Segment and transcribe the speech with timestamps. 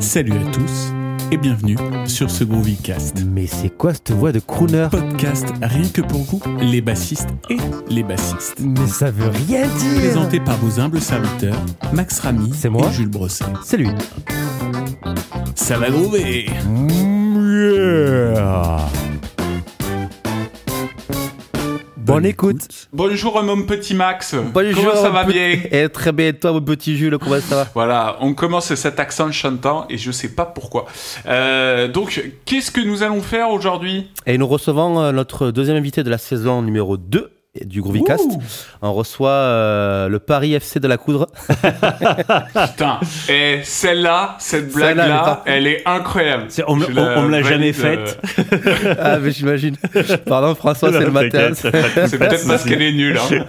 [0.00, 0.92] Salut à tous
[1.30, 3.24] et bienvenue sur ce Groovycast.
[3.24, 4.88] Mais c'est quoi cette voix de crooner?
[4.90, 7.56] Podcast rien que pour vous, les bassistes et
[7.88, 8.56] les bassistes.
[8.60, 11.60] Mais ça veut rien dire Présenté par vos humbles serviteurs,
[11.92, 13.44] Max Ramy C'est moi et Jules Brosset.
[13.64, 13.88] C'est lui.
[15.54, 16.46] Ça va groover
[22.06, 22.86] Bonne écoute.
[22.92, 24.36] Bonjour mon petit Max.
[24.54, 27.56] Bonjour, Comment ça va bien Eh, Très bien, et toi, mon petit Jules, comment ça
[27.56, 27.68] va?
[27.74, 30.86] Voilà, on commence cet accent chantant et je sais pas pourquoi.
[31.26, 34.08] Euh, donc, qu'est-ce que nous allons faire aujourd'hui?
[34.24, 37.32] Et nous recevons euh, notre deuxième invité de la saison numéro 2
[37.64, 38.24] du Groovycast.
[38.24, 38.42] Ouh.
[38.82, 41.26] On reçoit euh, le Paris FC de la Coudre.
[42.70, 46.44] Putain, et celle-là, cette Celle-là, elle est blague-là, elle est incroyable.
[46.48, 48.00] C'est- on me- la on me l'a jamais valide,
[48.38, 49.76] euh, ah, mais j'imagine.
[50.26, 51.50] Pardon, François, c'est le matin.
[51.54, 51.70] C'est
[52.18, 53.18] peut-être parce qu'elle est nulle.
[53.18, 53.44] hein.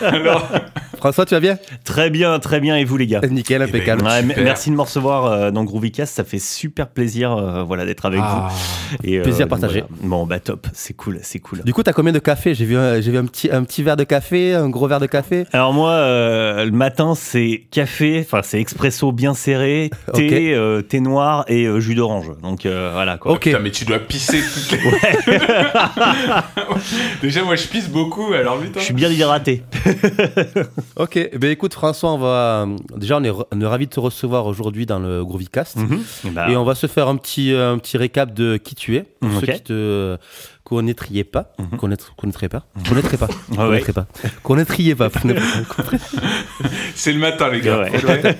[0.02, 0.48] Alors,
[0.96, 1.58] François, tu vas bien?
[1.84, 2.76] Très bien, très bien.
[2.76, 3.20] Et vous, les gars?
[3.30, 4.02] Nickel, impeccable.
[4.04, 4.44] Ouais, m- super.
[4.44, 6.14] Merci de me recevoir euh, dans Groovycast.
[6.14, 8.48] Ça fait super plaisir euh, voilà, d'être avec Ah.
[8.50, 8.96] vous.
[9.08, 9.80] Et, Plaisir partagé.
[9.80, 9.86] voilà.
[10.02, 10.66] Bon, bah top.
[10.72, 11.62] C'est cool, c'est cool.
[11.62, 14.04] Du coup, t'as combien de café J'ai vu, vu un, petit, un petit verre de
[14.04, 15.46] café, un gros verre de café.
[15.52, 21.00] Alors moi, euh, le matin, c'est café, enfin c'est expresso bien serré, thé, euh, thé
[21.00, 22.30] noir et euh, jus d'orange.
[22.42, 23.32] Donc euh, voilà quoi.
[23.32, 23.44] Ok.
[23.44, 25.38] putain, mais tu dois pisser toutes les...
[27.22, 28.80] Déjà, moi, je pisse beaucoup, alors putain.
[28.80, 29.62] Je suis bien hydraté.
[30.96, 33.90] Ok, eh ben écoute François, on va déjà on est, re- on est ravi de
[33.90, 36.02] te recevoir aujourd'hui dans le Groovycast Mhm.
[36.32, 39.04] Bah, et on va se faire un petit un petit récap de qui tu es
[39.20, 39.40] pour Ok.
[39.46, 40.16] ceux qui te
[40.70, 41.78] connaîtriez pas, Mhm.
[41.78, 43.56] connaître connaîtraient pas, connaîtraient pas, ouais.
[43.56, 44.06] connaîtraient pas,
[44.44, 45.10] connaîtriez pas.
[46.94, 47.80] C'est le matin, les gars.
[47.80, 47.90] Ouais.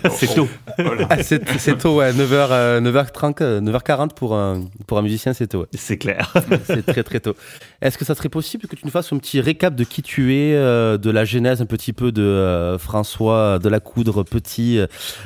[0.12, 0.48] C'est tôt.
[0.78, 1.06] Voilà.
[1.11, 5.67] Ah, c'est tôt ouais, 9h 9h30 euh, 9h40 pour un pour un musicien, c'est tôt.
[5.75, 6.33] C'est clair.
[6.64, 7.34] C'est très très tôt.
[7.83, 10.34] Est-ce que ça serait possible que tu nous fasses un petit récap de qui tu
[10.36, 14.78] es, euh, de la genèse un petit peu de euh, François de la Coudre, petit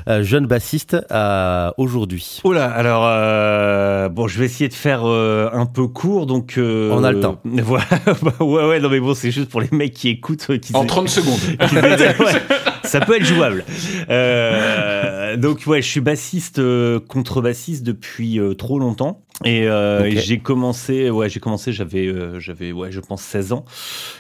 [0.09, 2.41] euh, jeune bassiste à aujourd'hui?
[2.45, 6.91] Oula, alors euh, bon, je vais essayer de faire euh, un peu court, donc euh,
[6.95, 7.41] On a le temps.
[7.45, 7.87] Voilà,
[8.23, 10.75] bah, ouais, ouais, non mais bon, c'est juste pour les mecs qui écoutent, euh, qui
[10.75, 11.39] En 30 secondes.
[11.69, 12.43] qui- ouais,
[12.85, 13.65] ça peut être jouable.
[14.11, 19.23] Euh, donc ouais, je suis bassiste, euh, contrebassiste depuis euh, trop longtemps.
[19.45, 23.65] Et, euh, j'ai commencé, ouais, j'ai commencé, j'avais, euh, j'avais, ouais, je pense 16 ans,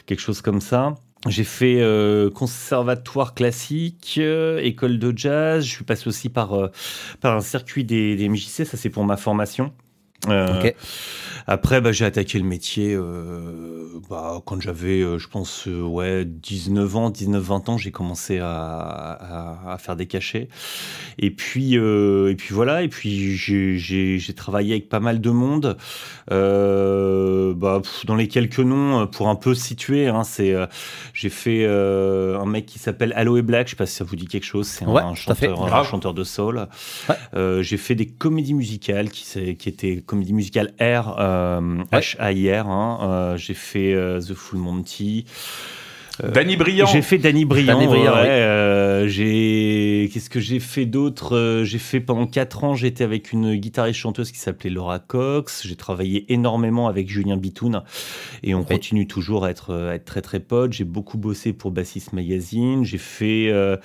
[0.06, 0.94] quelque chose comme ça.
[1.26, 5.64] J'ai fait euh, conservatoire classique, euh, école de jazz.
[5.64, 6.68] Je suis passé aussi par, euh,
[7.22, 9.72] par un circuit des, des MJC, ça c'est pour ma formation.
[10.28, 10.70] Euh.
[11.46, 16.96] Après, bah, j'ai attaqué le métier euh, bah, quand j'avais, euh, je pense, ouais, 19
[16.96, 20.48] ans, 19-20 ans, j'ai commencé à, à, à faire des cachets.
[21.18, 25.76] Et puis, et puis voilà, et puis j'ai- travaillé avec pas mal de monde.
[26.30, 30.54] Bah, dans les quelques noms, pour un peu situer, hein, c'est,
[31.12, 34.26] j'ai fait un mec qui s'appelle Aloe Black, je sais pas si ça vous dit
[34.26, 35.86] quelque chose, c'est Ouais, un, chanteur, un Grave.
[35.88, 36.66] chanteur de soul.
[37.08, 37.62] Ouais.
[37.62, 39.38] J'ai fait des comédies musicales qui
[39.68, 41.60] étaient comédies musicales R, euh.
[41.92, 42.66] H-A-I-R.
[42.68, 42.98] hein.
[43.02, 45.24] Euh, j'ai fait euh, The Full Monty.
[46.32, 46.86] Danny Briand.
[46.86, 47.74] J'ai fait Danny Briand.
[47.74, 48.28] Danny Briand, ouais, oui.
[48.28, 51.34] euh, j'ai qu'est-ce que j'ai fait d'autre?
[51.36, 55.66] Euh, J'ai fait pendant 4 ans, j'étais avec une guitariste chanteuse qui s'appelait Laura Cox.
[55.66, 57.82] J'ai travaillé énormément avec Julien Bitoun
[58.44, 58.64] et on Oui.
[58.64, 60.72] continue toujours à être à être très très potes.
[60.72, 62.84] J'ai beaucoup bossé pour Bassist Magazine.
[62.84, 63.76] J'ai fait euh,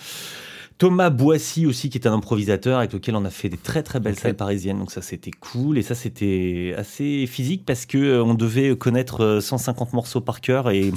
[0.80, 4.00] Thomas Boissy aussi, qui est un improvisateur avec lequel on a fait des très très
[4.00, 4.80] belles salles parisiennes.
[4.80, 5.78] Donc ça, c'était cool.
[5.78, 10.40] Et ça, c'était assez physique parce que euh, on devait connaître euh, 150 morceaux par
[10.40, 10.94] cœur et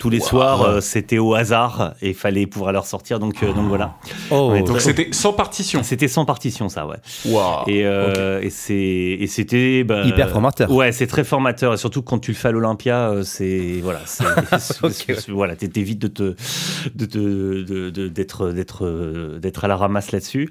[0.00, 0.24] tous les Wow.
[0.26, 3.20] soirs, euh, c'était au hasard et fallait pouvoir leur sortir.
[3.20, 3.94] Donc, euh, donc voilà.
[4.32, 5.84] Oh, Ouais, Donc, c'était sans partition.
[5.84, 6.96] C'était sans partition, ça, ouais.
[7.26, 7.68] Waouh.
[7.68, 10.68] Et, euh, et c'était bah, Hyper formateur.
[10.72, 14.00] Ouais, c'est très formateur et surtout quand tu le fais à l'Olympia, euh, c'est voilà,
[14.06, 14.24] c'est
[14.82, 14.92] Ok.
[14.92, 16.34] c'est- voilà, t'é- t'évites de te
[16.96, 20.48] de te de- de- d'être d'être euh, d'être à la ramasse là-dessus.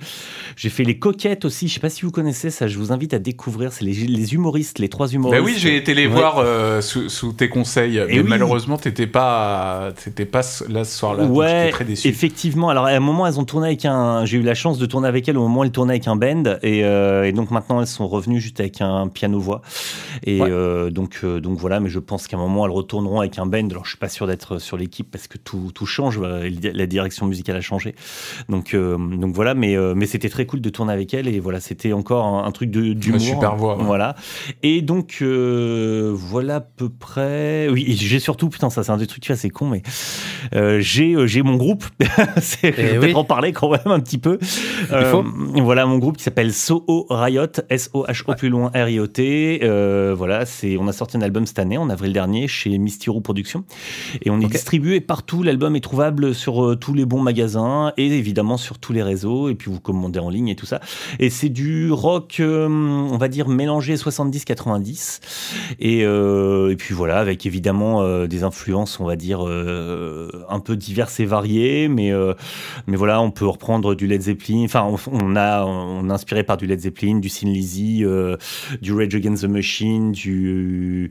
[0.56, 1.68] J'ai fait les coquettes aussi.
[1.68, 2.68] Je sais pas si vous connaissez ça.
[2.68, 3.72] Je vous invite à découvrir.
[3.74, 5.44] C'est les, les humoristes, les trois Bah humoristes.
[5.46, 6.14] oui, j'ai été les Ouais.
[6.16, 8.26] voir euh, sous, sous tes conseils, mais oui.
[8.28, 9.90] malheureusement, t'étais pas,
[10.32, 11.26] pas là ce soir-là.
[11.26, 12.08] Ouais, très déçu.
[12.08, 12.70] effectivement.
[12.70, 14.26] Alors à un moment, elles ont tourné avec un.
[14.26, 16.16] J'ai eu la chance de tourner avec elles au moment où elles tournaient avec un
[16.16, 19.62] band, et, euh, et donc maintenant elles sont revenues juste avec un piano voix.
[20.24, 20.50] Et Ouais.
[20.50, 21.80] euh, donc donc voilà.
[21.80, 23.68] Mais je pense qu'à un moment elles retourneront avec un band.
[23.70, 26.20] Alors je suis pas sûr d'être sur l'équipe parce que tout tout change.
[26.20, 27.94] La direction musicale a changé.
[28.50, 29.54] Donc euh, donc voilà.
[29.54, 32.46] Mais euh, mais c'était très cool de tourner avec elles et voilà, c'était encore un,
[32.46, 33.22] un truc de d'humour.
[33.22, 33.84] super voix, ouais.
[33.84, 34.16] Voilà.
[34.64, 37.68] Et donc euh, voilà à peu près.
[37.70, 39.82] Oui, j'ai surtout putain ça c'est un des trucs tu vois c'est con mais
[40.56, 41.86] euh, j'ai euh, mon groupe.
[42.42, 43.16] c'est, je vais Eh peut-être oui.
[43.16, 44.40] en parler quand même un petit peu.
[44.92, 45.24] Euh, faut.
[45.62, 49.60] voilà mon groupe qui s'appelle Soho Riot, S-O-H-O plus loin R-I-O-T.
[49.64, 53.22] Euh, voilà, c'est, on a sorti un album cette année, en avril dernier, chez Mystiro
[53.22, 53.64] Productions.
[54.24, 55.44] Et on est distribué partout.
[55.44, 59.50] L'album est trouvable sur euh, tous les bons magasins et évidemment sur tous les réseaux
[59.50, 60.80] et puis vous commandez en ligne et tout ça.
[61.20, 65.20] Et c'est du rock, on va dire mélangé 70-90
[65.80, 71.26] et, et, puis voilà avec évidemment des influences, on va dire un peu diverses et
[71.26, 72.12] variées, mais
[72.88, 74.64] voilà, on peut reprendre du Led Zeppelin.
[74.66, 78.04] Enfin, on, a on inspiré par du Led Zeppelin, du Sin Lizzy,
[78.82, 81.10] du Rage Against the Machine, du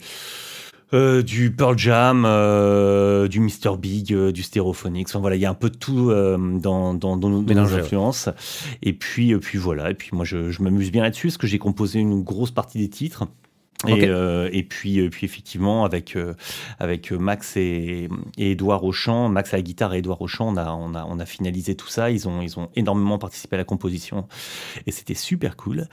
[0.94, 5.08] euh, du Pearl Jam, euh, du Mr Big, euh, du Stereophonics.
[5.08, 8.29] Enfin, voilà, il y a un peu de tout dans, dans, dans, nos, influences.
[8.82, 9.90] Et puis, puis voilà.
[9.90, 12.79] Et puis moi, je, je m'amuse bien là-dessus parce que j'ai composé une grosse partie
[12.79, 13.26] des titres.
[13.87, 16.35] Et, euh, et, puis, euh, puis effectivement, avec, euh,
[16.81, 20.49] avec Max et, et Edouard au chant, Max à la guitare et Edouard au chant,
[20.49, 22.11] on a, on, a, on a finalisé tout ça.
[22.11, 24.27] Ils ont, ils ont énormément participé à la composition
[24.87, 25.87] et c'était super cool.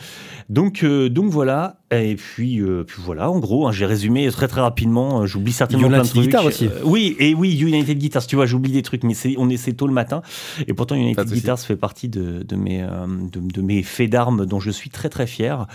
[0.50, 1.78] Donc, donc voilà.
[1.92, 5.26] Et puis, puis voilà, en gros, hein, j'ai résumé très très rapidement.
[5.28, 6.24] J'oublie certainement plein de trucs.
[6.24, 6.68] Guitar aussi.
[6.84, 8.26] oui, et oui, United Guitars.
[8.26, 10.24] Tu vois, j'oublie des trucs, mais on est tôt le matin.
[10.68, 14.60] Et pourtant, United Guitars fait partie de, de mes, de, de, mes faits d'armes dont
[14.60, 15.68] je suis très très fier.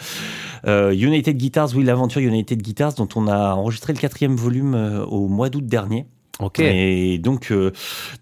[0.67, 5.05] United Guitars, oui, la l'aventure United Guitars dont on a enregistré le quatrième volume euh,
[5.05, 6.07] au mois d'août dernier.
[6.41, 6.61] Ok.
[6.61, 7.71] Et donc, euh,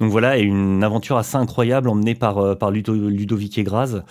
[0.00, 4.02] donc voilà, une aventure assez incroyable emmenée par, euh, par Ludovic Egraz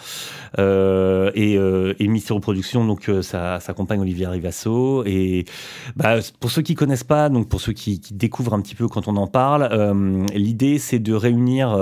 [0.59, 5.04] euh, et, euh, et Mysterio Productions, donc sa, sa, compagne Olivier Rivasso.
[5.06, 5.45] Et
[5.95, 8.88] bah, pour ceux qui connaissent pas, donc pour ceux qui, qui, découvrent un petit peu
[8.88, 9.69] quand on en parle,
[10.33, 11.77] l'idée c'est de réunir,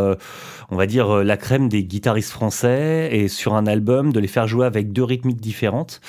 [0.70, 4.48] on va dire, la crème des guitaristes français et sur un album de les faire
[4.48, 6.02] jouer avec deux rythmiques différentes.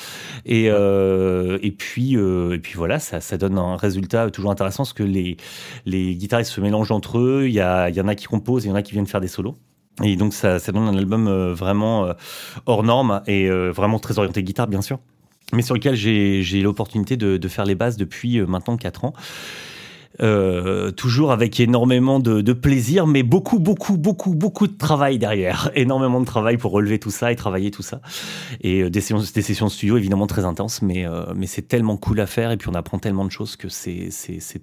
[0.45, 5.03] Et, et puis, et puis voilà, ça, ça donne un résultat toujours intéressant parce que
[5.03, 5.37] les,
[5.85, 8.69] les les guitaristes se mélangent entre eux, il y, y en a qui composent, il
[8.69, 9.56] y en a qui viennent faire des solos.
[10.03, 12.12] Et donc ça, ça donne un album euh, vraiment euh,
[12.67, 14.99] hors norme et euh, vraiment très orienté guitare bien sûr,
[15.53, 19.14] mais sur lequel j'ai l'opportunité de, de, faire les bases depuis maintenant 4 ans.
[20.23, 25.71] Euh, toujours avec énormément de, de, plaisir, mais beaucoup, beaucoup, beaucoup, beaucoup de travail derrière.
[25.75, 28.01] Énormément de travail pour relever tout ça et travailler tout ça.
[28.63, 31.69] Et euh, des, sessions, des sessions de studio évidemment très intenses, mais, euh, mais c'est
[31.69, 34.11] tellement cool à faire et puis on apprend tellement de choses que c'est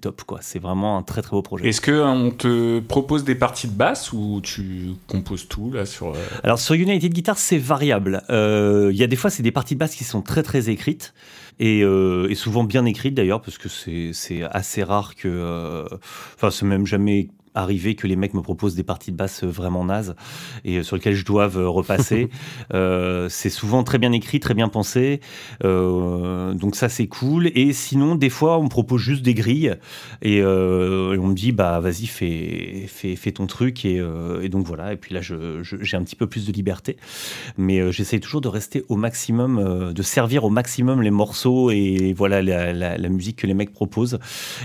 [0.00, 0.40] top, quoi.
[0.42, 1.68] C'est vraiment un très très beau projet.
[1.68, 6.14] Est-ce qu'on te propose des parties de basse ou tu composes tout là sur.
[6.42, 8.22] Alors sur United Guitar, c'est variable.
[8.28, 11.14] Il y a des fois, c'est des parties de basse qui sont très très écrites
[11.58, 15.28] et, euh, et souvent bien écrites d'ailleurs, parce que c'est assez rare que.
[15.28, 15.86] Euh,
[16.34, 19.84] enfin, c'est même jamais arriver que les mecs me proposent des parties de basse vraiment
[19.84, 20.14] nazes
[20.64, 22.28] et sur lesquelles je dois repasser.
[22.74, 25.20] euh, c'est souvent très bien écrit, très bien pensé.
[25.64, 27.50] Euh, donc ça, c'est cool.
[27.54, 29.76] Et sinon, des fois, on me propose juste des grilles
[30.22, 33.84] et, euh, on me dit, bah vas-y, fais, fais, fais, ton truc.
[33.84, 34.92] Et, euh, et, donc voilà.
[34.92, 36.96] Et puis là, j'ai je, un petit peu plus de liberté.
[37.56, 41.70] Mais euh, j'essaye toujours de rester au maximum, euh, de servir au maximum les morceaux
[41.70, 44.18] et voilà la, la, la, musique que les mecs proposent.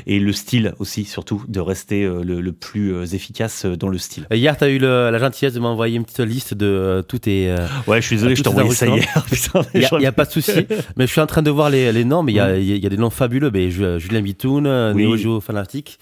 [0.08, 3.98] Et le style aussi, surtout, de rester le, le plus euh, efficace euh, dans le
[3.98, 4.26] style.
[4.32, 7.56] Hier, tu as eu la gentillesse de m'envoyer une petite liste de euh, tout tes.
[7.88, 9.26] ouais, je suis désolé, je t'ai envoyé ça hier.
[9.74, 10.68] Il n'y a, pas de souci.
[10.98, 12.86] mais je suis en train de voir les, les noms, mais il y, a, y,
[12.86, 13.52] a des noms fabuleux.
[13.52, 15.04] Mais, Julien Bitoun, oui.
[15.04, 16.00] Neo Geo Fanatic,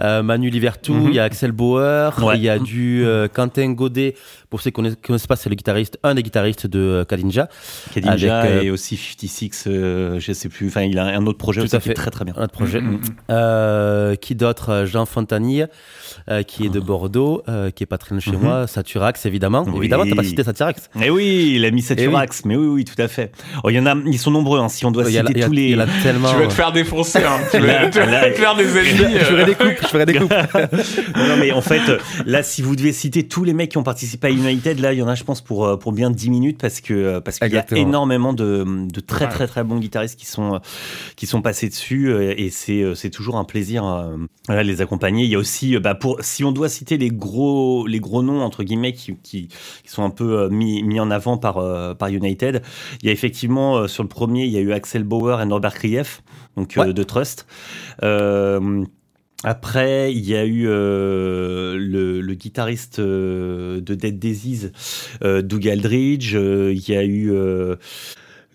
[0.00, 4.14] Manu Livertou, il y a Axel Bauer, il y a du Quentin Godet.
[4.50, 7.48] Pour ceux qui ne connaissent pas, c'est le guitariste, un des guitaristes de Kadinja.
[7.92, 10.68] Kadinja et aussi 56, je sais plus.
[10.68, 11.94] Enfin, il a un autre projet tout aussi fait.
[11.94, 12.34] très très bien.
[12.36, 12.80] Un autre projet.
[14.20, 14.84] qui d'autre?
[14.86, 15.66] Jean Fontanille.
[16.30, 18.40] Euh, qui est de Bordeaux, euh, qui est pas très loin chez mhm.
[18.40, 19.64] moi, Saturax évidemment.
[19.66, 19.76] Oui.
[19.80, 20.88] Évidemment, t'as pas cité Saturax.
[20.94, 23.32] Mais oui, il a mis Saturax, mais oui, oui, tout à fait.
[23.62, 24.60] Oh, il y en a, ils sont nombreux.
[24.60, 27.18] Hein, si on doit citer tous les, Tu vas te faire défoncer.
[27.18, 27.40] Hein.
[27.50, 28.00] tu, vas, te
[28.36, 29.14] faire des ennemis.
[29.18, 29.46] Je ferai euh.
[29.46, 29.78] des coupes.
[29.82, 30.32] Je ferai des coupes.
[31.16, 31.82] non, mais en fait,
[32.24, 34.98] là, si vous devez citer tous les mecs qui ont participé à United, là, il
[34.98, 37.58] y en a, je pense, pour pour bien 10 minutes parce que parce qu'il y
[37.58, 40.60] a énormément de, de très très très bons guitaristes qui sont
[41.16, 43.84] qui sont passés dessus et c'est c'est toujours un plaisir
[44.48, 45.24] de les accompagner.
[45.24, 48.42] Il y a aussi bah, pour si on doit citer les gros, les gros noms,
[48.42, 49.48] entre guillemets, qui, qui,
[49.86, 52.60] sont un peu euh, mis, mis en avant par, euh, par United,
[53.00, 55.46] il y a effectivement, euh, sur le premier, il y a eu Axel Bauer et
[55.46, 56.22] Norbert Krief,
[56.58, 57.46] donc de Trust.
[59.46, 64.72] Après, il y a eu le, le, guitariste de Dead Disease,
[65.22, 66.34] Doug Aldridge.
[66.34, 67.32] il y a eu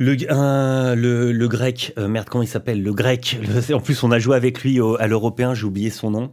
[0.01, 0.15] le,
[0.95, 2.81] le, le, grec, euh, merde, comment il s'appelle?
[2.81, 3.37] Le grec.
[3.73, 6.31] en plus, on a joué avec lui à l'européen, j'ai oublié son nom.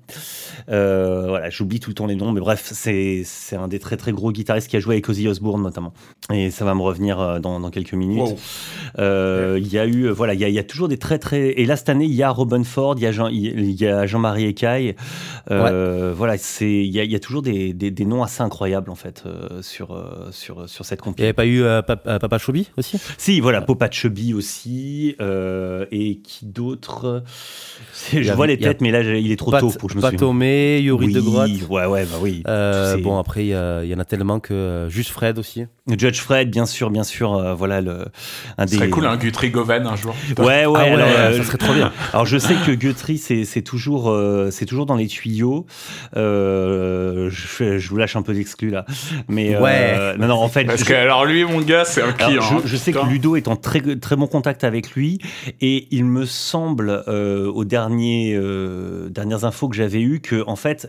[0.68, 4.12] Euh, voilà, j'oublie tout le temps les noms, mais bref, c'est un des très très
[4.12, 5.92] gros guitaristes qui a joué avec Ozzy Osbourne notamment.
[6.32, 8.36] Et ça va me revenir euh, dans, dans quelques minutes.
[8.98, 11.48] Il y a eu, voilà, il y a, y a, toujours des très très.
[11.60, 13.28] Et là, cette année, il y a Robin Ford, il y a Jean,
[14.06, 14.94] Jean-Marie Ecaille.
[15.48, 18.94] Voilà, c'est il y a, y a, toujours des, des, des, noms assez incroyables en
[18.94, 19.24] fait
[19.60, 21.34] sur, sur, sur cette compétition.
[21.42, 23.00] Il n'y avait pas eu Papa Choubi aussi?
[23.18, 25.16] Si, voilà voilà, Popa Chubby aussi.
[25.20, 27.22] et qui d'autre?
[28.12, 30.18] Je vois les têtes, mais là, il est trop tôt pour que je me souvienne.
[30.18, 31.50] Patomé, Yuri de Grotte.
[31.68, 32.42] Ouais, ouais, bah oui.
[33.02, 34.86] bon, après, il y, en a tellement que.
[34.88, 35.64] Juste Fred aussi.
[35.88, 37.54] Judge Fred, bien sûr, bien sûr.
[37.56, 38.06] voilà, le,
[38.58, 38.72] un des.
[38.72, 40.14] Ce serait cool, un Guthrie Govan un jour.
[40.38, 41.92] Ouais, ouais, ah ça serait trop bien.
[42.12, 44.14] Alors, je sais que Guthrie, c'est toujours,
[44.50, 45.66] c'est toujours dans les tuyaux.
[46.14, 47.28] Je,
[47.78, 48.84] je, vous lâche un peu d'exclus là.
[49.28, 50.16] Mais ouais.
[50.18, 50.64] non, non, en fait.
[50.64, 52.42] Parce que, alors, lui, mon gars, c'est un client.
[52.42, 52.62] je, hein.
[52.64, 55.18] je, sais que Ludo est en très, très bon contact avec lui.
[55.60, 58.38] Et il me semble, aux derniers,
[59.10, 60.88] dernières infos que j'avais eues, que, en fait,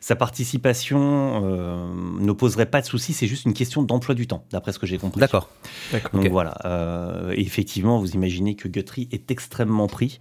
[0.00, 1.40] sa participation
[2.20, 3.12] ne poserait pas de soucis.
[3.12, 5.20] C'est juste une question d'emploi du temps, d'après ce que j'ai compris.
[5.20, 5.48] D'accord.
[6.12, 6.54] Donc voilà.
[6.64, 10.18] Euh, effectivement, vous imaginez que Guthrie est extrêmement pris.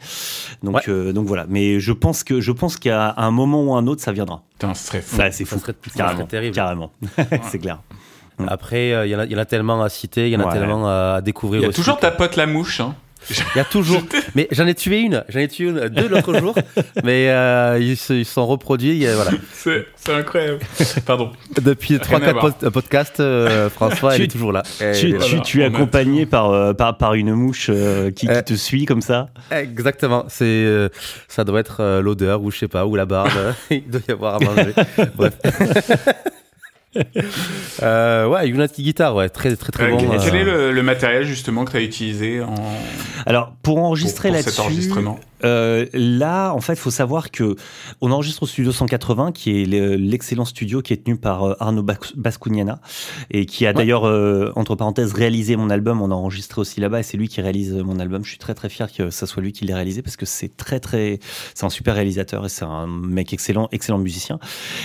[0.62, 1.46] Donc, euh, donc voilà.
[1.50, 4.44] Mais je pense que je pense qu'à un moment ou un autre, ça viendra.
[4.53, 5.22] Putain, ce serait fou.
[5.32, 5.60] c'est fou.
[5.60, 6.56] Serait, carrément, terrible.
[6.56, 6.92] Carrément.
[7.50, 7.82] c'est clair.
[8.48, 11.22] Après, il y, y, en a tellement à citer, il y en a tellement à
[11.22, 11.62] découvrir.
[11.62, 12.80] Il y a toujours ta pote la mouche.
[12.80, 12.96] Hein.
[13.30, 14.02] Il y a toujours.
[14.36, 15.24] mais j'en ai tué une.
[15.30, 16.56] J'en ai tué une deux l'autre jour.
[17.04, 19.06] Mais euh, ils, se, sont reproduits.
[19.06, 19.32] Voilà.
[19.54, 20.60] C'est incroyable.
[21.06, 21.32] Pardon.
[21.62, 24.63] Depuis 3-4 podcasts, euh, François, elle est toujours là.
[25.00, 27.72] tu, tu, es accompagné par, euh, par, par, une mouche
[28.16, 29.30] qui, qui, te suit comme ça?
[29.52, 30.25] Exactement.
[30.28, 30.90] C'est
[31.28, 33.32] ça doit être l'odeur ou je sais pas, ou la barbe.
[33.72, 34.74] Il doit y avoir à manger.
[35.16, 35.34] Bref.
[37.83, 39.97] Euh, ouais, Unity Guitar, ouais, très très très bon.
[39.97, 42.53] Quel est le, matériel justement que tu as utilisé en...
[43.25, 44.89] Alors pour enregistrer là-dessus,
[45.43, 47.55] euh, là en fait, il faut savoir que
[48.01, 51.85] on enregistre au Studio 180, qui est l'excellent studio qui est tenu par euh, Arnaud
[52.15, 52.79] Bascugnana
[53.31, 56.01] et qui a d'ailleurs euh, entre parenthèses réalisé mon album.
[56.01, 58.23] On a enregistré aussi là-bas et c'est lui qui réalise mon album.
[58.23, 60.55] Je suis très très fier que ça soit lui qui l'ait réalisé parce que c'est
[60.55, 61.19] très très,
[61.53, 64.39] c'est un super réalisateur et c'est un mec excellent, excellent musicien.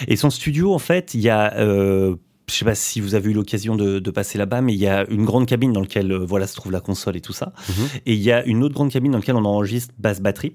[0.06, 2.16] Et son studio en fait, il y a euh,
[2.48, 5.08] je sais pas si vous avez eu l'occasion de, passer là-bas, mais il y a
[5.10, 7.52] une grande cabine dans laquelle euh, voilà se trouve la console et tout ça.
[7.68, 7.88] Mhm.
[8.06, 10.54] Et il y a une autre grande cabine dans laquelle on enregistre basse batterie.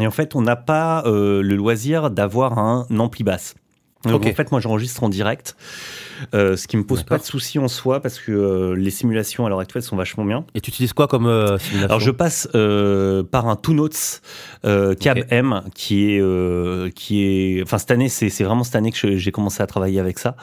[0.00, 3.54] Et en fait, on n'a pas euh, le loisir d'avoir un ampli basse.
[4.04, 5.56] Donc en fait, moi, j'enregistre en direct.
[6.34, 9.46] Euh, ce qui me pose pas de souci en soi parce que euh, les simulations
[9.46, 10.44] à l'heure actuelle sont vachement bien.
[10.54, 11.88] Et tu utilises quoi comme euh, simulation?
[11.88, 12.48] Alors je passe
[13.30, 14.22] par un Two Notes
[14.62, 19.32] Cab M qui est qui est enfin cette année c'est vraiment cette année que j'ai
[19.32, 20.36] commencé à travailler avec ça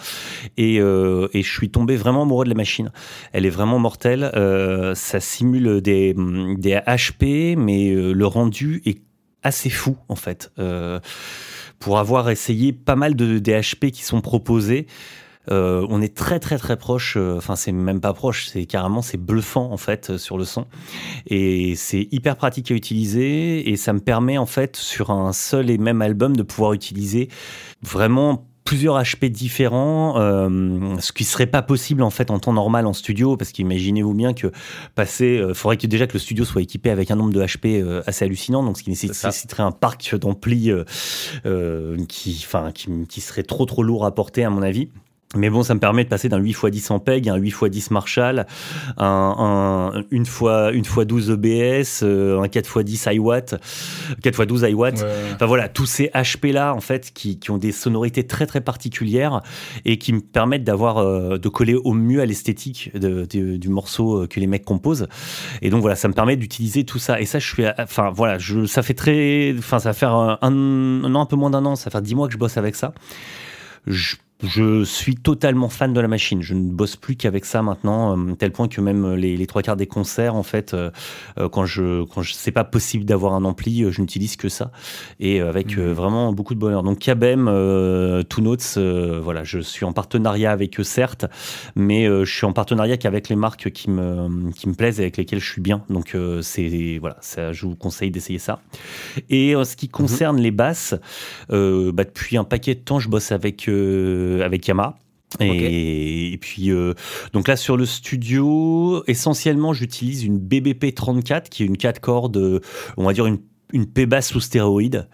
[0.57, 2.91] et, et je suis tombé vraiment amoureux de la machine.
[3.33, 4.29] Elle est vraiment mortelle.
[4.95, 6.15] ça simule des
[6.57, 9.01] des HP mais le rendu est
[9.43, 10.51] assez fou en fait.
[11.79, 14.87] pour avoir essayé pas mal de HP qui sont proposés,
[15.51, 19.01] euh, on est très très très proche, euh, enfin c'est même pas proche, c'est carrément
[19.01, 20.65] c'est bluffant en fait euh, sur le son
[21.25, 25.71] et c'est hyper pratique à utiliser et ça me permet en fait sur un seul
[25.71, 27.29] et même album de pouvoir utiliser
[27.81, 30.13] vraiment plusieurs HP différents,
[30.99, 34.35] ce qui serait pas possible en fait en temps normal en studio, parce qu'imaginez-vous bien
[34.35, 34.51] que
[34.93, 38.03] passer, il faudrait que déjà que le studio soit équipé avec un nombre de HP
[38.05, 40.71] assez hallucinant, donc ce qui nécessiterait un parc d'ampli
[42.07, 44.89] qui, enfin, qui, qui serait trop trop lourd à porter à mon avis.
[45.35, 48.47] Mais bon, ça me permet de passer d'un 8x10 en PEG, un 8x10 Marshall,
[48.97, 53.61] un, un, une fois une fois 12 EBS, un 4x10 iWatt,
[54.23, 55.05] 4x12 iWatt.
[55.35, 58.61] Enfin voilà, tous ces HP là en fait qui, qui, ont des sonorités très très
[58.61, 59.41] particulières
[59.85, 64.39] et qui me permettent d'avoir euh, de coller au mieux à l'esthétique du morceau que
[64.39, 65.07] les mecs composent.
[65.61, 67.21] Et donc voilà, ça me permet d'utiliser tout ça.
[67.21, 70.39] Et ça, je suis, enfin voilà, je, ça fait très, enfin ça va faire un,
[70.41, 72.75] un, an, un peu moins d'un an, ça fait 10 mois que je bosse avec
[72.75, 72.95] ça.
[73.85, 76.41] Je je suis totalement fan de la machine.
[76.41, 79.61] Je ne bosse plus qu'avec ça maintenant, euh, tel point que même les, les, trois
[79.61, 80.91] quarts des concerts, en fait, euh,
[81.37, 84.71] euh, quand je quand je c'est pas possible d'avoir un ampli, je n'utilise que ça
[85.19, 85.81] et avec mmh.
[85.91, 86.83] vraiment beaucoup de bonheur.
[86.83, 91.25] Donc KBM, euh, Two Notes, voilà, je suis en partenariat avec eux certes,
[91.75, 95.17] mais je suis en partenariat qu'avec les marques qui me qui me plaisent et avec
[95.17, 95.83] lesquelles je suis bien.
[95.89, 98.61] Donc c'est voilà, ça, je vous conseille d'essayer ça.
[99.29, 99.91] Et en ce qui mmh.
[99.91, 100.95] concerne les basses,
[101.49, 103.67] bah, depuis un paquet de temps, je bosse avec
[104.43, 104.97] avec Yamaha.
[105.39, 106.93] Et, puis, euh,
[107.33, 112.61] donc là, sur le studio, essentiellement, j'utilise une BBP 34, qui est une 4 cordes,
[112.97, 113.39] on va dire une
[113.71, 115.07] une P-bass sous stéroïde,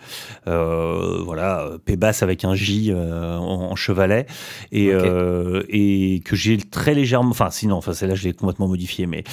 [0.47, 4.25] euh, voilà, P-bass avec un J euh, en, chevalet,
[4.71, 9.07] et, euh, et que j'ai très légèrement, enfin sinon, enfin celle-là je l'ai complètement modifié,
[9.07, 9.23] mais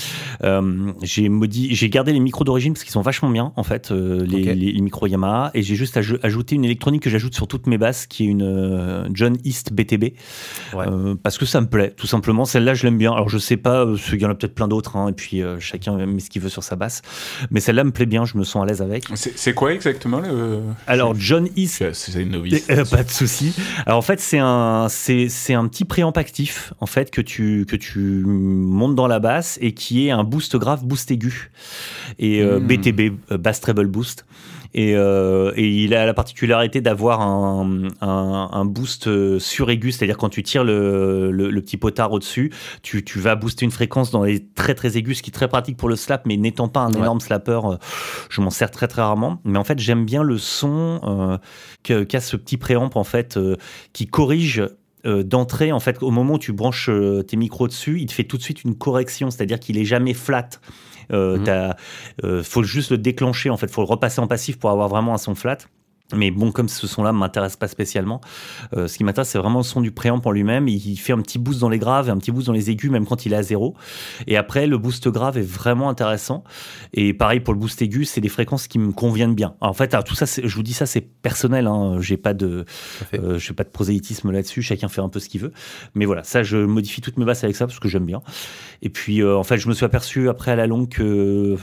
[0.42, 3.92] euh, j'ai modi j'ai gardé les micros d'origine parce qu'ils sont vachement bien en fait,
[3.92, 7.68] euh, les, les, micros Yamaha, et j'ai juste ajouté une électronique que j'ajoute sur toutes
[7.68, 10.02] mes basses, qui est une euh, John East BTB,
[10.74, 10.86] ouais.
[11.22, 12.44] parce que ça me plaît, tout simplement.
[12.44, 13.12] Celle-là je l'aime bien.
[13.12, 15.96] Alors je sais pas, il y en a peut-être plein d'autres, hein, et puis chacun
[16.06, 17.02] met ce qu'il veut sur sa basse,
[17.50, 19.11] mais celle-là me plaît bien, je me sens à l'aise avec.
[19.14, 20.60] C'est quoi exactement le.
[20.86, 21.92] Alors, John East.
[21.92, 22.66] C'est une novice.
[22.70, 23.54] Euh, pas de souci.
[23.86, 27.76] Alors, en fait, c'est un, c'est, un petit préamp actif, en fait, que tu, que
[27.76, 31.50] tu montes dans la basse et qui est un boost grave, boost aigu.
[32.18, 33.16] Et BTB, hmm.
[33.32, 34.24] euh, Bass Treble Boost.
[34.76, 40.42] Euh, et, il a la particularité d'avoir un, un, boost euh, suraigu, c'est-à-dire quand tu
[40.42, 42.52] tires le, le, petit potard au-dessus,
[42.82, 45.48] tu, tu, vas booster une fréquence dans les très très aigus, ce qui est très
[45.48, 47.76] pratique pour le slap, mais n'étant pas un énorme slapper, euh,
[48.30, 49.40] je m'en sers très très rarement.
[49.44, 51.38] Mais en fait, j'aime bien le son
[51.82, 53.38] qu'a ce petit préamp en fait
[53.92, 54.62] qui corrige
[55.04, 56.90] d'entrée, en fait, au moment où tu branches
[57.26, 60.14] tes micros dessus, il te fait tout de suite une correction, c'est-à-dire qu'il est jamais
[60.14, 60.48] flat.
[61.12, 61.74] Euh, mhm.
[62.24, 65.14] euh, faut juste le déclencher, en fait, faut le repasser en passif pour avoir vraiment
[65.14, 65.58] un son flat.
[66.14, 68.20] Mais bon, comme ce son-là m'intéresse pas spécialement,
[68.76, 70.68] euh, ce qui m'intéresse, c'est vraiment le son du préamp en lui-même.
[70.68, 72.90] Il fait un petit boost dans les graves et un petit boost dans les aigus,
[72.90, 73.74] même quand il est à zéro.
[74.26, 76.44] Et après, le boost grave est vraiment intéressant.
[76.92, 79.54] Et pareil pour le boost aigu, c'est des fréquences qui me conviennent bien.
[79.60, 81.66] en fait, tout ça, je vous dis ça, c'est personnel.
[81.66, 81.96] Hein.
[82.00, 82.64] J'ai pas de,
[83.14, 84.62] euh, pas de prosélytisme là-dessus.
[84.62, 85.52] Chacun fait un peu ce qu'il veut.
[85.94, 88.20] Mais voilà, ça, je modifie toutes mes basses avec ça parce que j'aime bien.
[88.82, 91.56] Et puis, euh, en fait, je me suis aperçu après à la longue que,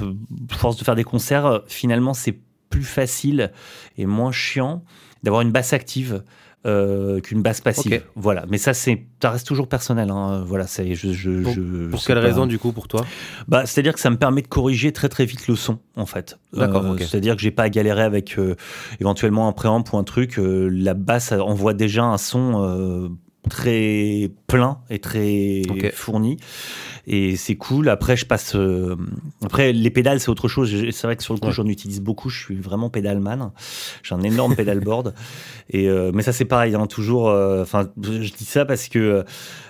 [0.52, 2.40] force de faire des concerts, finalement, c'est
[2.70, 3.52] plus facile
[3.98, 4.84] et moins chiant
[5.24, 6.24] d'avoir une basse active
[6.66, 8.04] euh, qu'une basse passive.
[8.16, 10.12] Voilà, mais ça c'est, ça reste toujours personnel.
[10.12, 10.44] Hein.
[10.46, 10.94] Voilà, c'est.
[10.94, 13.06] Je, je, pour, je, pour quelle raison du coup pour toi?
[13.48, 16.38] Bah, c'est-à-dire que ça me permet de corriger très très vite le son en fait.
[16.52, 16.84] D'accord.
[16.84, 18.56] Euh, c'est-à-dire que j'ai pas à galérer avec euh,
[19.00, 20.36] éventuellement un préamp ou un truc.
[20.38, 23.10] la basse envoie déjà un son
[23.50, 25.62] très plein et très
[25.94, 26.38] fourni
[27.12, 27.90] et c'est cool.
[27.90, 28.56] Après, je passe.
[28.56, 28.96] Euh,
[29.44, 30.72] après, les pédales, c'est autre chose.
[30.92, 32.30] C'est vrai que sur le coup, j'en utilise beaucoup.
[32.30, 33.52] Je suis vraiment pédalman.
[34.04, 35.16] J'ai un énorme pédalboard.
[35.72, 36.76] Et euh, mais ça, c'est pareil.
[36.76, 37.30] Hein, toujours.
[37.30, 39.26] Euh, enfin, je dis ça parce que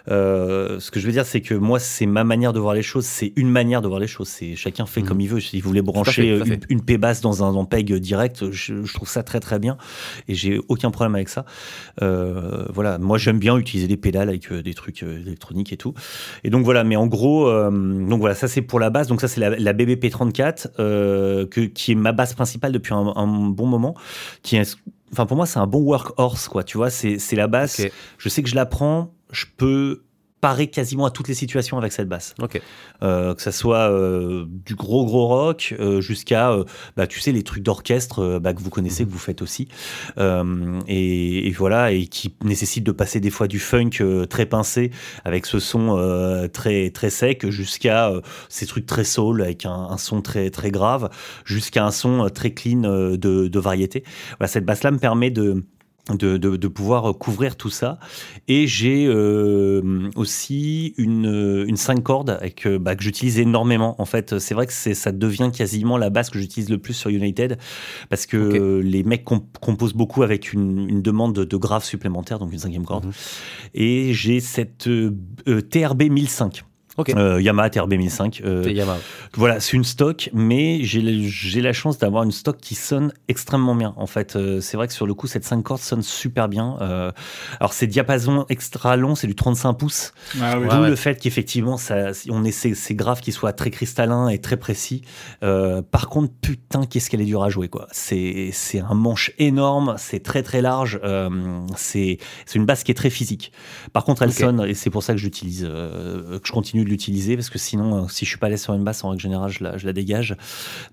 [0.05, 3.05] ce que je veux dire, c'est que moi, c'est ma manière de voir les choses.
[3.05, 4.27] C'est une manière de voir les choses.
[4.27, 5.23] C'est chacun fait comme mhm.
[5.23, 5.39] il veut.
[5.39, 9.07] Si vous voulez brancher une, une P basse dans un, peg direct, je, je, trouve
[9.07, 9.77] ça très très bien.
[10.27, 11.45] Et j'ai aucun problème avec ça.
[12.01, 12.97] voilà.
[12.97, 15.93] Moi, j'aime bien utiliser des pédales avec des trucs électroniques et tout.
[16.43, 16.83] Et donc voilà.
[16.83, 19.07] Mais en gros euh, donc voilà, ça c'est pour la base.
[19.07, 23.65] Donc ça c'est la, BBP34 euh, que, qui est ma base principale depuis un, bon
[23.65, 23.95] moment.
[24.43, 24.77] Qui est,
[25.11, 26.63] enfin pour moi c'est un bon workhorse quoi.
[26.63, 27.87] Tu vois, c'est la base.
[28.17, 30.03] Je sais que je la prends, je peux
[30.41, 32.33] parer quasiment à toutes les situations avec cette basse.
[32.41, 32.61] Ok.
[33.01, 36.55] Euh, que ça soit euh, du gros gros rock euh, jusqu'à,
[36.95, 39.67] bah, tu sais, les trucs d'orchestre bah, que vous connaissez, que vous faites aussi,
[40.17, 44.91] et, et, voilà, et qui nécessitent de passer des fois du funk très pincé
[45.25, 48.11] avec ce son très très sec, jusqu'à
[48.49, 51.09] ces trucs très soul avec un, un, son très très grave,
[51.45, 54.03] jusqu'à un son très clean de, de variété.
[54.37, 55.63] Voilà, cette basse là me permet de
[56.15, 57.99] de, de, pouvoir couvrir tout ça.
[58.47, 63.95] Et j'ai euh, aussi une, une 5 cordes avec, euh, bah, que j'utilise énormément.
[64.01, 67.09] En fait, c'est vrai que ça devient quasiment la basse que j'utilise le plus sur
[67.09, 67.57] United
[68.09, 72.59] parce que les mecs composent beaucoup avec une, une demande de, grave supplémentaire, donc une
[72.59, 73.05] cinquième corde.
[73.05, 73.11] Mhm.
[73.73, 75.11] Et j'ai cette euh,
[75.69, 76.63] TRB 1005
[77.09, 78.41] euh, Yamaha TRB 1005.
[78.43, 78.95] Euh,
[79.33, 83.93] voilà, c'est une stock, mais j'ai la chance d'avoir une stock qui sonne extrêmement bien.
[83.97, 86.77] En fait, euh, c'est vrai que sur le coup, cette 5 cordes sonne super bien.
[87.59, 90.13] alors, c'est diapason extra long, c'est du 35 pouces.
[90.41, 91.77] Ah D'où le fait qu'effectivement,
[92.29, 95.03] on ait ces, graves qui soient très cristallins et très précis.
[95.41, 97.87] par contre, putain, qu'est-ce qu'elle est dure à jouer, quoi.
[97.91, 98.51] C'est
[98.87, 100.99] un manche énorme, c'est très très large.
[101.75, 102.17] c'est
[102.55, 103.51] une basse qui est très physique.
[103.93, 107.35] Par contre, elle sonne, et c'est pour ça que j'utilise, que je continue de l'utiliser
[107.35, 109.49] parce que sinon, euh, si je suis pas allé sur une basse, en règle générale,
[109.49, 110.35] je la, je la dégage.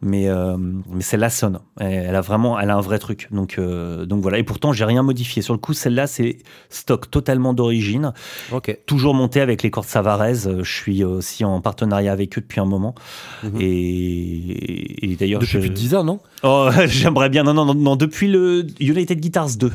[0.03, 1.59] Mais, euh, mais celle-là sonne.
[1.81, 3.29] Elle a vraiment, elle a un vrai truc.
[3.31, 4.39] Donc, euh, donc voilà.
[4.39, 5.43] Et pourtant, j'ai rien modifié.
[5.43, 8.13] Sur le coup, celle-là, c'est stock totalement d'origine.
[8.53, 8.77] Ok.
[8.87, 10.35] Toujours monté avec les cordes Savarez.
[10.63, 12.95] Je suis aussi en partenariat avec eux depuis un moment.
[13.43, 13.59] Mhm.
[13.61, 15.69] Et, d'ailleurs, depuis je...
[15.69, 16.21] 10 ans, non?
[16.43, 17.45] Oh, j'aimerais bien.
[17.45, 19.73] Non, non, non, depuis le United Guitars 2.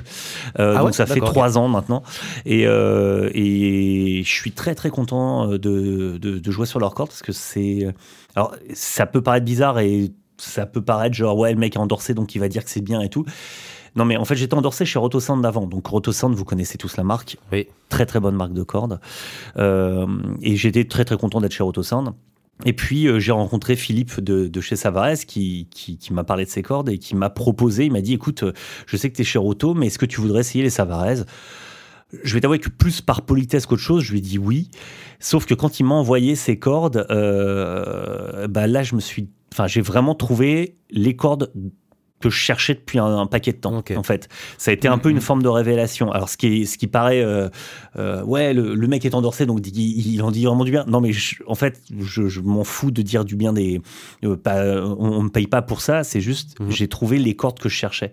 [0.57, 2.03] Ah donc ça fait 3 ans maintenant.
[2.45, 7.31] Et, et je suis très très content de, de, jouer sur leur corde parce que
[7.31, 7.93] c'est.
[8.35, 12.13] Alors, ça peut paraître bizarre et ça peut paraître genre, ouais, le mec est endorsé
[12.13, 13.25] donc il va dire que c'est bien et tout.
[13.95, 15.67] Non, mais en fait, j'étais endorsé chez Rotosound d'avant.
[15.67, 17.37] Donc, Rotosound, vous connaissez tous la marque.
[17.51, 17.67] Oui.
[17.89, 18.99] Très, très bonne marque de cordes.
[19.57, 20.07] Euh,
[20.41, 22.13] et j'étais très, très content d'être chez Rotosound.
[22.65, 25.67] Et puis, euh, j'ai rencontré Philippe de, chez Savarez qui,
[26.11, 28.43] m'a parlé de ses cordes et qui m'a proposé, il m'a dit, écoute,
[28.85, 31.23] je sais que tu es chez Roto, mais est-ce que tu voudrais essayer les Savarez?
[32.23, 34.69] Je vais t'avouer que plus par politesse qu'autre chose, je lui ai dit oui.
[35.19, 39.67] Sauf que quand il m'a envoyé ses cordes, euh, bah là, je me suis, enfin,
[39.67, 41.51] j'ai vraiment trouvé les cordes
[42.21, 43.83] que je cherchais depuis un, paquet de temps.
[43.95, 46.11] En fait, ça a été un peu une forme de révélation.
[46.11, 47.49] Alors, ce qui, est, ce qui paraît, euh,
[47.97, 50.85] euh, ouais, le, mec est endorsé, donc il, il, en dit vraiment du bien.
[50.87, 51.11] Non, mais
[51.47, 53.81] en fait, je, m'en fous de dire du bien des.
[54.23, 56.03] Euh, pas, on, ne me paye pas pour ça.
[56.03, 56.71] C'est juste, mhm.
[56.71, 58.11] j'ai trouvé les cordes que je cherchais.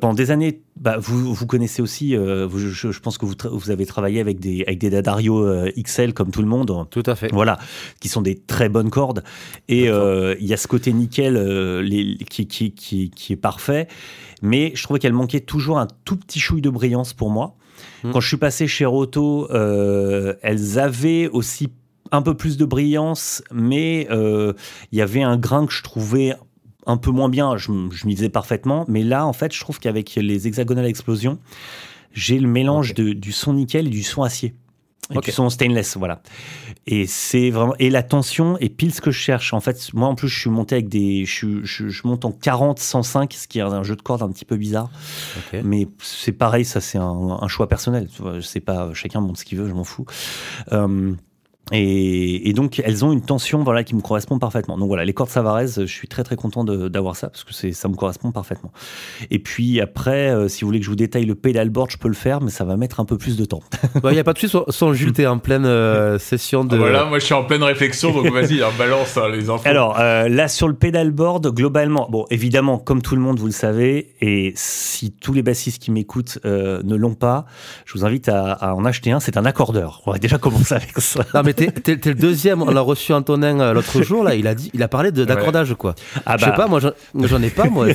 [0.00, 2.12] pendant des années, bah, vous, vous connaissez aussi.
[2.12, 5.46] je, pense que vous, vous avez travaillé avec des avec des Dadario
[5.78, 6.86] XL comme tout le monde.
[6.90, 7.30] Tout à fait.
[7.32, 7.58] Voilà,
[8.00, 9.22] qui sont des très bonnes cordes.
[9.68, 11.36] Et il y a ce côté nickel
[11.82, 13.88] les, qui, qui, qui, qui est parfait,
[14.42, 17.56] mais je trouvais qu'elle manquait toujours un tout petit chouille de brillance pour moi.
[18.04, 18.12] Hmm.
[18.12, 21.68] Quand je suis passé chez Roto, euh, elles avaient aussi
[22.12, 24.52] un peu plus de brillance, mais euh,
[24.92, 26.34] il y avait un grain que je trouvais
[26.86, 27.56] un peu moins bien.
[27.56, 31.38] Je, je m'y faisais parfaitement, mais là, en fait, je trouve qu'avec les hexagonales explosions,
[32.12, 34.54] j'ai le mélange de, du son nickel et du son acier.
[35.12, 35.30] Et okay.
[35.30, 36.20] sont stainless, voilà.
[36.86, 39.54] Et c'est vraiment et la tension est pile ce que je cherche.
[39.54, 42.78] En fait, moi en plus, je suis monté avec des, je, je, monte en 40
[42.78, 44.90] 105, ce qui est un jeu de cordes un petit peu bizarre.
[45.64, 48.08] Mais c'est pareil, ça c'est un, un, choix personnel.
[48.18, 50.06] Je sais pas, chacun monte ce qu'il veut, je m'en fous.
[50.72, 51.12] Euh,
[51.72, 54.78] et, et, donc elles ont une tension voilà qui me correspond parfaitement.
[54.78, 57.72] Donc voilà, les cordes Savarez, je suis très très content d'avoir ça parce que c'est
[57.72, 58.70] ça me correspond parfaitement.
[59.32, 62.06] Et puis après, euh, si vous voulez que je vous détaille le pedalboard, je peux
[62.06, 63.62] le faire, mais ça va mettre un peu plus de temps.
[63.96, 66.76] Il bah, n'y a pas de souci, sans Jules, t'es en pleine euh, session de.
[66.76, 69.66] voilà, moi je suis en pleine réflexion, donc vas-y, hein, balance hein, les infos.
[69.68, 73.52] Alors euh, là sur le pedalboard, globalement, bon évidemment, comme tout le monde vous le
[73.52, 77.44] savez, et si tous les bassistes qui m'écoutent ne l'ont pas,
[77.86, 79.18] je vous invite à, à en acheter un.
[79.18, 80.02] C'est un accordeur.
[80.06, 81.24] On va déjà commencer avec ça.
[81.34, 82.62] Non mais t'es, le deuxième.
[82.62, 84.24] On l'a reçu Antonin euh, l'autre jour.
[84.24, 85.94] Là, il a dit, il a parlé de, d'accordage quoi.
[86.24, 86.56] Ah Je sais bah.
[86.56, 87.86] pas, moi j'en, ai pas moi.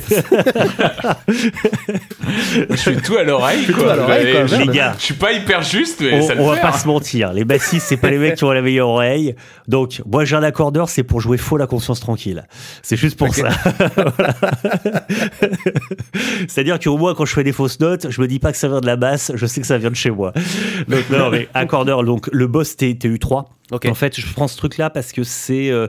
[1.28, 3.64] je suis tout à l'oreille.
[3.66, 4.94] Tout à l'oreille quoi, les gars.
[4.98, 6.72] Je suis pas hyper juste, mais on, ça on va pas hein.
[6.72, 7.32] se mentir.
[7.32, 9.34] Les bassistes, c'est pas les mecs qui ont la meilleure oreille.
[9.68, 12.44] Donc moi j'ai un accordeur, c'est pour jouer faux la conscience tranquille.
[12.82, 13.48] C'est juste pour ça.
[16.48, 18.68] C'est-à-dire qu'au moins quand je fais des fausses notes, je me dis pas que ça
[18.68, 20.32] vient de la basse, je sais que ça vient de chez moi.
[20.88, 22.04] Donc non mais accordeur.
[22.04, 22.94] Donc le boss t
[23.68, 25.88] 3 En fait, je prends ce truc-là parce que c'est, euh,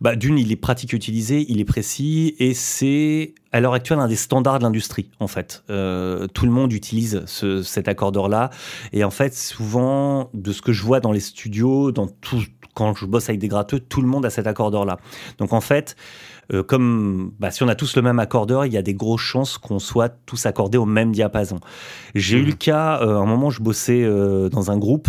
[0.00, 3.98] bah, d'une, il est pratique à utiliser, il est précis et c'est à l'heure actuelle
[3.98, 5.10] un des standards de l'industrie.
[5.20, 8.50] En fait, euh, tout le monde utilise ce, cet accordeur-là
[8.92, 12.42] et en fait, souvent, de ce que je vois dans les studios, dans tout,
[12.74, 14.98] quand je bosse avec des gratteux, tout le monde a cet accordeur-là.
[15.38, 15.96] Donc en fait,
[16.52, 19.20] euh, comme bah, si on a tous le même accordeur, il y a des grosses
[19.20, 21.60] chances qu'on soit tous accordés au même diapason.
[22.14, 22.56] J'ai eu le mmh.
[22.56, 24.04] cas, à un moment, je bossais
[24.50, 25.08] dans un groupe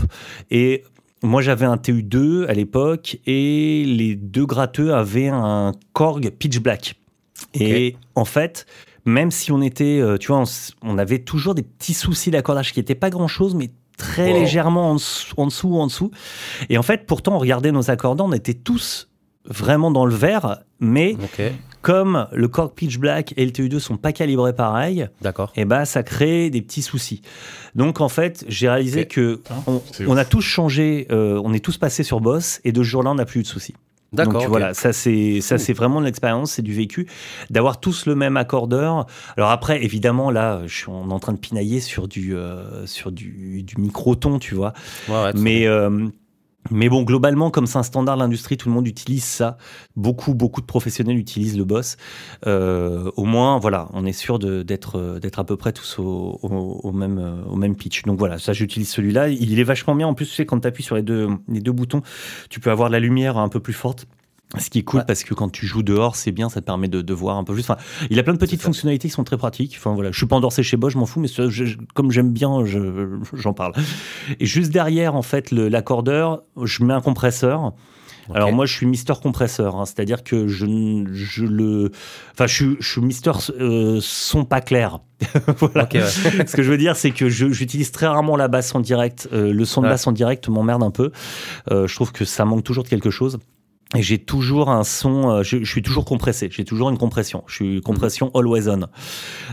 [0.51, 0.83] et
[1.23, 6.95] moi, j'avais un TU2 à l'époque et les deux gratteux avaient un Korg Pitch Black.
[7.53, 8.65] Et en fait,
[9.05, 10.43] même si on était, euh, tu vois,
[10.81, 14.91] on, avait toujours des petits soucis d'accordage qui n'étaient pas grand chose, mais très légèrement
[14.91, 16.11] en dessous, en dessous, en dessous.
[16.69, 19.09] Et en fait, pourtant, on regardait nos accordants, on était tous
[19.45, 21.15] vraiment dans le vert, mais
[21.81, 25.65] comme le Korg Pitch Black et le TU2 sont pas calibrés pareil, d'accord, et eh
[25.65, 27.21] ben ça crée des petits soucis.
[27.75, 29.71] Donc en fait, j'ai réalisé que ah,
[30.07, 33.11] on, a tous changé, euh, on est tous passés sur Boss et de ce jour-là,
[33.11, 33.75] on n'a plus eu de soucis.
[34.13, 34.41] D'accord.
[34.41, 37.07] Donc voilà, ça c'est ça c'est vraiment de l'expérience, c'est du vécu,
[37.49, 39.05] d'avoir tous le même accordeur.
[39.37, 43.63] Alors après, évidemment, là, je suis en train de pinailler sur du euh, sur du,
[43.63, 44.73] du microton, tu vois.
[45.33, 45.65] Mais
[46.69, 49.57] mais bon, globalement, comme c'est un standard l'industrie, tout le monde utilise ça.
[49.95, 51.97] Beaucoup, beaucoup de professionnels utilisent le boss.
[52.45, 57.55] Euh, au moins, voilà, on est sûr d'être d'être à peu près tous même au
[57.55, 58.03] même pitch.
[58.03, 59.29] Donc voilà, ça j'utilise celui-là.
[59.29, 60.07] Il est vachement bien.
[60.07, 62.01] En plus, tu sais, quand tu appuies sur les deux les deux boutons,
[62.49, 64.05] tu peux avoir la lumière un peu plus forte.
[64.57, 66.89] Ce qui est cool parce que quand tu joues dehors, c'est bien, ça te permet
[66.89, 67.61] de, de, voir un peu plus.
[67.61, 67.77] Enfin,
[68.09, 69.75] il a plein de petites fonctionnalités qui sont très pratiques.
[69.77, 71.29] Enfin voilà, je suis pas endorsé chez Bosch, je m'en fous, mais
[71.93, 72.63] comme j'aime bien,
[73.33, 73.73] j'en parle.
[74.39, 77.73] Et juste derrière, en fait, l'accordeur, je mets un compresseur.
[78.33, 80.65] Alors moi, je suis Mister compresseur, hein, c'est-à-dire que je,
[81.11, 81.91] je le,
[82.33, 84.99] enfin, je, suis, je suis Mister euh, son pas clair.
[85.57, 85.87] voilà.
[85.91, 89.27] Ce que je veux dire, c'est que j'utilise très rarement la basse en direct.
[89.33, 91.11] Euh, le son de basse en direct m'emmerde un peu.
[91.71, 93.37] Euh, je trouve que ça manque toujours de quelque chose.
[93.95, 97.43] Et j'ai toujours un son, euh, je, suis toujours compressé, j'ai toujours une compression.
[97.47, 98.87] Je suis compression always on.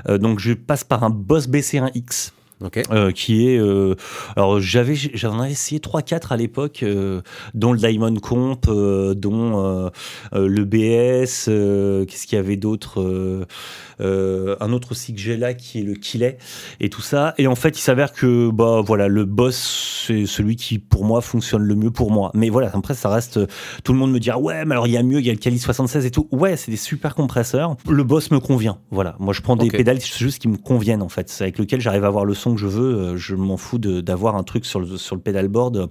[0.08, 2.32] Euh, donc je passe par un Boss BC1X.
[2.90, 3.60] Euh, qui est
[4.36, 6.84] alors j'avais j'en avais essayé 3 4 à l'époque
[7.54, 9.90] dont le Diamond Comp dont
[10.32, 11.46] le BS
[12.06, 13.46] qu'est-ce qu'il y avait d'autre
[14.00, 16.38] euh, un autre aussi que j'ai là qui est le Killet
[16.80, 17.34] et tout ça.
[17.38, 21.20] Et en fait, il s'avère que bah voilà, le boss c'est celui qui pour moi
[21.20, 22.30] fonctionne le mieux pour moi.
[22.34, 23.40] Mais voilà, après ça reste
[23.82, 25.32] tout le monde me dira ouais, mais alors il y a mieux, il y a
[25.32, 26.28] le Kali 76 et tout.
[26.32, 27.76] Ouais, c'est des super compresseurs.
[27.88, 28.78] Le boss me convient.
[28.90, 32.04] Voilà, moi je prends des pédales juste qui me conviennent en fait, avec lequel j'arrive
[32.04, 33.16] à avoir le son son que je veux.
[33.16, 35.88] Je m'en fous d'avoir un truc sur le, sur le pedalboard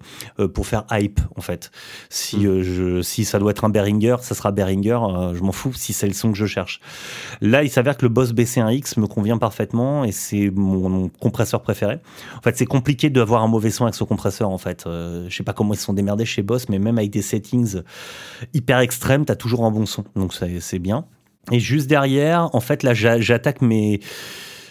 [0.54, 1.72] pour faire hype, en fait.
[2.10, 2.62] Si, mm.
[2.62, 5.00] je, si ça doit être un Behringer, ça sera Behringer.
[5.34, 6.80] je m'en fous si c'est le son que je cherche.
[7.42, 12.00] Là, il s'avère que le Boss BC1X me convient parfaitement et c'est mon, compresseur préféré.
[12.38, 14.84] En fait, c'est compliqué d'avoir un mauvais son avec ce compresseur, en fait.
[14.86, 17.82] je sais pas comment ils se sont démerdés chez Boss, mais même avec des settings
[18.54, 20.04] hyper extrêmes, tu as toujours un bon son.
[20.16, 21.06] Donc, c'est bien.
[21.52, 24.00] Et juste derrière, en fait, là, j'attaque mes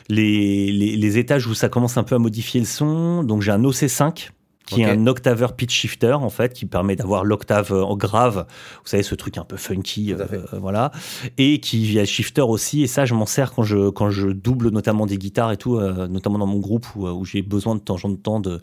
[0.09, 3.23] les, les, étages où ça commence un peu à modifier le son.
[3.25, 4.31] Donc j'ai un OC5
[4.66, 8.46] qui est un octaveur pitch shifter en fait, qui permet d'avoir l'octave en grave.
[8.83, 10.90] Vous savez ce truc un peu funky, euh, voilà,
[11.38, 12.83] et qui a shifter aussi.
[12.83, 15.76] Et ça, je m'en sers quand je quand je double notamment des guitares et tout,
[15.76, 18.61] euh, notamment dans mon groupe où, où j'ai besoin de temps en temps de,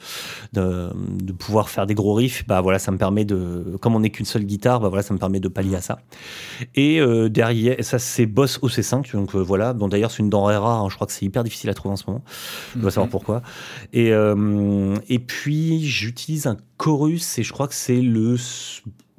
[0.52, 0.90] de,
[1.22, 2.46] de pouvoir faire des gros riffs.
[2.48, 5.14] Bah voilà, ça me permet de, comme on n'est qu'une seule guitare, bah voilà, ça
[5.14, 6.00] me permet de pallier à ça.
[6.76, 9.74] Et euh, derrière, ça c'est Boss OC5, donc voilà.
[9.74, 10.82] Bon d'ailleurs c'est une denrée rare.
[10.82, 10.88] Hein.
[10.90, 12.24] je crois que c'est hyper difficile à trouver en ce moment.
[12.76, 13.42] Je dois savoir pourquoi.
[13.94, 14.12] Et
[15.08, 18.36] et puis j'utilise un chorus et je crois que c'est le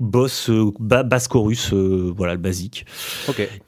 [0.01, 2.85] boss euh, basse chorus, euh, voilà le basique.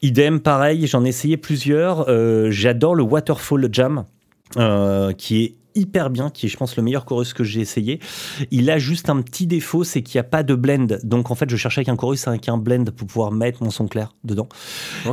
[0.03, 2.09] Idem, pareil, j'en ai essayé plusieurs.
[2.09, 4.05] Euh, j'adore le Waterfall Jam,
[5.17, 8.01] qui est hyper bien, qui est, je pense, le meilleur chorus que j'ai essayé.
[8.51, 10.99] Il a juste un petit défaut, c'est qu'il n'y a pas de blend.
[11.05, 13.71] Donc, en fait, je cherchais avec un chorus avec un blend pour pouvoir mettre mon
[13.71, 14.49] son clair dedans.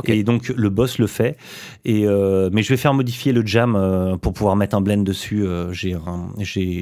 [0.04, 1.36] Et donc, le boss le fait.
[1.84, 5.02] Et, euh, mais je vais faire modifier le jam euh, pour pouvoir mettre un blend
[5.02, 5.46] dessus.
[5.46, 5.94] Euh, j'ai,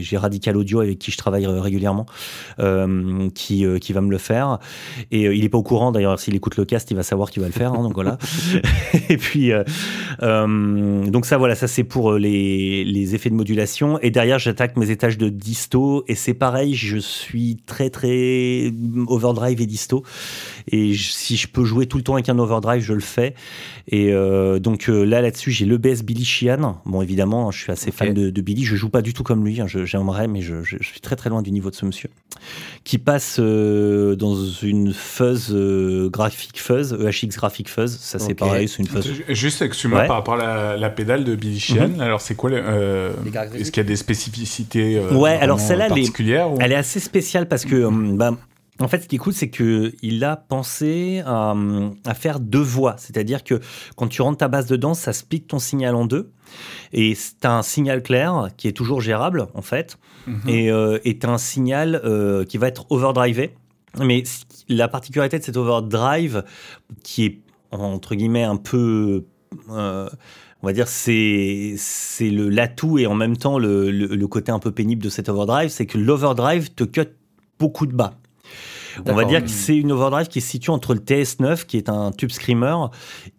[0.03, 2.07] j'ai, Radical Audio avec qui je travaille régulièrement,
[3.35, 4.59] qui, qui va me le faire.
[5.11, 7.43] Et il n'est pas au courant, d'ailleurs, s'il écoute le cast, il va savoir qu'il
[7.43, 7.73] va le faire.
[7.73, 8.19] Hein, donc, voilà.
[9.09, 9.51] et puis,
[10.21, 13.72] donc ça, voilà, ça c'est pour les, les effets de modulation
[14.03, 16.05] et derrière, j'attaque mes étages de disto.
[16.09, 18.73] Et c'est pareil, je suis très, très
[19.07, 20.03] overdrive et disto.
[20.69, 23.35] Et si je peux jouer tout le temps avec un overdrive, je le fais.
[23.89, 26.81] Et euh, donc euh, là, là-dessus, j'ai l'EBS Billy Sheehan.
[26.87, 28.65] Bon, évidemment, je suis assez fan de, Billy.
[28.65, 29.61] Je joue pas du tout comme lui.
[29.61, 29.67] Hein.
[29.67, 32.11] J'aimerais, mais je, suis très, très loin du niveau de ce monsieur.
[32.85, 35.55] Qui passe euh, dans une fuzz
[36.11, 37.97] graphique fuzz, EHX graphique fuzz.
[37.99, 39.09] Ça, c'est pareil, c'est une fuzz.
[39.29, 41.89] Juste, excuse-moi, par rapport à la, pédale de Billy Sheehan.
[41.89, 42.01] Mhm.
[42.01, 42.63] Alors, c'est quoi les,
[43.55, 47.49] est-ce qu'il y a des spécificités euh, ouais, alors celle-là, particulières elle, est assez spéciale
[47.49, 48.37] parce que, hum, bah,
[48.81, 51.55] en fait, ce qui est cool, c'est qu'il a pensé à,
[52.15, 52.97] faire deux voix.
[52.99, 53.61] C'est-à-dire que
[53.97, 56.33] quand tu rentres ta base dedans, ça split ton signal en deux.
[56.93, 59.99] Et tu as un signal clair qui est toujours gérable, en fait.
[60.27, 60.49] Mhm.
[60.49, 63.55] Et euh, tu as un signal euh, qui va être overdrivé.
[63.99, 64.23] Mais
[64.69, 66.45] la particularité de cet overdrive,
[67.03, 69.25] qui est entre guillemets un peu
[69.71, 70.09] euh,
[70.63, 74.59] on va dire c'est c'est le l'atout et en même temps le, le, côté un
[74.59, 77.09] peu pénible de cet overdrive, c'est que l'overdrive te cut
[77.59, 78.15] beaucoup de bas.
[79.07, 81.89] On va dire que c'est une overdrive qui se situe entre le TS9, qui est
[81.89, 82.77] un tube screamer,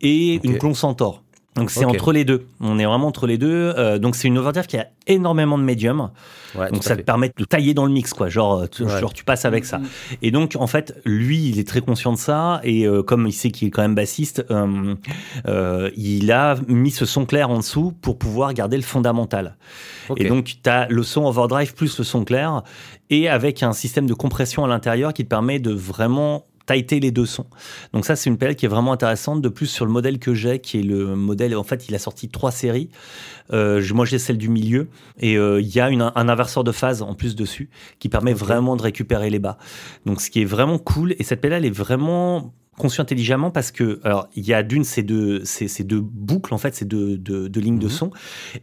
[0.02, 1.23] et une Clon Centaur.
[1.56, 2.48] Donc c'est entre les deux.
[2.60, 3.74] On est vraiment entre les deux.
[3.78, 6.10] Euh, donc c'est une overdrive qui a énormément de médium.
[6.56, 8.30] donc ça te permet de tailler dans le mix, quoi.
[8.30, 9.78] Genre, tu, genre tu passes avec ça.
[9.78, 9.88] Mm.
[10.22, 12.60] Et donc en fait, lui, il est très conscient de ça.
[12.64, 17.06] Et euh, comme il sait qu'il est quand même bassiste, euh, il a mis ce
[17.06, 19.56] son clair en dessous pour pouvoir garder le fondamental.
[20.18, 22.64] Et donc tu as le son overdrive plus le son clair
[23.10, 27.12] et avec un système de compression à l'intérieur qui te permet de vraiment tighter les
[27.12, 27.48] deux sons.
[27.94, 29.42] Donc ça, c'est une PL qui est vraiment intéressante.
[29.42, 32.00] De plus, sur le modèle que j'ai, qui est le modèle, en fait, il a
[32.00, 32.90] sorti trois séries.
[33.52, 34.88] Euh, moi, j'ai celle du milieu.
[35.20, 38.34] Et euh, il y a une, un inverseur de phase en plus dessus, qui permet
[38.34, 39.58] vraiment de récupérer les bas.
[40.06, 41.16] Donc ce qui est vraiment cool.
[41.20, 44.84] Et cette PL, elle est vraiment conçu intelligemment parce que alors il y a d'une
[44.84, 47.92] ces deux ces, deux boucles en fait ces deux, deux, lignes de mhm.
[47.92, 48.12] son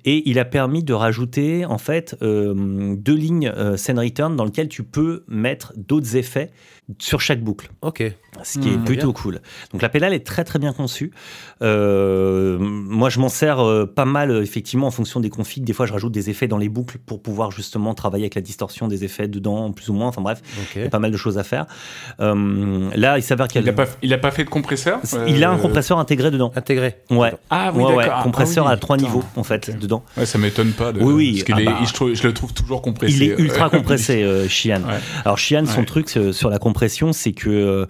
[0.04, 4.44] et il a permis de rajouter en fait euh, deux lignes euh, send return dans
[4.44, 6.50] lesquelles tu peux mettre d'autres effets
[6.98, 7.70] sur chaque boucle.
[7.82, 8.02] Ok.
[8.42, 8.84] Ce qui est hmm.
[8.84, 9.40] plutôt cool.
[9.72, 11.10] Donc la pédale est très très bien conçue.
[11.62, 15.64] Euh, moi je m'en sers pas mal effectivement en fonction des configs.
[15.64, 18.40] Des fois je rajoute des effets dans les boucles pour pouvoir justement travailler avec la
[18.40, 20.08] distorsion des effets dedans plus ou moins.
[20.08, 20.40] Enfin bref,
[20.74, 21.66] il y a pas mal de choses à faire.
[22.18, 23.70] là il s'avère qu'il y a
[24.02, 26.52] il a pas fait de compresseur Il a un euh, compresseur intégré dedans.
[26.56, 26.96] Intégré.
[27.10, 27.32] Ouais.
[27.50, 30.04] Ah oui, ouais, Compresseur ah à trois niveaux en fait dedans.
[30.16, 30.92] Ouais, ça m'étonne pas.
[30.92, 31.00] De...
[31.00, 31.44] Oui, oui.
[31.46, 32.12] Parce ah bah.
[32.14, 33.14] je, le trouve toujours compressé.
[33.14, 34.82] Il est ultra compressé, euh, Shian.
[35.24, 36.79] Alors Shian, son truc euh, sur la compression,
[37.12, 37.86] c'est que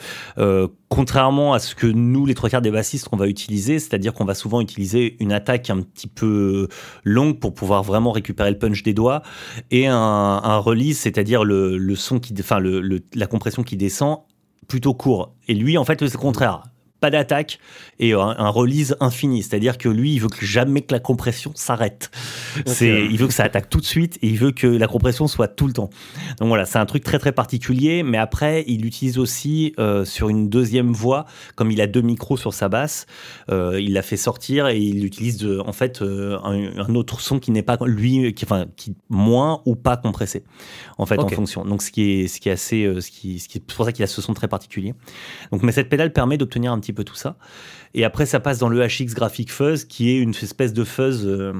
[0.89, 4.25] contrairement à ce que nous, les trois quarts des bassistes, qu'on va utiliser, c'est-à-dire qu'on
[4.25, 6.69] va souvent utiliser une attaque un petit peu
[7.05, 9.23] longue pour pouvoir vraiment récupérer le punch des doigts
[9.71, 14.19] et un, release, c'est-à-dire le, son qui, enfin la compression qui descend
[14.69, 15.35] plutôt court.
[15.49, 16.63] Et lui, en fait, c'est le contraire.
[17.01, 17.59] Pas d'attaque
[17.99, 19.43] et un, release infini.
[19.43, 22.11] C'est-à-dire que lui, il veut que jamais que la compression s'arrête.
[22.67, 25.27] C'est, il veut que ça attaque tout de suite et il veut que la compression
[25.27, 25.91] soit tout le temps.
[26.39, 28.03] Donc voilà, c'est un truc très très particulier.
[28.03, 32.37] Mais après, il l'utilise aussi euh, sur une deuxième voix, comme il a deux micros
[32.37, 33.07] sur sa basse.
[33.51, 37.51] Euh, il l'a fait sortir et il utilise en fait euh, un, autre son qui
[37.51, 40.45] n'est pas lui, qui, enfin, qui moins ou pas compressé
[40.99, 41.65] en fait en fonction.
[41.65, 43.93] Donc ce qui est ce qui est assez, ce qui, ce qui c'est pour ça
[43.93, 44.95] qu'il a ce son très particulier.
[45.53, 47.37] Donc mais cette pédale permet d'obtenir un petit peu tout ça.
[47.95, 51.27] Et après, ça passe dans le HX Graphic Fuzz, qui est une espèce de fuzz
[51.27, 51.53] euh,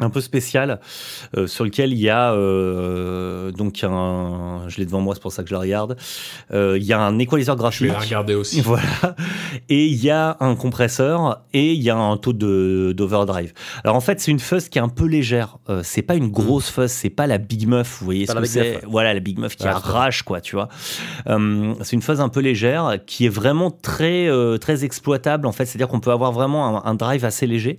[0.00, 0.80] un peu spécial
[1.36, 5.32] euh, sur lequel il y a euh, donc un je l'ai devant moi c'est pour
[5.32, 5.96] ça que je la regarde
[6.52, 8.60] euh, il y a un équaliseur graphique je vais la regarder aussi.
[8.66, 9.16] Voilà.
[9.68, 13.52] Et il y a un compresseur et il y a un taux de d'overdrive.
[13.84, 15.58] Alors en fait c'est une fuzz qui est un peu légère.
[15.68, 18.44] Euh, c'est pas une grosse fuzz c'est pas la big muff vous voyez ce que
[18.44, 18.80] c'est.
[18.86, 20.68] Voilà la big muff qui arrache quoi tu vois.
[21.26, 24.28] Euh, c'est une fuzz un peu légère qui est vraiment très
[24.58, 25.64] très exploitable en fait.
[25.64, 27.78] C'est à dire qu'on peut avoir vraiment un, un drive assez léger.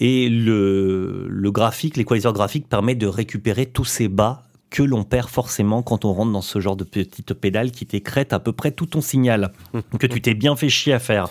[0.00, 5.28] Et le, le graphique, l'équaliseur graphique permet de récupérer tous ces bas que l'on perd
[5.28, 8.70] forcément quand on rentre dans ce genre de petite pédale qui t'écrète à peu près
[8.70, 9.52] tout ton signal
[9.98, 11.28] que tu t'es bien fait chier à faire.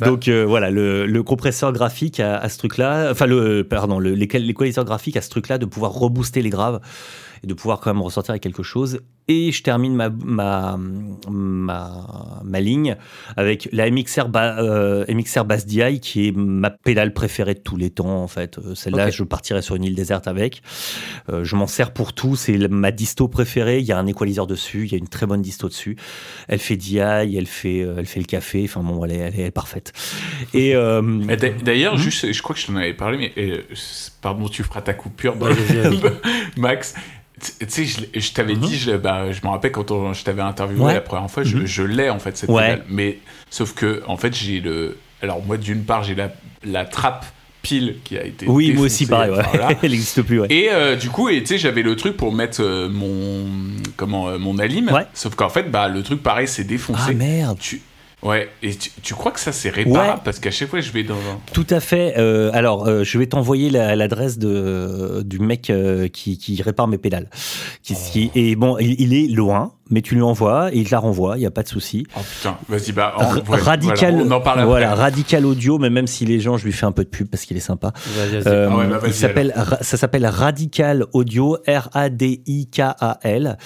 [0.00, 5.16] Donc euh, voilà, le, le, compresseur graphique à, ce truc-là, enfin le pardon, l'équaliseur graphique
[5.16, 6.80] à ce truc-là de pouvoir rebooster les graves
[7.42, 9.00] et de pouvoir quand même ressortir avec quelque chose.
[9.28, 10.76] Et je termine ma, ma,
[11.28, 12.96] ma, ma ligne
[13.36, 17.90] avec la MXR, euh, MXR Bass DI qui est ma pédale préférée de tous les
[17.90, 18.58] temps en fait.
[18.58, 20.62] Euh, celle-là, je partirais sur une île déserte avec.
[21.28, 22.34] Euh, je m'en sers pour tout.
[22.34, 23.78] C'est ma disto préférée.
[23.78, 24.86] Il y a un équaliseur dessus.
[24.86, 25.96] Il y a une très bonne disto dessus.
[26.48, 28.64] Elle fait DI, elle fait, elle fait le café.
[28.64, 29.92] Enfin bon, elle est, elle est, parfaite.
[30.54, 33.64] Et d'ailleurs, hmm juste, je crois que je t'en avais parlé, mais
[34.20, 35.36] pardon, tu feras ta coupure,
[36.56, 36.94] Max.
[37.40, 38.60] Tu sais, je, t'avais mhm.
[38.60, 41.66] dit, je, bah, je me rappelle quand je t'avais interviewé la première fois, je, mhm.
[41.66, 42.84] je l'ai en fait cette pédale.
[42.88, 43.18] Mais
[43.50, 44.98] sauf que, en fait, j'ai le.
[45.22, 46.32] Alors, moi, d'une part, j'ai la,
[46.64, 47.26] la trappe
[47.62, 48.46] pile qui a été.
[48.48, 49.32] Oui, moi aussi, pareil,
[49.82, 52.88] Elle n'existe plus, Et euh, du coup, tu sais, j'avais le truc pour mettre euh,
[52.88, 53.46] mon.
[53.96, 54.28] Comment.
[54.28, 54.90] Euh, mon alim.
[55.14, 57.02] Sauf qu'en fait, bah, le truc, pareil, c'est défoncé.
[57.08, 57.58] Ah merde.
[57.60, 57.80] Tu,
[58.22, 61.14] Ouais, et tu, crois que ça c'est réparable Parce qu'à chaque fois je vais dans
[61.14, 61.40] un...
[61.54, 62.14] Tout à fait.
[62.18, 66.98] Euh, alors, euh, je vais t'envoyer l'adresse de du mec euh, qui, qui, répare mes
[66.98, 67.30] pédales.
[67.82, 67.94] Qui,
[68.26, 68.38] oh.
[68.38, 71.40] et bon, il, est loin, mais tu lui envoies et il te la renvoie, il
[71.40, 72.06] n'y a pas de souci.
[72.16, 73.14] Oh putain, vas-y, bah,
[73.48, 74.66] radical, voilà, on en parle après.
[74.66, 77.28] Voilà, radical audio, mais même si les gens, je lui fais un peu de pub
[77.28, 77.92] parce qu'il est sympa.
[78.46, 83.58] Euh, ah bah, il s'appelle, ça s'appelle Radical Audio, R-A-D-I-K-A-L,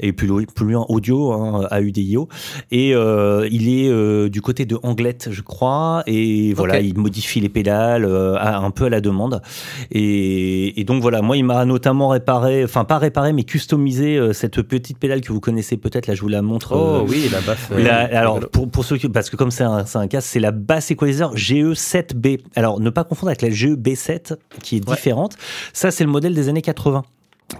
[0.00, 2.28] et plus plus loin audio, hein, A-U-D-I-O.
[2.70, 7.40] Et euh, il est euh, du côté de Anglette, je crois, et voilà, il modifie
[7.40, 9.42] les pédales euh, un peu à la demande.
[9.90, 14.32] Et, et donc voilà, moi, il m'a notamment réparé, enfin pas réparé, mais customisé euh,
[14.32, 16.72] cette petite pédale que vous connaissez c'est peut-être, là je vous la montre.
[16.74, 17.58] Oh euh, oui, la basse.
[17.72, 20.52] Euh, alors pour, pour ceux qui, parce que comme c'est un, un casque, c'est la
[20.52, 22.40] basse equalizer GE7B.
[22.54, 25.36] Alors ne pas confondre avec la GE-B7 qui est différente.
[25.72, 27.04] Ça c'est le modèle des années 80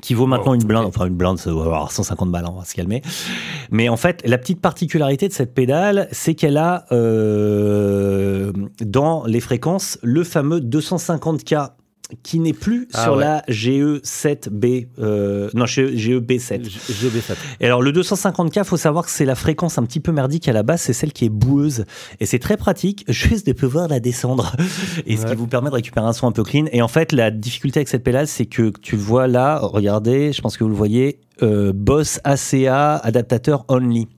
[0.02, 2.64] qui vaut maintenant une blinde, enfin une blinde, ça va avoir 150 balles, on va
[2.64, 3.02] se calmer.
[3.70, 9.40] Mais en fait, la petite particularité de cette pédale, c'est qu'elle a euh, dans les
[9.40, 11.70] fréquences le fameux 250K
[12.22, 16.62] qui n'est plus ah sur la GE7B, euh, non GEB7.
[16.62, 17.34] GEB7.
[17.60, 20.52] Et alors le 250K, faut savoir que c'est la fréquence un petit peu merdique à
[20.52, 21.84] la base, c'est celle qui est boueuse
[22.20, 24.54] et c'est très pratique juste de pouvoir la descendre
[25.06, 26.66] et ce qui vous permet de récupérer un son un peu clean.
[26.72, 30.40] Et en fait, la difficulté avec cette pédale, c'est que tu vois là, regardez, je
[30.40, 34.08] pense que vous le voyez, euh, Boss ACA adaptateur only.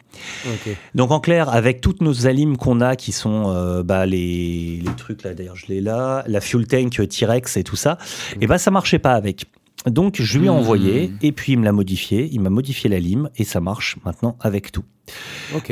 [0.95, 4.95] Donc en clair, avec toutes nos alimes qu'on a, qui sont euh, bah, les, les,
[4.97, 7.99] trucs là, d'ailleurs je l'ai là, la fuel tank T-Rex et tout ça,
[8.41, 9.47] et bah ça marchait pas avec.
[9.87, 11.19] Donc je lui ai envoyé hmm.
[11.23, 14.37] et puis il me l'a modifié, il m'a modifié la lime et ça marche maintenant
[14.41, 14.85] avec tout.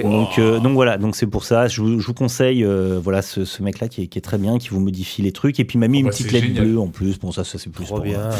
[0.03, 3.22] Donc, euh, donc voilà, donc c'est pour ça, je vous, je vous conseille euh, voilà
[3.22, 5.64] ce, ce mec-là qui est, qui est, très bien, qui vous modifie les trucs, et
[5.64, 7.18] puis il m'a mis oh, une bah, petite lettre bleue en plus.
[7.18, 8.20] Bon ça, ça c'est plus trop bien.
[8.20, 8.33] Euh,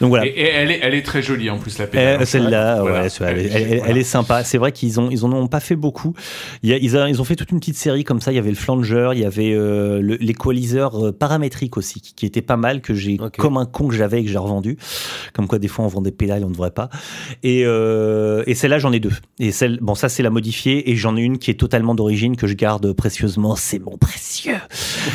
[0.00, 0.26] donc voilà.
[0.26, 2.26] Et, elle, est, elle est très jolie en plus la pédale.
[2.26, 4.44] Celle-là, ouais, elle, est sympa.
[4.44, 6.14] C'est vrai qu'ils ont ils en ont pas fait beaucoup.
[6.62, 8.32] Il y a, ils, a, ils, ont fait toute une petite série comme ça.
[8.32, 9.56] Il y avait le flanger, il y avait
[10.00, 14.24] l'équaliseur paramétrique aussi, qui, était pas mal que j'ai comme un con que j'avais et
[14.24, 14.78] que j'ai revendu.
[15.32, 16.90] Comme quoi des fois on vend des pédales, on ne devrait pas.
[17.42, 19.12] Et, et celle-là j'en ai deux.
[19.38, 22.46] Et celle, bon ça c'est la et j'en ai une qui est totalement d'origine que
[22.46, 23.56] je garde précieusement.
[23.56, 24.56] C'est mon précieux.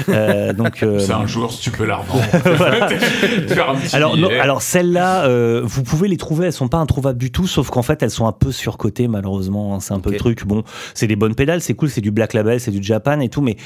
[0.10, 2.24] Euh, donc euh, c'est un jour si tu peux la revendre.
[3.94, 6.48] alors alors celles-là, euh, vous pouvez les trouver.
[6.48, 9.76] Elles sont pas introuvables du tout, sauf qu'en fait elles sont un peu surcotées malheureusement.
[9.76, 9.80] Hein.
[9.80, 10.46] c'est un peu le truc.
[10.46, 13.30] Bon, c'est des bonnes pédales, c'est cool, c'est du Black Label, c'est du Japan et
[13.30, 13.58] tout, mais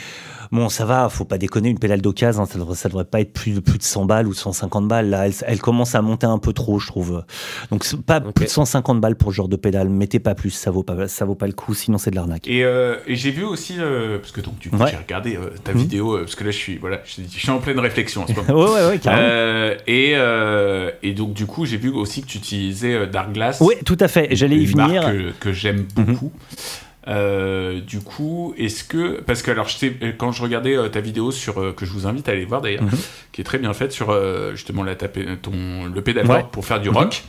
[0.55, 3.19] Bon, ça va, faut pas déconner, une pédale d'occasion, hein, ça, devrait, ça devrait pas
[3.19, 5.09] être plus de, plus de 100 balles ou de 150 balles.
[5.09, 7.25] Là, elle, commence à monter un peu trop, je trouve.
[7.71, 9.89] Donc, pas plus de 150 balles pour ce genre de pédale.
[9.89, 12.47] Mettez pas plus, ça vaut pas, ça vaut pas le coup, sinon c'est de l'arnaque.
[12.47, 12.65] Et,
[13.07, 13.75] j'ai vu aussi,
[14.21, 15.79] parce que donc tu j'ai regardé ta mhm.
[15.79, 18.47] vidéo, parce que là je suis, voilà, je, suis en pleine réflexion en ce moment.
[18.63, 19.75] ouais, ouais, ouais, carrément.
[19.87, 20.15] et,
[21.03, 23.59] et donc du coup, j'ai vu aussi que tu utilisais Dark Glass.
[23.59, 25.03] Oui, tout à fait, j'allais y venir.
[25.03, 26.05] Que, que j'aime mhm.
[26.05, 26.31] beaucoup.
[27.07, 31.31] Euh, du coup, est-ce que parce que alors je quand je regardais euh, ta vidéo
[31.31, 32.97] sur euh, que je vous invite à aller voir d'ailleurs, mhm.
[33.31, 34.17] qui est très bien faite sur
[34.51, 36.97] justement la tapé, ton le pédalboard pour faire du mhm.
[36.97, 37.23] rock.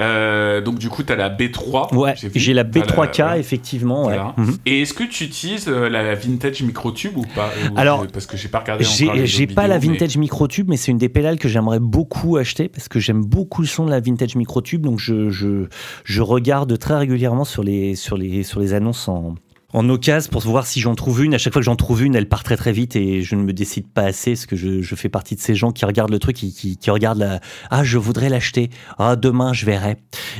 [0.00, 1.94] Euh, donc du coup, tu as la B3.
[1.94, 4.10] Ouais, j'ai la B3K, effectivement.
[4.36, 4.56] Mhm.
[4.66, 8.48] Et est-ce que tu utilises euh, la vintage microtube ou pas Alors, parce que j'ai
[8.48, 8.84] pas regardé
[9.24, 12.88] J'ai pas la vintage microtube, mais c'est une des pédales que j'aimerais beaucoup acheter parce
[12.88, 14.82] que j'aime beaucoup le son de la vintage microtube.
[14.82, 15.66] Donc je, je,
[16.04, 19.34] je regarde très régulièrement sur les, sur les, sur les annonces en,
[19.74, 21.34] en occasion pour voir si j'en trouve une.
[21.34, 23.42] À chaque fois que j'en trouve une, elle part très très vite et je ne
[23.42, 26.12] me décide pas assez parce que je, je fais partie de ces gens qui regardent
[26.12, 29.96] le truc, qui, qui, qui regardent la ah je voudrais l'acheter, ah demain je verrai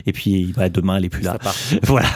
[0.06, 1.36] et puis bah, demain elle est plus là.
[1.82, 2.08] voilà.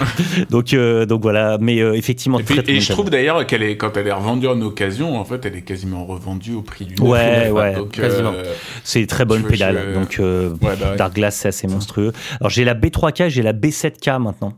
[0.48, 2.38] donc euh, donc voilà, mais euh, effectivement.
[2.38, 5.56] Et, je trouve d'ailleurs qu'elle est quand elle est revendue en occasion, en fait, elle
[5.56, 7.02] est quasiment revendue au prix du.
[7.02, 7.74] Ouais ouais.
[7.90, 8.32] quasiment.
[8.32, 8.54] Euh,
[8.84, 9.92] c'est une très bonne pédale.
[9.92, 10.20] Donc
[10.60, 12.12] bah Dark Glass c'est assez monstrueux.
[12.40, 14.52] Alors j'ai la B3K, j'ai la B7K maintenant.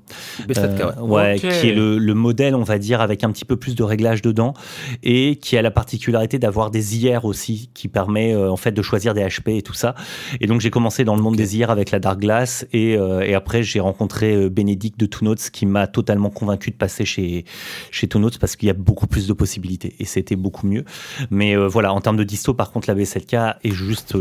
[0.46, 1.38] B7K ouais.
[1.38, 4.22] qui est le, le modèle on va dire, avec un petit peu plus de réglage
[4.22, 4.54] dedans,
[5.02, 8.82] et qui a la particularité d'avoir des IR aussi, qui permet euh, en fait de
[8.82, 9.94] choisir des HP et tout ça.
[10.40, 13.20] Et donc j'ai commencé dans le monde des IR avec la Dark Glass, et, euh,
[13.20, 17.04] et après j'ai rencontré euh, Bénédicte de Two Notes, qui m'a totalement convaincu de passer
[17.04, 17.44] chez,
[17.90, 20.84] chez Two Notes, parce qu'il y a beaucoup plus de possibilités, et c'était beaucoup mieux.
[21.30, 24.16] Mais voilà, en termes de disto, par contre, la B7K est juste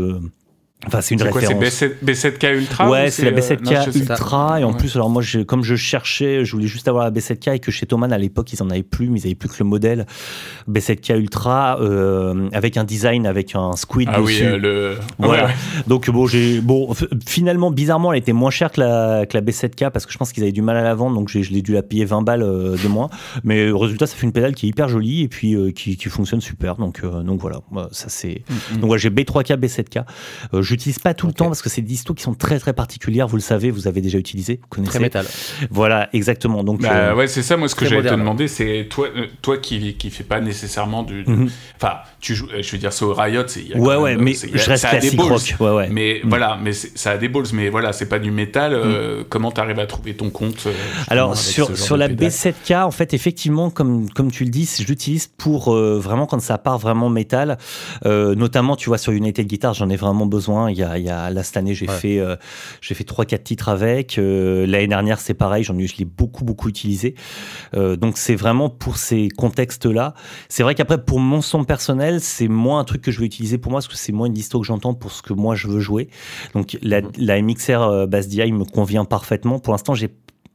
[0.86, 1.62] Enfin, c'est une référence.
[1.68, 4.60] C'est B7K Ultra Ouais, c'est la B7K euh, Ultra.
[4.60, 7.58] Et en plus, alors moi, comme je cherchais, je voulais juste avoir la B7K et
[7.58, 9.66] que chez Thomann, à l'époque, ils en avaient plus, mais ils avaient plus que le
[9.66, 10.06] modèle
[10.70, 14.96] B7K Ultra euh, avec un design, avec un squid ah oui, euh, le.
[15.18, 15.50] Voilà.
[15.86, 16.94] Donc bon, j'ai bon,
[17.26, 20.32] finalement, bizarrement, elle était moins chère que la, que la B7K parce que je pense
[20.32, 22.40] qu'ils avaient du mal à la vendre, donc je l'ai dû la payer 20 balles
[22.40, 23.10] de moins.
[23.44, 26.08] Mais au résultat, ça fait une pédale qui est hyper jolie et puis qui, qui,
[26.08, 26.76] fonctionne super.
[26.76, 27.60] Donc donc voilà,
[27.92, 28.44] ça c'est.
[28.48, 28.80] Mm, mm.
[28.80, 30.04] Donc voilà, j'ai B3K, B7K.
[30.70, 33.26] J'utilise pas tout le temps parce que c'est des distos qui sont très très particulières.
[33.26, 34.92] Vous le savez, vous avez déjà utilisé, vous connaissez.
[34.92, 35.26] Très métal.
[35.68, 36.62] Voilà, exactement.
[36.62, 37.56] Donc, bah, euh, ouais, c'est ça.
[37.56, 41.02] Moi, ce que j'allais te demander, c'est toi, euh, toi qui qui fait pas nécessairement
[41.02, 41.24] du.
[41.26, 41.50] Mhm.
[41.74, 42.46] Enfin, tu joues.
[42.56, 43.42] Je veux dire, c'est au Riot.
[43.48, 45.56] c'est ouais, ouais, mais je reste classique rock.
[45.58, 45.88] Ouais, ouais.
[45.90, 46.30] Mais mhm.
[46.30, 47.46] voilà, mais ça a des balls.
[47.52, 48.72] Mais voilà, c'est pas du métal.
[48.72, 49.24] Euh, mhm.
[49.28, 50.68] comment tu arrives à trouver ton compte
[51.08, 55.26] Alors sur sur la B7K, en fait, effectivement, comme comme tu le dis, je l'utilise
[55.26, 57.58] pour vraiment quand ça part vraiment métal.
[58.04, 60.59] notamment, tu vois, sur United Guitar, j'en ai vraiment besoin.
[60.68, 62.36] Il y a il y a, là, cette année, j'ai fait, euh,
[62.80, 64.18] j'ai fait 3-4 titres avec.
[64.18, 67.14] Euh, l'année dernière, c'est pareil, j'en ai, je l'ai beaucoup, beaucoup utilisé.
[67.74, 70.14] Euh, donc, c'est vraiment pour ces contextes-là.
[70.48, 73.58] C'est vrai qu'après, pour mon son personnel, c'est moins un truc que je vais utiliser
[73.58, 75.68] pour moi, parce que c'est moins une disto que j'entends pour ce que moi je
[75.68, 76.08] veux jouer.
[76.54, 77.12] Donc, la, mmh.
[77.18, 79.58] la MXR Bass DI me convient parfaitement.
[79.58, 80.10] Pour l'instant, j'ai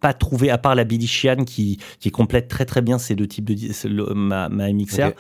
[0.05, 1.07] pas trouvé, à part la Billy
[1.47, 5.13] qui, qui complète très très bien ces deux types de ma, ma MXR,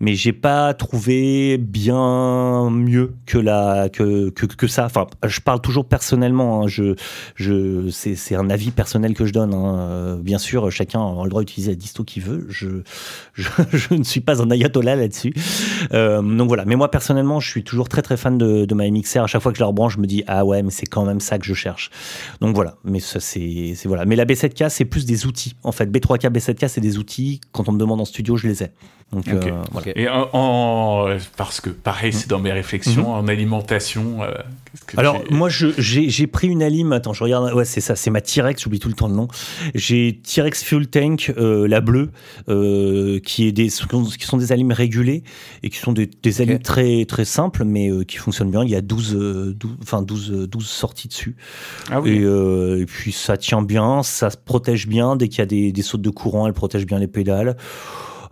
[0.00, 4.86] mais j'ai pas trouvé bien mieux que la que, que, que ça.
[4.86, 6.64] Enfin, je parle toujours personnellement.
[6.64, 6.66] Hein.
[6.66, 6.96] je
[7.36, 9.54] je c'est un avis personnel que je donne.
[9.54, 10.18] Hein.
[10.20, 12.46] Bien sûr, chacun a le droit d'utiliser la disto qu'il veut.
[12.48, 12.82] Je,
[13.34, 15.34] je, je ne suis pas un ayatollah là-dessus.
[15.92, 16.64] Euh, donc voilà.
[16.64, 19.20] Mais moi personnellement, je suis toujours très très fan de, de ma MXR.
[19.20, 21.04] À chaque fois que je la rebranche, je me dis ah ouais, mais c'est quand
[21.04, 21.92] même ça que je cherche.
[22.40, 22.74] Donc voilà.
[22.82, 24.04] Mais ça c'est voilà.
[24.04, 25.54] Mais la B7K, c'est plus des outils.
[25.62, 27.40] En fait, B3K, B7K, c'est des outils.
[27.52, 28.70] Quand on me demande en studio, je les ai.
[29.12, 29.92] Donc, euh, voilà.
[29.94, 31.06] Et en,
[31.36, 33.24] parce que pareil, c'est dans mes réflexions mhm.
[33.24, 34.22] en alimentation.
[34.22, 34.32] Euh,
[34.96, 36.92] Alors moi, j'ai pris une alim.
[36.92, 37.52] Attends, je regarde.
[37.54, 37.96] Ouais, c'est ça.
[37.96, 38.62] C'est ma T-Rex.
[38.62, 39.28] J'oublie tout le temps le nom.
[39.74, 42.10] J'ai T-Rex Fuel Tank, euh, la bleue,
[43.20, 45.22] qui est des qui sont des alimes régulés
[45.62, 48.64] et qui sont des, des alimes très très simples, mais qui fonctionnent bien.
[48.64, 51.36] Il y a 12 enfin 12 12 sorties dessus.
[51.90, 52.10] Ah oui.
[52.10, 55.72] et, et, puis ça tient bien, ça se protège bien dès qu'il y a des,
[55.72, 56.46] des sautes de courant.
[56.46, 57.56] Elle protège bien les pédales.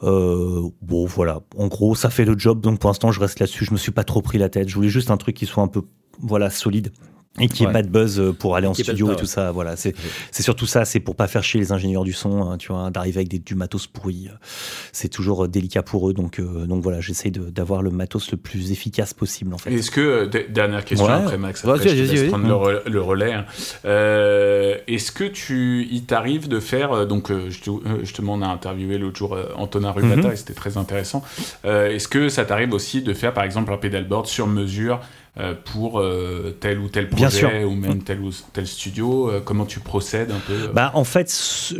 [0.04, 1.40] Euh, bon, voilà.
[1.56, 2.60] En gros, ça fait le job.
[2.60, 3.64] Donc, pour l'instant, je reste là-dessus.
[3.64, 4.68] Je me suis pas trop pris la tête.
[4.68, 5.82] Je voulais juste un truc qui soit un peu,
[6.20, 6.92] voilà, solide
[7.40, 9.76] et qui est pas de buzz euh, pour aller en studio et tout ça voilà.
[9.76, 9.94] C'est
[10.30, 12.90] c'est surtout ça c'est pour pas faire chier les ingénieurs du son hein, tu vois
[12.90, 14.28] d'arriver avec des, du matos pourri.
[14.92, 18.36] C'est toujours euh, délicat pour eux donc euh, donc voilà j'essaye d'avoir le matos le
[18.36, 19.72] plus efficace possible en fait.
[19.72, 23.44] Est-ce que dernière question après Max après, je te prendre le, relais hein.
[24.86, 27.32] est-ce que tu il t'arrive de faire donc
[28.00, 30.32] justement on a interviewé l'autre jour Antonin Rubata mhm.
[30.32, 31.22] et c'était très intéressant.
[31.64, 35.23] Est-ce que ça t'arrive aussi de faire par exemple un pedalboard sur mesure euh,
[35.64, 39.80] pour euh, tel ou tel projet ou même tel ou tel studio euh, Comment tu
[39.80, 41.28] procèdes un peu bah, En fait,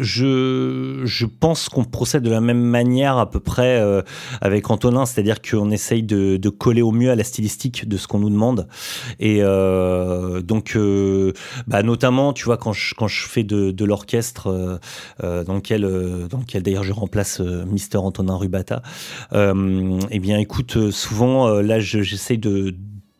[0.00, 3.80] je, je pense qu'on procède de la même manière à peu près
[4.40, 8.08] avec Antonin, c'est-à-dire qu'on essaye de, de, coller au mieux à la stylistique de ce
[8.08, 8.66] qu'on nous demande.
[9.20, 9.40] Et
[10.42, 10.76] donc,
[11.68, 14.80] bah, notamment, tu vois, quand je, quand je fais de, de l'orchestre,
[15.22, 15.82] dans lequel,
[16.28, 18.82] dans lequel d'ailleurs je remplace Mister Antonin Rubata,
[19.32, 22.74] eh bien, écoute, souvent, là, j'essaye de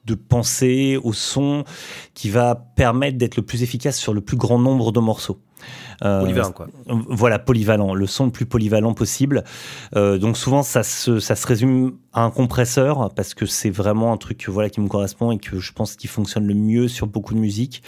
[0.04, 1.64] de penser au son
[2.14, 5.40] qui va permettre d'être le plus efficace sur le plus grand nombre de morceaux.
[6.02, 6.66] Euh, polyvalent, quoi.
[6.86, 9.44] Voilà, polyvalent, le son le plus polyvalent possible.
[9.96, 14.12] Euh, donc souvent, ça se, ça se résume à un compresseur, parce que c'est vraiment
[14.12, 17.06] un truc voilà, qui me correspond et que je pense qui fonctionne le mieux sur
[17.06, 17.82] beaucoup de musique.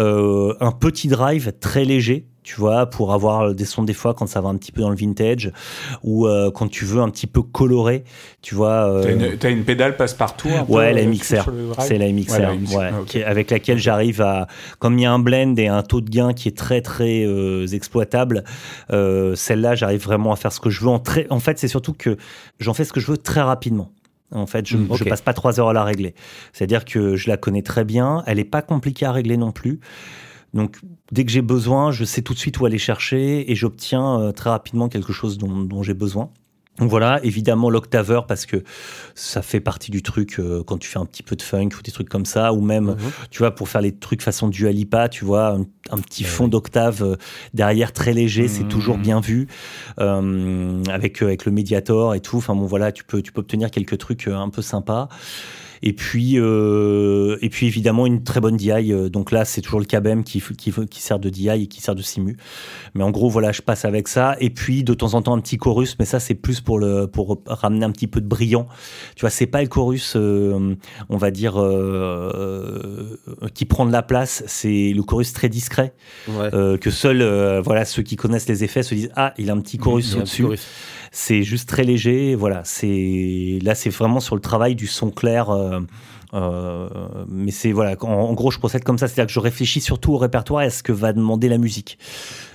[0.00, 4.26] Euh, un petit drive très léger, tu vois, pour avoir des sons des fois quand
[4.26, 5.52] ça va un petit peu dans le vintage
[6.02, 8.04] ou euh, quand tu veux un petit peu colorer,
[8.40, 8.90] tu vois.
[8.90, 9.36] Euh...
[9.38, 11.46] T'as une, pédale passe-partout Ouais, la MXR.
[11.80, 14.46] C'est la MXR, ouais, avec laquelle j'arrive à,
[14.78, 17.22] comme il y a un blend et un taux de gain qui est très très
[17.26, 18.44] euh, exploitable,
[18.92, 20.88] euh, celle-là, j'arrive vraiment à faire ce que je veux.
[20.88, 22.16] En, très, en fait, c'est surtout que
[22.60, 23.92] j'en fais ce que je veux très rapidement.
[24.32, 26.14] En fait, je, ne passe pas trois heures à la régler.
[26.54, 28.22] C'est-à-dire que je la connais très bien.
[28.26, 29.80] Elle est pas compliquée à régler non plus.
[30.54, 30.78] Donc,
[31.12, 34.32] dès que j'ai besoin, je sais tout de suite où aller chercher et j'obtiens euh,
[34.32, 36.30] très rapidement quelque chose dont, j'ai besoin.
[36.78, 38.62] Donc voilà, évidemment l'octaveur parce que
[39.16, 41.82] ça fait partie du truc euh, quand tu fais un petit peu de funk ou
[41.82, 42.96] des trucs comme ça, ou même, mhm.
[43.32, 45.58] tu vois, pour faire les trucs façon du Alipa, tu vois,
[45.90, 47.16] un, petit fond d'octave euh,
[47.52, 48.68] derrière très léger, c'est mhm.
[48.68, 49.48] toujours bien vu,
[49.96, 52.36] avec avec le médiator et tout.
[52.36, 55.08] Enfin bon voilà, tu peux tu peux obtenir quelques trucs un peu sympas.
[55.82, 58.92] Et puis, euh, et puis évidemment une très bonne DI.
[58.92, 61.80] Euh, donc là, c'est toujours le KBM qui, qui, qui, sert de DI et qui
[61.80, 62.36] sert de simu.
[62.94, 64.36] Mais en gros, voilà, je passe avec ça.
[64.40, 67.06] Et puis de temps en temps un petit chorus, mais ça c'est plus pour le
[67.06, 68.66] pour ramener un petit peu de brillant.
[69.14, 70.74] Tu vois, c'est pas le chorus, euh,
[71.08, 71.54] on va dire,
[73.54, 74.42] qui prend de la place.
[74.46, 75.94] C'est le chorus très discret
[76.26, 79.78] que seuls voilà ceux qui connaissent les effets se disent ah il a un petit
[79.78, 80.46] chorus au-dessus.
[81.12, 82.34] C'est juste très léger.
[82.34, 85.50] Voilà, c'est là, c'est vraiment sur le travail du son clair.
[85.50, 85.80] Euh,
[86.34, 86.88] euh,
[87.28, 90.18] mais c'est voilà, en, gros, je procède comme ça, c'est-à-dire que je réfléchis surtout au
[90.18, 91.98] répertoire et à ce que va demander la musique,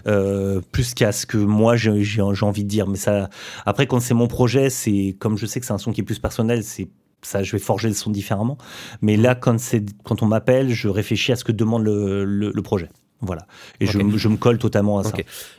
[0.08, 2.88] euh, plus qu'à ce que moi j'ai envie de dire.
[2.88, 3.30] Mais ça,
[3.66, 6.04] après, quand c'est mon projet, c'est comme je sais que c'est un son qui est
[6.04, 6.90] plus personnel, c'est
[7.24, 8.58] ça, je vais forger le son différemment.
[9.02, 12.90] Mais là, quand c'est quand on m'appelle, je réfléchis à ce que demande le projet.
[13.24, 13.46] Voilà.
[13.80, 15.14] Et je, je, me colle totalement à ça.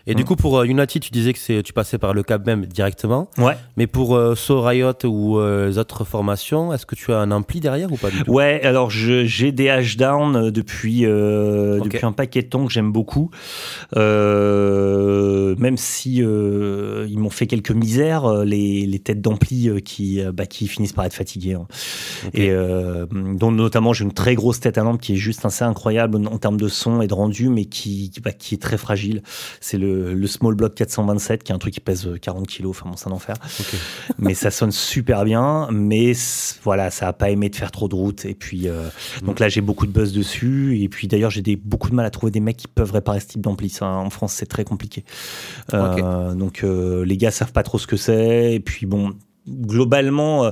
[0.07, 2.67] Et du coup, pour euh, United, tu disais que tu passais par le Cap même
[2.67, 3.31] directement.
[3.39, 3.57] Ouais.
[3.77, 7.31] Mais pour euh, So Riot ou euh, les autres formations, est-ce que tu as un
[7.31, 8.31] ampli derrière ou pas du tout?
[8.31, 13.31] Ouais, alors j'ai des H-Down depuis, depuis un paquet de temps que j'aime beaucoup.
[13.97, 20.93] même si ils m'ont fait quelques misères, les, les têtes d'ampli qui, bah, qui finissent
[20.93, 21.55] par être fatiguées.
[21.55, 21.67] Hein.
[22.35, 22.53] Et
[23.13, 26.39] dont notamment, j'ai une très grosse tête à lampe qui est juste assez incroyable en
[26.39, 29.23] termes de son et de rendu mais qui, bah, qui est très fragile.
[29.61, 32.71] C'est le, le, Small Block 427, qui est un truc qui pèse 40 euh, kilos.
[32.71, 33.37] Enfin bon, c'est un enfer.
[34.19, 35.69] mais ça sonne super bien.
[35.71, 36.13] Mais
[36.63, 38.25] voilà, ça a pas aimé de faire trop de route.
[38.25, 38.89] Et puis, euh,
[39.23, 40.79] donc là, j'ai beaucoup de buzz dessus.
[40.81, 43.27] Et puis d'ailleurs, j'ai beaucoup de mal à trouver des mecs qui peuvent réparer ce
[43.27, 43.73] type d'ampli.
[43.81, 45.05] en France, c'est très compliqué.
[45.73, 48.55] Euh, donc les gars savent pas trop ce que c'est.
[48.55, 49.15] Et puis bon,
[49.49, 50.51] globalement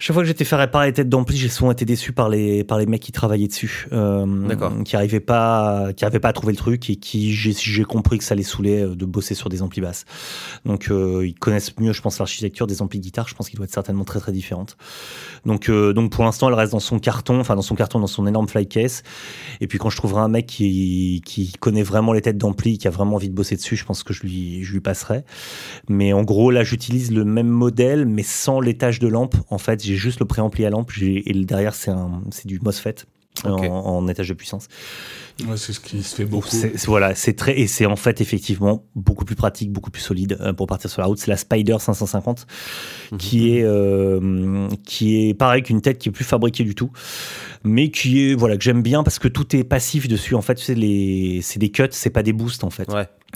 [0.00, 2.64] chaque fois que j'étais fait réparer les têtes d'ampli, j'ai souvent été déçu par les,
[2.64, 3.86] par les mecs qui travaillaient dessus.
[3.92, 4.48] Euh,
[4.82, 8.34] qui n'arrivaient pas, qui pas à trouver le truc et qui, j'ai compris que ça
[8.34, 10.06] les saoulait euh, de bosser sur des amplis basses.
[10.64, 13.28] Donc, euh, ils connaissent mieux, je pense, l'architecture des amplis guitare.
[13.28, 14.78] Je pense qu'il doit être certainement très, très différente.
[15.44, 18.06] Donc, euh, donc pour l'instant, elle reste dans son carton, enfin, dans son carton, dans
[18.06, 19.02] son énorme fly case.
[19.60, 22.88] Et puis, quand je trouverai un mec qui, qui connaît vraiment les têtes d'ampli, qui
[22.88, 25.24] a vraiment envie de bosser dessus, je pense que je lui, je lui passerai.
[25.90, 29.34] Mais en gros, là, j'utilise le même modèle, mais sans l'étage de lampe.
[29.50, 31.92] En fait, j'ai juste le préampli à lampe et derrière c'est
[32.46, 33.06] du MOSFET
[33.44, 34.68] en, étage de puissance.
[35.56, 36.48] c'est ce qui se fait beaucoup.
[36.86, 40.52] voilà, c'est très et c'est en fait effectivement beaucoup plus pratique, beaucoup plus solide euh,
[40.52, 41.18] pour partir sur la route.
[41.18, 42.46] C'est la Spider 550
[43.12, 43.18] mhm.
[43.18, 46.90] qui est euh, qui est pareil qu'une tête qui est plus fabriquée du tout,
[47.64, 50.34] mais qui est voilà que j'aime bien parce que tout est passif dessus.
[50.34, 52.88] En fait, c'est les c'est des cuts, c'est pas des boosts en fait.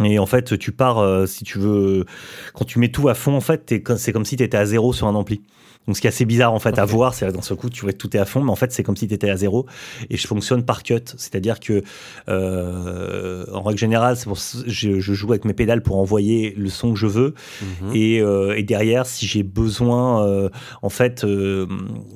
[0.04, 2.04] Et en fait, tu pars euh, si tu veux
[2.52, 4.92] quand tu mets tout à fond en fait, c'est comme si tu étais à zéro
[4.92, 5.40] sur un ampli.
[5.86, 7.82] Donc, ce qui est assez bizarre en fait à voir, c'est dans ce coup, tu
[7.82, 9.66] vois tout est à fond, mais en fait, c'est comme si tu étais à zéro.
[10.10, 11.82] Et je fonctionne par cut, c'est-à-dire que
[12.28, 16.94] euh, en règle générale, pour je, je, joue avec mes pédales pour envoyer le son
[16.94, 17.34] que je veux.
[17.60, 17.94] Mhm.
[17.94, 20.48] et, euh, et, derrière, si j'ai besoin euh,
[20.82, 21.66] en fait euh,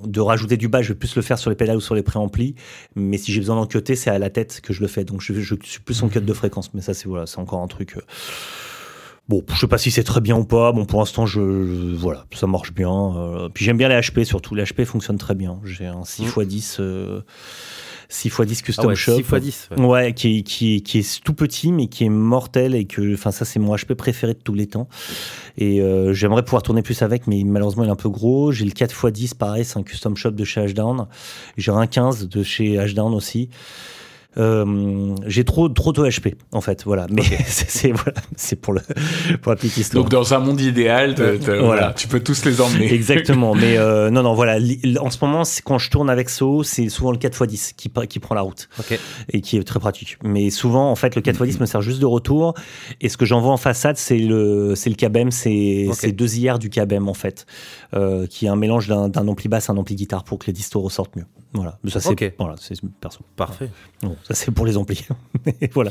[0.05, 2.03] de rajouter du bas, je vais plus le faire sur les pédales ou sur les
[2.03, 2.55] préamplis.
[2.97, 5.05] Mais si j'ai besoin d'en cutter, c'est à la tête que je le fais.
[5.05, 6.73] Donc, je, je suis plus en cut de fréquence.
[6.75, 7.97] Mais ça, c'est voilà, c'est encore un truc.
[9.29, 10.73] Euh, Bon, je sais pas si c'est très bien ou pas.
[10.73, 11.41] Bon, pour l'instant, je,
[11.95, 13.15] voilà, ça marche bien.
[13.17, 14.55] Euh, puis j'aime bien les HP surtout.
[14.55, 15.61] Les HP fonctionnent très bien.
[15.65, 16.81] J'ai un 6x10.
[18.11, 19.17] 6 x 10 custom shop.
[19.17, 19.69] 6 x 10.
[19.77, 23.45] Ouais, qui, qui, qui, est tout petit, mais qui est mortel et que, enfin, ça,
[23.45, 24.89] c'est mon HP préféré de tous les temps.
[25.59, 28.51] Et euh, j'aimerais pouvoir tourner plus avec, mais malheureusement, il est un peu gros.
[28.51, 31.07] J'ai le 4 x 10, pareil, c'est un custom shop de chez Ashdown.
[31.59, 33.51] J'ai un 15 de chez Ashdown aussi.
[34.37, 37.07] Euh, j'ai trop trop de HP en fait voilà.
[37.11, 38.83] Mais c'est voilà, c'est pour le
[39.41, 40.05] pour la petite histoire.
[40.05, 41.15] Donc dans un monde idéal
[41.61, 41.93] voilà.
[41.95, 42.93] tu peux tous les emmener.
[42.99, 44.59] Exactement mais euh, non non voilà
[45.01, 48.35] en ce moment quand je tourne avec So c'est souvent le 4x10 qui, qui prend
[48.35, 48.69] la route.
[49.31, 50.19] Et qui est très pratique.
[50.23, 52.55] Mais souvent en fait le 4x10 me sert juste de retour.
[53.01, 56.59] Et ce que j'envoie en façade c'est le c'est le KBM c'est c'est deux IR
[56.59, 57.47] du KBM en fait.
[57.95, 60.81] Euh, qui est un mélange d'un ampli basse un ampli guitare pour que les distos
[60.81, 63.71] ressortent mieux voilà ça c'est voilà c'est perso parfait
[64.01, 65.05] ça, c'est pour les amplis.
[65.75, 65.91] voilà.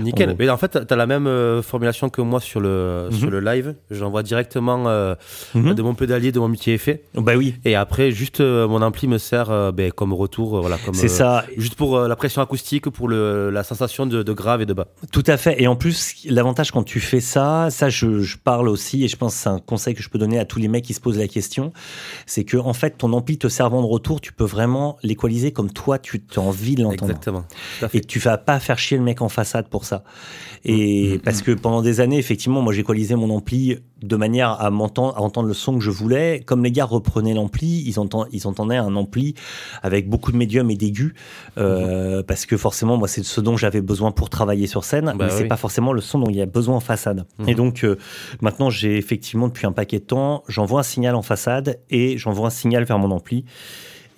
[0.00, 0.36] Nickel.
[0.38, 3.18] Mais en fait, tu as la même euh, formulation que moi sur le, mhm.
[3.18, 3.74] sur le live.
[3.90, 5.14] J'envoie directement euh,
[5.54, 5.74] mhm.
[5.74, 7.04] de mon pédalier, de mon multi-effet.
[7.14, 7.54] Bah oui.
[7.64, 10.60] Et après, juste euh, mon ampli me sert ben, comme retour.
[10.60, 11.44] voilà, comme, c'est ça.
[11.56, 14.88] Juste pour la pression acoustique, pour le, la sensation de, de, grave et de bas.
[15.10, 15.60] Tout à fait.
[15.62, 19.16] Et en plus, l'avantage quand tu fais ça, ça, je, je parle aussi, et je
[19.16, 21.00] pense que c'est un conseil que je peux donner à tous les mecs qui se
[21.00, 21.72] posent la question,
[22.26, 25.70] c'est que en fait, ton ampli te servant de retour, tu peux vraiment l'équaliser comme
[25.70, 27.10] toi, tu as envie de l'entendre.
[27.10, 27.44] Exactement
[27.92, 30.02] et tu vas pas faire chier le mec en façade pour ça.
[30.64, 31.44] Et mm, mm, parce mm.
[31.44, 35.48] que pendant des années, effectivement, moi j'équalisais mon ampli de manière à m'entendre, à entendre
[35.48, 36.42] le son que je voulais.
[36.44, 39.34] Comme les gars reprenaient l'ampli, ils, entendaient, ils entendaient un ampli
[39.82, 41.14] avec beaucoup de médiums et d'aigus,
[41.58, 45.26] euh, parce que forcément, moi c'est ce dont j'avais besoin pour travailler sur scène, bah
[45.26, 47.24] mais c'est pas forcément le son dont il y a besoin en façade.
[47.46, 47.96] Et donc euh,
[48.40, 52.48] maintenant, j'ai effectivement depuis un paquet de temps, j'envoie un signal en façade et j'envoie
[52.48, 53.44] un signal vers mon ampli.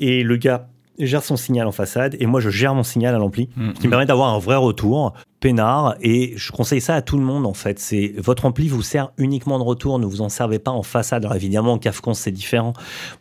[0.01, 0.69] Et le gars
[1.07, 3.83] gère son signal en façade et moi je gère mon signal à l'ampli, mm, qui
[3.83, 3.91] me mm.
[3.91, 7.55] permet d'avoir un vrai retour peinard et je conseille ça à tout le monde en
[7.55, 7.79] fait.
[7.79, 11.25] C'est votre ampli vous sert uniquement de retour, ne vous en servez pas en façade.
[11.25, 12.73] Alors évidemment en cafcon c'est différent,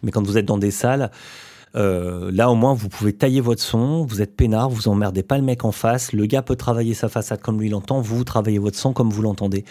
[0.04, 1.12] mais quand vous êtes dans des salles,
[1.76, 5.38] euh, là au moins vous pouvez tailler votre son, vous êtes peinard, vous emmerdez pas
[5.38, 8.60] le mec en face, le gars peut travailler sa façade comme lui l'entend, vous travaillez
[8.60, 9.64] votre son comme vous l'entendez.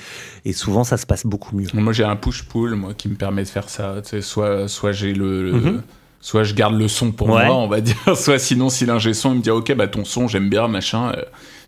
[0.45, 1.67] Et souvent ça se passe beaucoup mieux.
[1.75, 4.01] Moi j'ai un push-pull moi qui me permet de faire ça.
[4.21, 5.83] soit soit j'ai le, mhm
[6.21, 9.33] soit je garde le son pour moi, on va dire, soit sinon si l'ingé son
[9.33, 11.13] il me dit ok bah ton son j'aime bien machin.
[11.17, 11.23] Euh,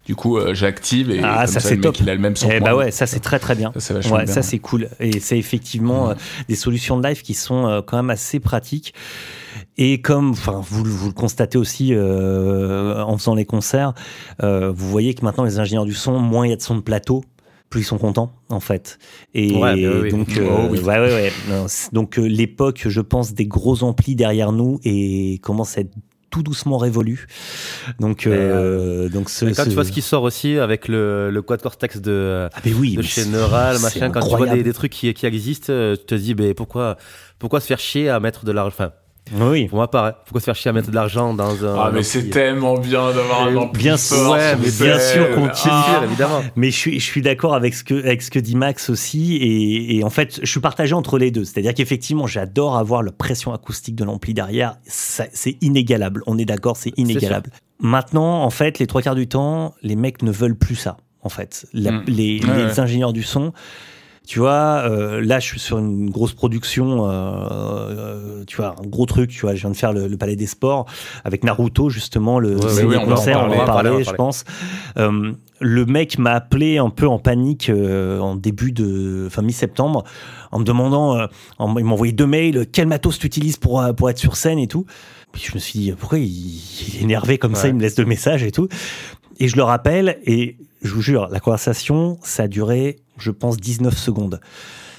[0.06, 1.96] du coup, euh, j'active et ah, ça, c'est top.
[2.00, 2.48] il a le même son.
[2.50, 3.70] Eh bah ouais, ça c'est très très bien.
[3.76, 6.14] Ça, ouais, ça c'est cool et c'est effectivement euh,
[6.48, 8.94] des solutions de live qui sont quand même assez pratiques.
[9.76, 13.92] Et comme, enfin, vous, vous le constatez aussi en faisant les concerts,
[14.42, 16.80] vous voyez que maintenant les ingénieurs du son, moins il y a de son de
[16.80, 17.22] plateau,
[17.70, 18.98] plus ils sont contents en fait.
[19.32, 19.52] Et
[20.10, 20.28] donc,
[21.92, 25.94] donc l'époque, je pense, des gros amplis derrière nous et commence à être
[26.30, 27.26] tout doucement révolu.
[27.98, 31.60] Donc, euh, donc ce, quand tu vois ce qui sort aussi avec le, le Quad
[31.60, 35.12] Cortex de, ah, oui, de chez Neural, machin, quand tu vois des, des trucs qui,
[35.12, 36.96] qui existent, euh, tu te dis, mais pourquoi,
[37.38, 38.90] pourquoi se faire chier à mettre de l'argent
[39.32, 39.68] oui.
[39.68, 40.14] Pour moi, pareil.
[40.24, 41.74] Pourquoi se faire chier à mettre de l'argent dans un.
[41.78, 45.74] Ah, mais c'est tellement bien d'avoir un ampli Bien sûr, ouais, mais bien sûr, continue,
[45.74, 46.02] ah.
[46.04, 46.40] évidemment.
[46.56, 49.36] Mais je suis, je suis d'accord avec ce que, avec ce que dit Max aussi.
[49.36, 51.44] Et, et en fait, je suis partagé entre les deux.
[51.44, 54.76] C'est-à-dire qu'effectivement, j'adore avoir la pression acoustique de l'ampli derrière.
[54.86, 56.22] C'est inégalable.
[56.26, 57.50] On est d'accord, c'est inégalable.
[57.78, 60.96] Maintenant, en fait, les trois quarts du temps, les mecs ne veulent plus ça.
[61.22, 62.00] En fait, hmm.
[62.06, 63.52] les, les ingénieurs du son
[64.30, 68.86] tu vois, euh, là, je suis sur une grosse production, euh, euh, tu vois, un
[68.86, 70.86] gros truc, tu vois, je viens de faire le, Palais des Sports
[71.24, 74.44] avec Naruto, justement, le concert, on va en parler, je pense.
[74.96, 80.04] le mec m'a appelé un peu en panique en début de, fin mi-septembre,
[80.52, 81.26] en me demandant,
[81.58, 84.68] il m'a envoyé deux mails, quel matos tu utilises pour, pour être sur scène et
[84.68, 84.86] tout?
[85.32, 86.60] Puis je me suis dit, pourquoi il,
[86.94, 88.68] est énervé comme ça, il me laisse deux messages et tout?
[89.40, 93.56] Et je le rappelle, et je vous jure, la conversation, ça a duré je pense,
[93.56, 94.40] 19 secondes.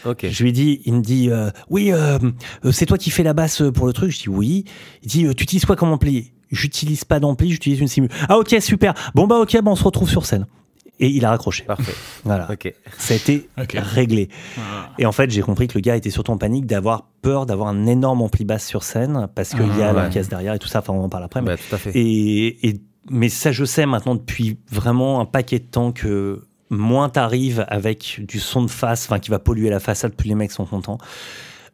[0.05, 2.17] Je lui ai dit, il me dit, euh, oui, euh,
[2.65, 4.11] euh, c'est toi qui fais la basse pour le truc.
[4.11, 4.65] Je dis oui.
[5.03, 6.31] Il dit, tu utilises quoi comme ampli?
[6.51, 8.09] J'utilise pas d'ampli, j'utilise une simu.
[8.27, 8.93] Ah ok, super.
[9.15, 10.47] Bon bah ok, bah, on se retrouve sur scène.
[10.99, 11.63] Et il a raccroché.
[11.63, 11.93] Parfait.
[12.25, 12.47] Voilà.
[12.97, 14.29] Ça a été réglé.
[14.57, 14.89] Ah.
[14.99, 17.69] Et en fait, j'ai compris que le gars était surtout en panique d'avoir peur d'avoir
[17.69, 20.67] un énorme ampli basse sur scène parce qu'il y a ah, la derrière et tout
[20.67, 20.79] ça.
[20.79, 21.41] Enfin, on en parle après.
[21.41, 21.91] Mais, tout à fait.
[21.95, 27.09] Et, et, mais ça, je sais maintenant depuis vraiment un paquet de temps que moins
[27.09, 30.51] t'arrives avec du son de face, enfin qui va polluer la façade, plus les mecs
[30.51, 30.97] sont contents.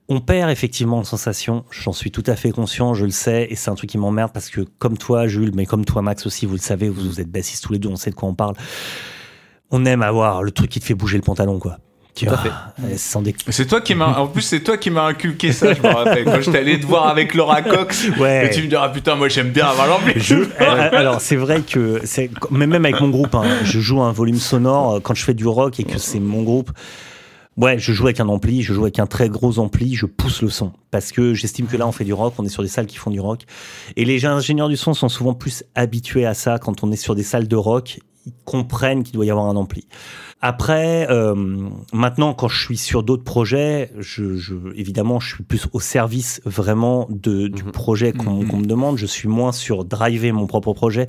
[0.09, 3.55] On perd effectivement en sensation, j'en suis tout à fait conscient, je le sais, et
[3.55, 6.45] c'est un truc qui m'emmerde parce que comme toi Jules, mais comme toi Max aussi,
[6.45, 8.33] vous le savez, vous, vous êtes bassistes tous les deux, on sait de quoi on
[8.33, 8.55] parle.
[9.69, 11.77] On aime avoir le truc qui te fait bouger le pantalon, quoi.
[13.49, 16.25] C'est toi qui m'a, en plus c'est toi qui m'a inculqué ça, je me rappelle.
[16.25, 18.47] Quand j'étais allé te voir avec Laura Cox, ouais.
[18.47, 20.21] et tu me diras putain moi j'aime bien avoir l'ampli.
[20.59, 24.95] alors c'est vrai que c'est, même avec mon groupe, hein, je joue un volume sonore
[24.95, 26.71] euh, quand je fais du rock et que c'est mon groupe
[27.57, 30.43] Ouais, je joue avec un ampli, je joue avec un très gros ampli, je pousse
[30.43, 30.73] le son.
[30.91, 32.97] Parce que j'estime que là, on fait du rock, on est sur des salles qui
[32.97, 33.45] font du rock.
[33.95, 37.15] Et les ingénieurs du son sont souvent plus habitués à ça quand on est sur
[37.15, 37.99] des salles de rock
[38.45, 39.87] comprennent qu'il doit y avoir un ampli.
[40.39, 41.33] Après, euh,
[41.93, 46.41] maintenant, quand je suis sur d'autres projets, je, je, évidemment, je suis plus au service
[46.45, 47.71] vraiment de, du mhm.
[47.71, 48.61] projet qu'on mhm.
[48.61, 48.97] me demande.
[48.97, 51.07] Je suis moins sur driver mon propre projet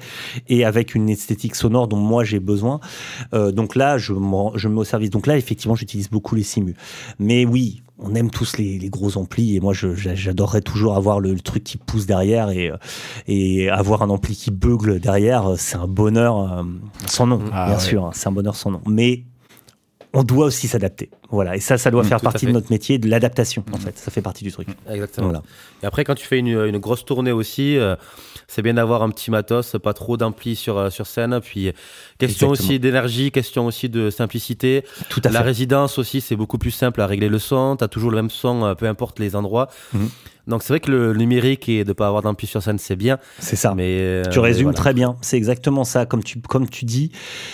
[0.48, 2.80] et avec une esthétique sonore dont moi j'ai besoin.
[3.34, 4.14] Euh, donc là, je,
[4.54, 5.10] je me mets au service.
[5.10, 6.74] Donc là, effectivement, j'utilise beaucoup les simus.
[7.18, 11.64] Mais oui, on aime tous les, gros amplis et moi j'adorerais toujours avoir le, truc
[11.64, 12.70] qui pousse derrière et,
[13.26, 16.62] et avoir un ampli qui bugle derrière c'est un bonheur euh,
[17.06, 19.24] sans nom ah bien sûr hein, c'est un bonheur sans nom mais
[20.12, 21.10] on doit aussi s'adapter.
[21.30, 21.56] Voilà.
[21.56, 23.80] Et ça, ça doit mm, faire partie de notre métier, de l'adaptation, en mm.
[23.80, 23.98] fait.
[23.98, 24.68] Ça fait partie du truc.
[24.88, 25.32] Exactement.
[25.82, 27.96] Et après, quand tu fais une, grosse tournée aussi, euh,
[28.48, 31.38] c'est bien d'avoir un petit matos, pas trop d'ampli sur, euh, sur scène.
[31.40, 31.72] Puis,
[32.18, 34.84] question aussi d'énergie, question aussi de simplicité.
[35.08, 37.76] Tout à La résidence aussi, c'est beaucoup plus simple à régler le son.
[37.76, 39.68] Tu as toujours le même son, euh, peu importe les endroits.
[39.92, 40.06] Mm.
[40.48, 43.18] Donc c'est vrai que le numérique et de pas avoir d'ampli sur scène, c'est bien.
[43.38, 43.74] C'est ça.
[43.74, 45.16] Mais euh, tu résumes très bien.
[45.20, 47.12] C'est exactement ça, comme tu comme tu dis.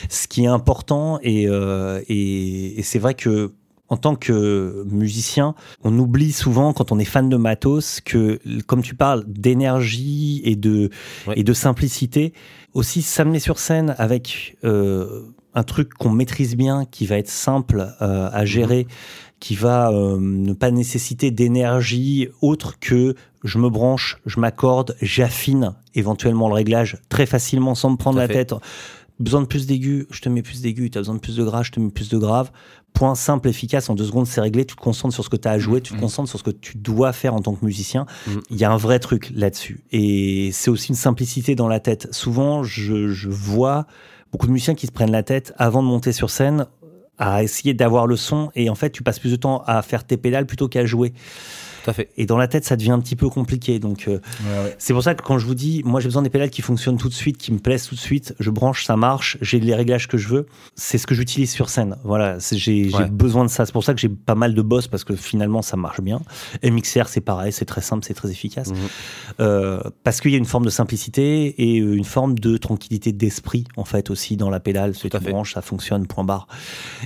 [0.09, 3.53] Ce qui est important et, euh, et, c'est vrai que
[3.89, 8.83] en tant que musicien, on oublie souvent quand on est fan de matos que, comme
[8.83, 10.91] tu parles d'énergie et de
[11.35, 12.33] et de simplicité,
[12.73, 15.23] aussi s'amener sur scène avec euh,
[15.55, 18.87] un truc qu'on maîtrise bien, qui va être simple à gérer,
[19.45, 25.75] qui va euh, ne pas nécessiter d'énergie autre que je me branche, je m'accorde, j'affine
[25.95, 28.55] éventuellement le réglage très facilement sans me prendre la tête.
[29.21, 30.91] Besoin de plus d'aigus, je te mets plus d'aigus.
[30.91, 32.51] Tu as besoin de plus de grave, je te mets plus de grave.
[32.93, 34.65] Point simple, efficace, en deux secondes, c'est réglé.
[34.65, 36.01] Tu te concentres sur ce que tu as à jouer, tu te mmh.
[36.01, 38.07] concentres sur ce que tu dois faire en tant que musicien.
[38.27, 38.31] Mmh.
[38.51, 39.85] Il y a un vrai truc là-dessus.
[39.93, 42.09] Et c'est aussi une simplicité dans la tête.
[42.13, 43.87] Souvent, je, je vois
[44.33, 46.67] beaucoup de musiciens qui se prennent la tête avant de monter sur scène
[47.19, 50.05] à essayer d'avoir le son et en fait tu passes plus de temps à faire
[50.05, 51.13] tes pédales plutôt qu'à jouer
[51.93, 52.11] fait.
[52.17, 53.79] Et dans la tête, ça devient un petit peu compliqué.
[53.79, 54.19] Donc, euh,
[54.79, 56.97] c'est pour ça que quand je vous dis, moi, j'ai besoin des pédales qui fonctionnent
[56.97, 58.35] tout de suite, qui me plaisent tout de suite.
[58.41, 59.37] Je branche, ça marche.
[59.41, 60.47] J'ai les réglages que je veux.
[60.75, 61.97] C'est ce que j'utilise sur scène.
[62.05, 63.67] Voilà, j'ai besoin de ça.
[63.67, 66.21] C'est pour ça que j'ai pas mal de boss parce que finalement, ça marche bien.
[66.63, 68.71] MXR, c'est pareil, c'est très simple, c'est très efficace.
[68.71, 68.77] Mhm.
[69.41, 73.65] Euh, parce qu'il y a une forme de simplicité et une forme de tranquillité d'esprit
[73.77, 74.95] en fait aussi dans la pédale.
[74.95, 76.07] Ce tu branches, ça fonctionne.
[76.07, 76.47] Point barre.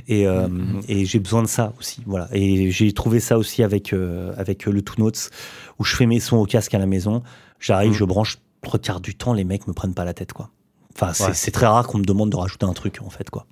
[0.07, 0.83] Et, euh, mhm.
[0.89, 2.03] et j'ai besoin de ça aussi.
[2.07, 2.29] Voilà.
[2.33, 3.95] Et j'ai trouvé ça aussi avec
[4.37, 5.31] avec le Two Notes,
[5.79, 7.23] où je fais mes sons au casque à la maison.
[7.61, 7.95] J'arrive, mm.
[7.95, 8.39] je branche.
[8.61, 10.51] Trois quarts du temps, les mecs me prennent pas la tête, quoi.
[11.01, 13.47] Enfin, c'est très rare qu'on me demande de rajouter un truc, en fait, quoi.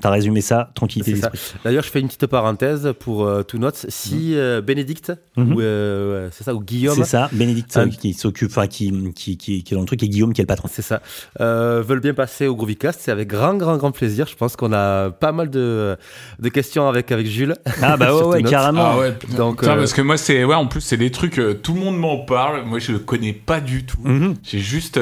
[0.00, 1.20] Tu as résumé ça, tranquillité
[1.64, 3.86] D'ailleurs, je fais une petite parenthèse pour euh, Two Notes.
[3.88, 4.34] Si mm.
[4.34, 6.96] euh, Bénédicte, ou euh, c'est ça, ou Guillaume.
[6.96, 10.32] C'est ça, Bénédicte qui s'occupe, enfin, qui, qui, qui, est dans le truc, et Guillaume
[10.32, 10.68] qui est le patron.
[10.70, 11.00] C'est ça.
[11.38, 14.26] veulent bien passer au Groovycast, c'est avec grand, grand, grand plaisir.
[14.26, 15.96] Je pense qu'on a pas mal de,
[16.38, 17.54] de questions avec, avec Jules.
[17.82, 18.92] Ah, bah ouais, ouais carrément.
[18.92, 21.80] Ah ouais, Donc, parce que moi, c'est, ouais, en plus, c'est des trucs, tout le
[21.80, 22.64] monde m'en parle.
[22.64, 24.02] Moi, je le connais pas du tout.
[24.04, 24.34] Mm-hmm.
[24.42, 25.00] J'ai juste.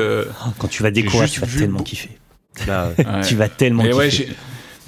[0.59, 2.11] Quand tu vas découvrir, tu vas tellement kiffer.
[3.27, 4.29] tu vas tellement kiffer.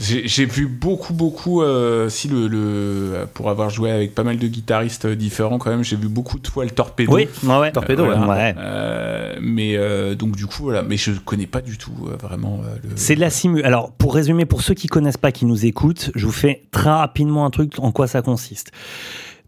[0.00, 4.46] J'ai vu beaucoup, beaucoup, euh, si le, le, pour avoir joué avec pas mal de
[4.46, 7.12] guitaristes différents quand même, j'ai vu beaucoup de fois le Torpedo.
[7.12, 8.54] Oui, ouais, Torpedo, ouais.
[8.56, 12.60] Euh, mais euh, donc du coup, voilà, mais je connais pas du tout vraiment.
[12.96, 13.62] C'est de la simu.
[13.62, 16.90] Alors, pour résumer, pour ceux qui connaissent pas, qui nous écoutent, je vous fais très
[16.90, 18.72] rapidement un truc en quoi ça consiste.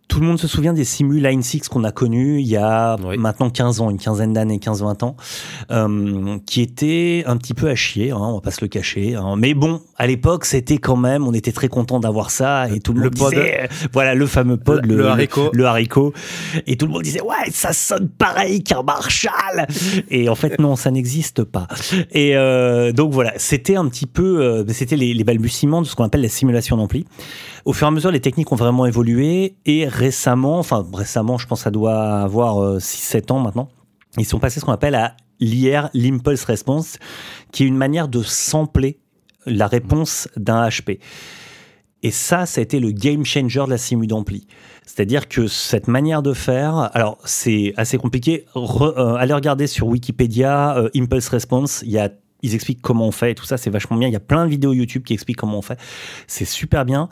[0.09, 2.97] Tout le monde se souvient des simu Line 6 qu'on a connus il y a
[3.19, 5.17] maintenant 15 ans, une quinzaine d'années, 15-20 ans,
[5.71, 9.15] euh, qui étaient un petit peu à chier, hein, on va pas se le cacher.
[9.15, 9.37] Hein.
[9.37, 12.93] Mais bon, à l'époque, c'était quand même, on était très content d'avoir ça et tout
[12.93, 15.51] le, monde disait, voilà, le fameux pod, le, haricot.
[15.53, 16.13] Le, haricot.
[16.67, 19.67] Et tout le monde disait, ouais, ça sonne pareil qu'un Marshall.
[20.11, 21.67] et en fait, non, ça n'existe pas.
[22.13, 25.95] Et euh, donc voilà, c'était un petit peu, euh, c'était les, les balbutiements de ce
[25.95, 27.05] qu'on appelle la simulation d'ampli.
[27.65, 31.47] Au fur et à mesure, les techniques ont vraiment évolué et récemment, enfin récemment, je
[31.47, 33.69] pense que ça doit avoir 6-7 euh, ans maintenant,
[34.19, 36.99] ils sont passés ce qu'on appelle à l'IR, l'Impulse Response,
[37.53, 38.99] qui est une manière de sampler
[39.47, 41.01] la réponse d'un HP.
[42.03, 44.47] Et ça, ça a été le game changer de la simu d'ampli.
[44.85, 48.45] C'est-à-dire que cette manière de faire, alors c'est assez compliqué.
[48.55, 52.11] Euh, allez regarder sur Wikipédia, euh, Impulse Response, y a
[52.43, 54.07] ils expliquent comment on fait et tout ça, c'est vachement bien.
[54.07, 55.79] Il y a plein de vidéos YouTube qui expliquent comment on fait.
[56.27, 57.09] C'est super bien.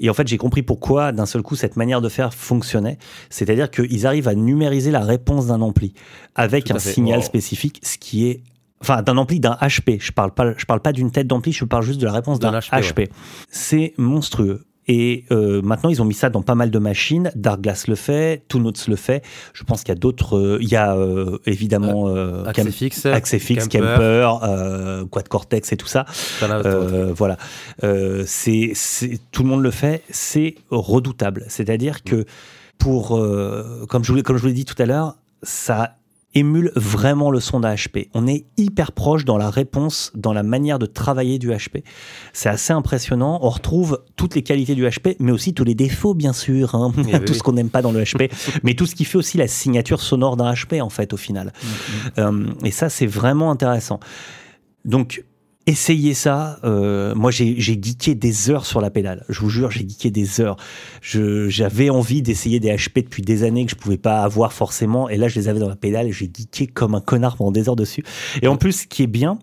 [0.00, 2.98] Et en fait, j'ai compris pourquoi d'un seul coup cette manière de faire fonctionnait.
[3.30, 5.94] C'est-à-dire qu'ils arrivent à numériser la réponse d'un ampli
[6.34, 8.42] avec un signal spécifique, ce qui est
[8.80, 10.00] enfin d'un ampli d'un HP.
[10.00, 12.38] Je parle pas, je parle pas d'une tête d'ampli, je parle juste de la réponse
[12.38, 12.80] d'un HP.
[12.80, 13.08] HP.
[13.48, 14.64] C'est monstrueux.
[14.86, 17.30] Et euh, maintenant, ils ont mis ça dans pas mal de machines.
[17.34, 19.22] Darkglass le fait, Notes le fait.
[19.52, 20.36] Je pense qu'il y a d'autres.
[20.36, 22.06] Euh, il y a euh, évidemment
[22.46, 26.04] Axefix, Axefix, Kemper, Quad Cortex et tout ça.
[27.16, 27.36] voilà.
[28.26, 28.72] c'est
[29.32, 30.02] tout le monde le fait.
[30.10, 31.44] C'est redoutable.
[31.48, 32.24] C'est-à-dire que
[32.78, 33.08] pour,
[33.88, 35.96] comme je comme je vous l'ai dit tout à l'heure, ça
[36.34, 38.08] émule vraiment le son d'HP.
[38.14, 41.82] On est hyper proche dans la réponse, dans la manière de travailler du HP.
[42.32, 43.38] C'est assez impressionnant.
[43.42, 46.74] On retrouve toutes les qualités du HP, mais aussi tous les défauts, bien sûr.
[46.74, 46.92] Hein.
[47.08, 48.30] Eh tout ce qu'on n'aime pas dans le HP,
[48.62, 51.52] mais tout ce qui fait aussi la signature sonore d'un HP, en fait, au final.
[51.62, 52.10] Mm, mm.
[52.18, 54.00] Euh, et ça, c'est vraiment intéressant.
[54.84, 55.24] Donc,
[55.66, 56.58] Essayez ça.
[56.64, 59.24] Euh, moi, j'ai geeké des heures sur la pédale.
[59.30, 60.56] Je vous jure, j'ai geeké des heures.
[61.00, 65.08] J'avais envie d'essayer des HP depuis des années que je pouvais pas avoir forcément.
[65.08, 67.52] Et là, je les avais dans la pédale et j'ai geeké comme un connard pendant
[67.52, 68.04] des heures dessus.
[68.42, 69.38] Et en plus, ce qui est bien,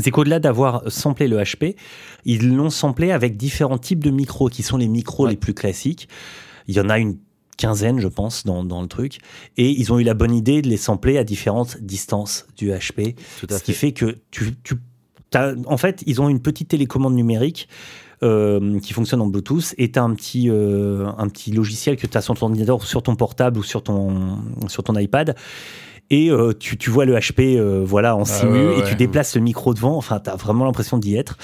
[0.00, 1.76] c'est qu'au-delà d'avoir samplé le HP,
[2.24, 6.08] ils l'ont samplé avec différents types de micros qui sont les micros les plus classiques.
[6.66, 7.16] Il y en a une
[7.56, 9.18] quinzaine, je pense, dans, dans, le truc.
[9.56, 13.16] Et ils ont eu la bonne idée de les sampler à différentes distances du HP.
[13.48, 14.76] ce qui fait que tu, tu
[15.34, 17.68] en fait, ils ont une petite télécommande numérique
[18.22, 22.06] euh, qui fonctionne en Bluetooth et tu as un petit, euh, un petit logiciel que
[22.06, 25.34] tu as sur ton ordinateur, sur ton portable ou sur ton, sur ton iPad.
[26.10, 29.40] Et euh, tu, tu, vois le HP voilà, en ah simu et tu déplaces le
[29.40, 29.96] micro devant.
[29.96, 31.38] Enfin, tu as vraiment l'impression d'y être.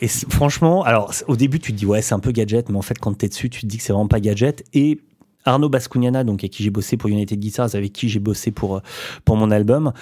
[0.00, 2.82] Et franchement, alors au début, tu te dis, ouais, c'est un peu gadget, mais en
[2.82, 4.64] fait, quand tu es dessus, tu te dis que c'est vraiment pas gadget.
[4.72, 5.00] Et
[5.44, 8.80] Arnaud Bascugnana, donc avec qui j'ai bossé pour United Guitars, avec qui j'ai bossé pour,
[9.24, 9.92] pour mon album,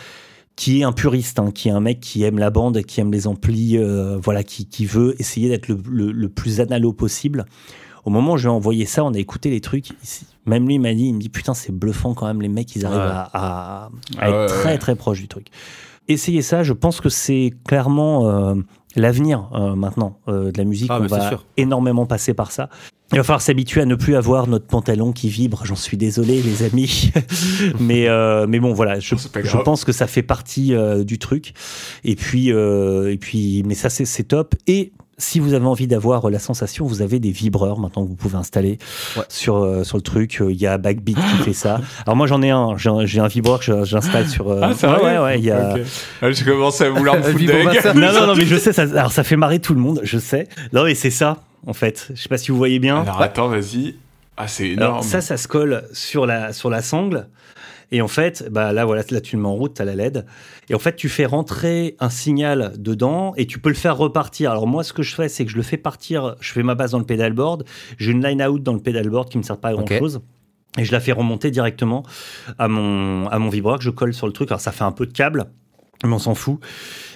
[0.57, 3.13] qui est un puriste, hein, qui est un mec qui aime la bande, qui aime
[3.13, 7.45] les amplis, euh, voilà, qui, qui, veut essayer d'être le, le, plus analo possible.
[8.05, 9.89] Au moment où je lui ai envoyé ça, on a écouté les trucs.
[10.47, 12.85] Même lui m'a dit, il me dit putain c'est bluffant quand même les mecs, ils
[12.85, 15.49] arrivent à, à, à être très très proches du truc.
[16.07, 18.55] Essayez ça, je pense que c'est clairement euh,
[18.97, 20.91] l'avenir euh, maintenant de la musique.
[20.91, 22.69] Ah, on va énormément passer par ça.
[23.13, 25.65] Il va falloir s'habituer à ne plus avoir notre pantalon qui vibre.
[25.65, 27.13] J'en suis désolé, les amis.
[27.81, 31.53] mais, euh, mais bon, voilà, je, je, pense que ça fait partie euh, du truc.
[32.03, 34.55] Et puis, euh, et puis mais ça, c'est top.
[34.67, 38.17] Et si vous avez envie d'avoir la sensation, vous avez des vibreurs maintenant que vous
[38.17, 38.79] pouvez installer
[39.29, 40.43] sur, euh, sur le truc.
[40.49, 41.81] Il y a Backbeat qui fait ça.
[42.07, 44.51] Alors moi j'en ai un, j'ai un, vibreur que j'installe sur.
[44.51, 45.77] Euh, ah, c'est vrai ouais, ouais, y a.
[46.21, 49.12] Ah, j'ai commencé à vouloir me foutre Non, non, non, mais je sais, ça, alors
[49.12, 50.49] ça fait marrer tout le monde, je sais.
[50.73, 52.09] Non, mais c'est ça en fait.
[52.15, 53.03] Je sais pas si vous voyez bien.
[53.03, 53.97] Alors attends, vas-y.
[54.37, 55.03] Ah, c'est énorme.
[55.03, 57.29] ça, ça se colle sur la, sur la sangle.
[57.93, 59.95] Et en fait, bah là, voilà, là, tu le mets en route, tu as la
[59.95, 60.26] LED.
[60.68, 64.51] Et en fait, tu fais rentrer un signal dedans et tu peux le faire repartir.
[64.51, 66.74] Alors, moi, ce que je fais, c'est que je le fais partir, je fais ma
[66.74, 67.64] base dans le pedalboard.
[67.99, 70.20] J'ai une line out dans le pedalboard qui me sert pas à grand chose.
[70.76, 72.05] Et je la fais remonter directement
[72.59, 74.51] à mon, à mon vibreur que je colle sur le truc.
[74.51, 75.47] Alors, ça fait un peu de câble
[76.03, 76.61] mais on s'en fout.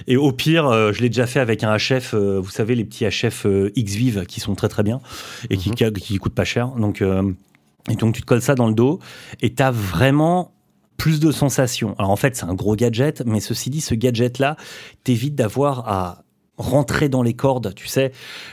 [0.07, 2.85] Et au pire, euh, je l'ai déjà fait avec un HF, euh, vous savez, les
[2.85, 5.01] petits HF euh, X-Vive qui sont très très bien
[5.51, 5.93] et qui, mhm.
[5.93, 6.69] qui, coûtent pas cher.
[6.69, 8.99] Donc, et donc tu te colles ça dans le dos
[9.41, 10.53] et tu as vraiment
[10.99, 11.95] plus de sensations.
[11.99, 14.57] Alors en fait, c'est un gros gadget, mais ceci dit, ce gadget-là
[15.05, 16.25] t'évite d'avoir à
[16.59, 18.11] rentrer dans les cordes, tu sais,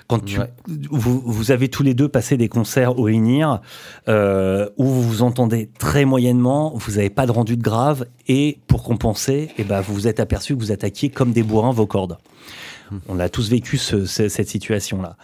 [0.07, 3.61] quand tu, vous, vous, avez tous les deux passé des concerts au Inir
[4.07, 8.59] euh, où vous vous entendez très moyennement, vous n'avez pas de rendu de grave et
[8.67, 11.87] pour compenser, eh ben, vous vous êtes aperçu que vous attaquiez comme des bourrins vos
[11.87, 12.19] cordes.
[12.91, 12.97] Hmm.
[13.09, 15.17] On a tous vécu cette situation-là.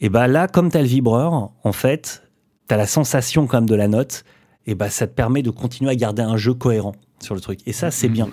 [0.00, 2.22] Et ben là, comme tu as le vibreur, en fait,
[2.68, 4.24] tu as la sensation quand même de la note,
[4.70, 7.58] et ben ça te permet de continuer à garder un jeu cohérent sur le truc.
[7.66, 8.28] Et ça, c'est bien.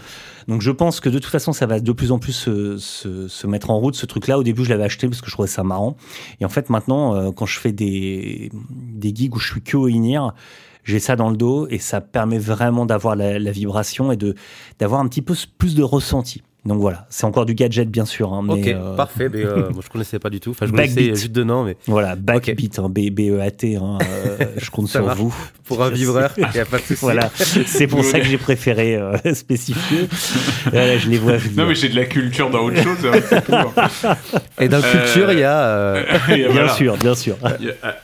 [0.48, 3.48] Donc je pense que de toute façon, ça va de plus en plus se, se,
[3.48, 4.38] mettre en route, ce truc-là.
[4.38, 5.98] Au début, je l'avais acheté parce que je trouvais ça marrant.
[6.40, 9.76] Et en fait, maintenant, euh, quand je fais des, des gigs où je suis que
[9.76, 10.34] au INIR,
[10.84, 14.36] j'ai ça dans le dos et ça permet vraiment d'avoir la, la, vibration et de
[14.80, 16.44] d'avoir un petit peu plus de ressenti.
[16.68, 18.34] Donc voilà, c'est encore du gadget bien sûr.
[18.34, 19.30] Hein, ok, euh, parfait.
[19.32, 20.52] Mais, euh, moi, je connaissais pas du tout.
[20.52, 23.78] Enfin, je connaissais juste de nom, mais voilà, Backbeat, hein, B E A T.
[23.78, 25.34] Hein, euh, je compte sur vous.
[25.64, 27.00] Pour un vibreur, il n'y a pas de souci.
[27.00, 30.10] Voilà, c'est pour ça que j'ai préféré euh, spécifier.
[30.66, 31.38] je les vois.
[31.56, 32.98] Non, mais j'ai de la culture dans autre chose.
[33.06, 34.16] Hein,
[34.60, 36.04] Et dans culture, il y a.
[36.28, 37.38] bien sûr, bien sûr.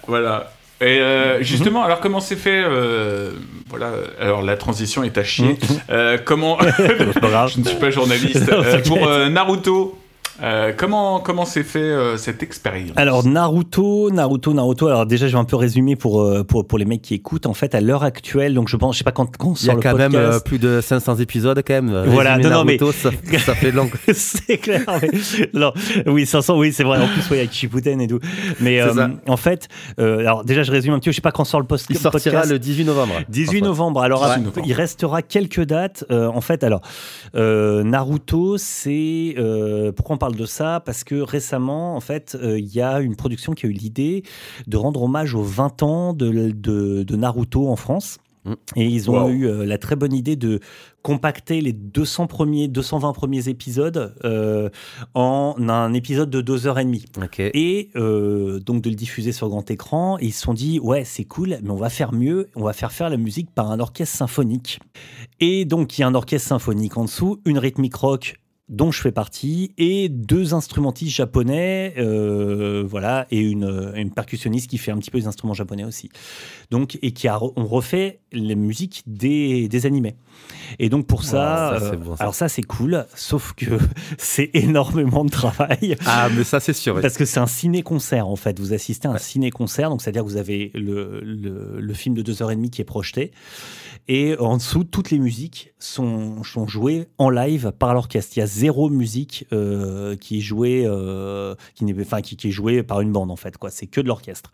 [0.07, 0.53] voilà.
[0.81, 3.31] Et euh, justement, alors comment c'est fait euh,
[3.69, 5.57] Voilà, alors la transition est à chier.
[5.89, 8.51] Euh, comment Je ne suis pas journaliste.
[8.87, 9.97] pour Naruto,
[10.41, 12.97] euh, comment comment s'est fait euh, cette expérience?
[12.97, 14.87] Alors Naruto, Naruto, Naruto.
[14.87, 17.45] Alors déjà, je vais un peu résumer pour euh, pour, pour les mecs qui écoutent.
[17.45, 19.81] En fait, à l'heure actuelle, donc je pense, je sais pas quand, quand sort le
[19.81, 19.95] podcast.
[20.09, 22.03] Il y a quand même plus de 500 épisodes quand même.
[22.07, 23.89] Voilà, non, non, mais ça, ça fait long.
[24.13, 24.81] c'est clair.
[25.01, 25.11] Mais...
[25.53, 25.71] non,
[26.07, 26.99] oui, 500, oui, c'est vrai.
[26.99, 28.19] En plus, oui, avec Shippuden et tout.
[28.59, 28.81] Mais
[29.27, 29.67] en fait,
[29.97, 31.11] alors déjà, je résume un petit peu.
[31.11, 31.85] Je sais pas quand sort le post.
[31.89, 33.13] Il sortira le 18 novembre.
[33.29, 34.01] 18 novembre.
[34.01, 34.27] Alors,
[34.65, 36.05] il restera quelques dates.
[36.09, 36.81] en fait, alors
[37.35, 39.35] Naruto, c'est
[39.95, 43.53] pourquoi on parle de ça Parce que récemment, en fait, il y a une production
[43.53, 44.23] qui a eu l'idée
[44.67, 48.19] de rendre hommage aux 20 ans de, de Naruto en France.
[48.45, 48.53] Mm.
[48.75, 50.59] Et ils ont eu euh, la très bonne idée de
[51.01, 54.69] compacter les 200 premiers, 220 premiers épisodes euh,
[55.13, 57.05] en un épisode de 2h30.
[57.53, 60.17] Et euh, donc de le diffuser sur grand écran.
[60.19, 62.91] ils se sont dit, ouais, c'est cool, mais on va faire mieux, on va faire
[62.91, 64.79] faire la musique par un orchestre symphonique.
[65.39, 68.39] Et donc il y a un orchestre symphonique en dessous, une rythmique rock
[68.73, 74.79] dont je fais partie, et deux instrumentistes japonais, euh, voilà, et une, une, percussionniste qui
[74.79, 76.09] fait un petit peu des instruments japonais aussi.
[76.71, 80.15] Donc, et qui a, on refait les musiques des, des animés.
[80.79, 83.77] Et donc pour ça, euh, alors ça c'est cool, sauf que
[84.17, 85.95] c'est énormément de travail.
[86.05, 86.99] Ah mais ça c'est sûr.
[86.99, 88.59] Parce que c'est un ciné-concert en fait.
[88.59, 92.23] Vous assistez à un ciné-concert, donc c'est-à-dire que vous avez le, le, le film de
[92.23, 93.31] 2h30 qui est projeté.
[94.07, 98.35] Et en dessous, toutes les musiques sont, sont jouées en live par l'orchestre.
[98.35, 102.51] Il y a zéro musique euh, qui est jouée, euh, qui, n'est, enfin, qui, est
[102.51, 103.57] jouée par une bande en fait.
[103.57, 103.69] Quoi.
[103.69, 104.51] C'est que de l'orchestre.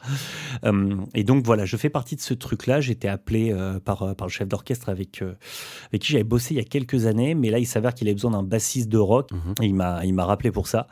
[0.65, 2.79] Euh, et donc voilà, je fais partie de ce truc-là.
[2.81, 6.65] J'étais appelé par, par le chef d'orchestre avec, avec qui j'avais bossé il y a
[6.65, 9.31] quelques années, mais là il s'avère qu'il avait besoin d'un bassiste de rock.
[9.31, 9.53] Mhm.
[9.61, 10.87] il m'a il m'a rappelé pour ça.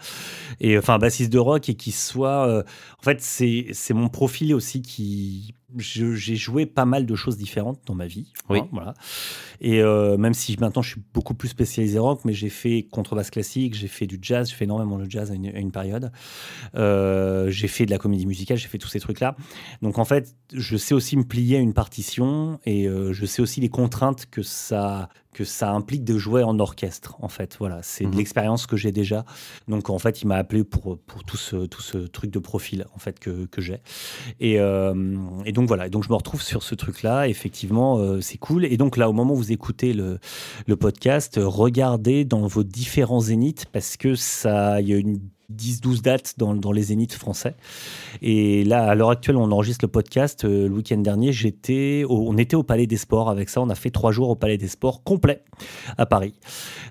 [0.60, 2.64] Et enfin un bassiste de rock et qui soit,
[3.00, 7.82] en fait c'est c'est mon profil aussi qui j'ai joué pas mal de choses différentes
[7.86, 8.32] dans ma vie.
[8.50, 8.60] Oui.
[8.72, 8.94] voilà.
[9.60, 13.30] Et euh, même si maintenant je suis beaucoup plus spécialisé rock, mais j'ai fait contrebasse
[13.32, 16.12] classique, j'ai fait du jazz, j'ai fait énormément de jazz à une, période.
[16.76, 19.36] Euh, j'ai fait de la comédie musicale, j'ai fait tous ces trucs-là.
[19.82, 23.42] Donc en fait, je sais aussi me plier à une partition et euh, je sais
[23.42, 27.58] aussi les contraintes que ça que ça implique de jouer en orchestre, en fait.
[27.60, 28.18] Voilà, c'est de mhm.
[28.18, 29.24] l'expérience que j'ai déjà.
[29.68, 32.88] Donc, en fait, il m'a appelé pour, pour tout, ce, tout ce truc de profil,
[32.96, 33.78] en fait, que, que j'ai.
[34.40, 35.88] Et, et, donc, voilà.
[35.88, 37.28] Et donc, je me retrouve sur ce truc-là.
[37.28, 38.66] Effectivement, c'est cool.
[38.66, 40.20] Et donc, là, au moment où vous écoutez le,
[40.68, 45.20] le podcast, regardez dans vos différents zéniths parce que ça, il y a une
[45.54, 47.56] 10-12 dates dans, dans, les zéniths français.
[48.22, 50.44] Et là, à l'heure actuelle, on enregistre le podcast.
[50.44, 53.62] Euh, le week-end dernier, j'étais on était au Palais des Sports avec ça.
[53.62, 55.44] On a fait trois jours au Palais des Sports complet
[55.98, 56.34] à Paris.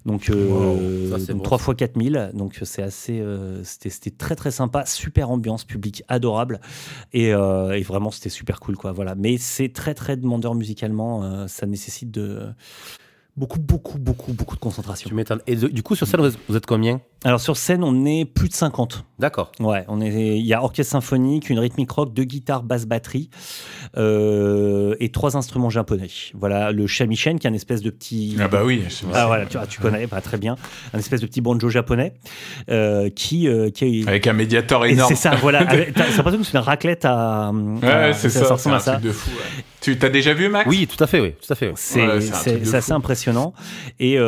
[0.07, 2.31] Donc, euh, trois fois 4000.
[2.33, 4.87] Donc, c'est assez, euh, c'était très très sympa.
[4.87, 6.61] Super ambiance publique, adorable.
[7.13, 8.93] Et, et vraiment, c'était super cool, quoi.
[8.93, 9.15] Voilà.
[9.15, 11.47] Mais c'est très très demandeur musicalement.
[11.49, 12.47] ça nécessite de
[13.37, 15.09] beaucoup, beaucoup, beaucoup, beaucoup de concentration.
[15.09, 15.43] Tu m'étonnes.
[15.47, 17.01] Et du coup, sur scène, vous êtes combien?
[17.25, 19.05] Alors sur scène, on est plus de 50.
[19.19, 19.51] D'accord.
[19.59, 20.39] Ouais, on est.
[20.39, 23.31] Il y a orchestre symphonique, une rythmique rock, deux guitares, basse, batterie
[23.97, 26.09] euh, et trois instruments japonais.
[26.35, 28.37] Voilà le shamisen qui est un espèce de petit.
[28.39, 28.83] Ah bah oui.
[29.15, 30.57] Ah voilà, tu, tu connais, pas très bien,
[30.93, 32.13] un espèce de petit banjo japonais
[32.71, 35.09] euh, qui, euh, qui avec un médiateur énorme.
[35.09, 35.67] C'est ça, voilà.
[35.71, 37.51] C'est l'impression que c'est une raclette à.
[37.83, 38.57] Ouais, c'est ça.
[38.57, 39.31] ça, un truc de fou.
[39.81, 40.69] Tu t'as déjà vu Max?
[40.69, 41.73] Oui, tout à fait, oui, tout à fait.
[41.77, 43.55] C'est assez impressionnant
[43.99, 44.19] et,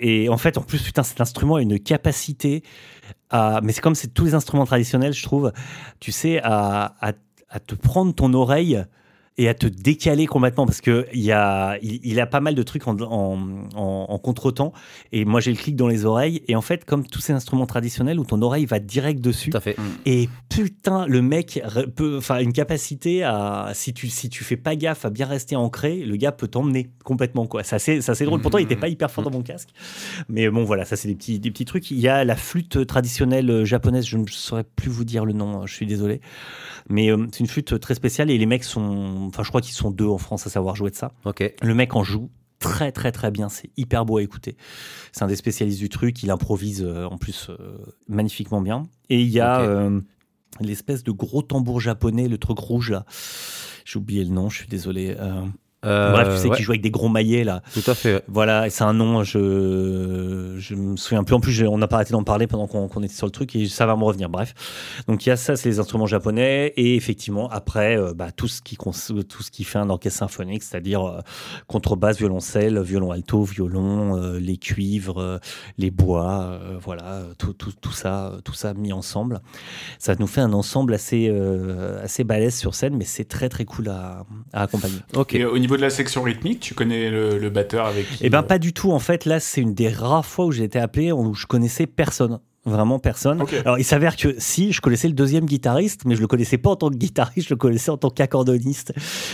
[0.00, 2.19] et en fait, en plus, putain, cet instrument a une capacité
[3.32, 5.52] mais c'est comme c'est tous les instruments traditionnels, je trouve,
[6.00, 7.12] tu sais, à
[7.66, 8.84] te prendre ton oreille
[9.38, 12.86] et à te décaler complètement parce que il a, il, a pas mal de trucs
[12.86, 14.72] en, en, contretemps.
[15.12, 16.42] Et moi, j'ai le clic dans les oreilles.
[16.48, 19.50] Et en fait, comme tous ces instruments traditionnels où ton oreille va direct dessus.
[19.50, 19.76] Tout à fait.
[20.04, 21.62] Et putain, le mec
[21.96, 25.56] peut, enfin, une capacité à, si tu, si tu fais pas gaffe à bien rester
[25.56, 27.62] ancré, le gars peut t'emmener complètement, quoi.
[27.62, 28.42] Ça, c'est, ça, c'est drôle.
[28.42, 29.70] Pourtant, il était pas hyper fort dans mon casque.
[30.28, 31.90] Mais bon, voilà, ça, c'est des petits, des petits trucs.
[31.90, 34.06] Il y a la flûte traditionnelle japonaise.
[34.06, 35.66] Je ne saurais plus vous dire le nom.
[35.66, 36.20] Je suis désolé.
[36.88, 39.74] Mais euh, c'est une flûte très spéciale et les mecs sont, enfin je crois qu'ils
[39.74, 41.12] sont deux en France à savoir jouer de ça.
[41.62, 44.56] Le mec en joue très très très bien, c'est hyper beau à écouter.
[45.12, 48.84] C'est un des spécialistes du truc, il improvise euh, en plus euh, magnifiquement bien.
[49.08, 49.88] Et il y a
[50.60, 53.04] l'espèce de gros tambour japonais, le truc rouge là.
[53.84, 55.16] J'ai oublié le nom, je suis désolé.
[55.86, 57.62] Euh, Bref, tu sais, qui joue avec des gros maillets là.
[57.72, 58.22] Tout à fait.
[58.28, 61.34] Voilà, c'est un nom, je je me souviens plus.
[61.34, 63.66] En plus, on n'a pas arrêté d'en parler pendant qu'on était sur le truc et
[63.66, 64.28] ça va me revenir.
[64.28, 64.54] Bref,
[65.08, 68.48] donc il y a ça, c'est les instruments japonais et effectivement après, euh, bah, tout
[68.48, 71.20] ce qui tout ce qui fait un orchestre symphonique, c'est-à-dire euh,
[71.66, 75.40] contrebasse, violoncelle, violon alto, violon, les cuivres,
[75.78, 79.40] les bois, voilà, tout, tout, tout, ça, tout ça mis ensemble.
[79.98, 81.30] Ça nous fait un ensemble assez
[82.02, 84.98] assez balèze sur scène, mais c'est très très cool à, à accompagner.
[85.14, 85.38] Ok
[85.76, 88.72] de la section rythmique, tu connais le, batteur avec qui Eh ben, euh, pas du
[88.72, 88.92] tout.
[88.92, 91.86] En fait, là, c'est une des rares fois où j'ai été appelé où je connaissais
[91.86, 93.42] personne vraiment personne.
[93.64, 96.70] Alors il s'avère que si je connaissais le deuxième guitariste, mais je le connaissais pas
[96.70, 98.92] en tant que guitariste, je le connaissais en tant qu'accordoniste.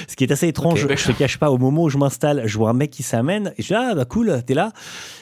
[0.09, 0.87] Ce qui est assez étrange.
[0.89, 1.51] je te cache pas.
[1.51, 3.95] Au moment où je m'installe, je vois un mec qui s'amène et je dis ah
[3.95, 4.72] bah cool, t'es là.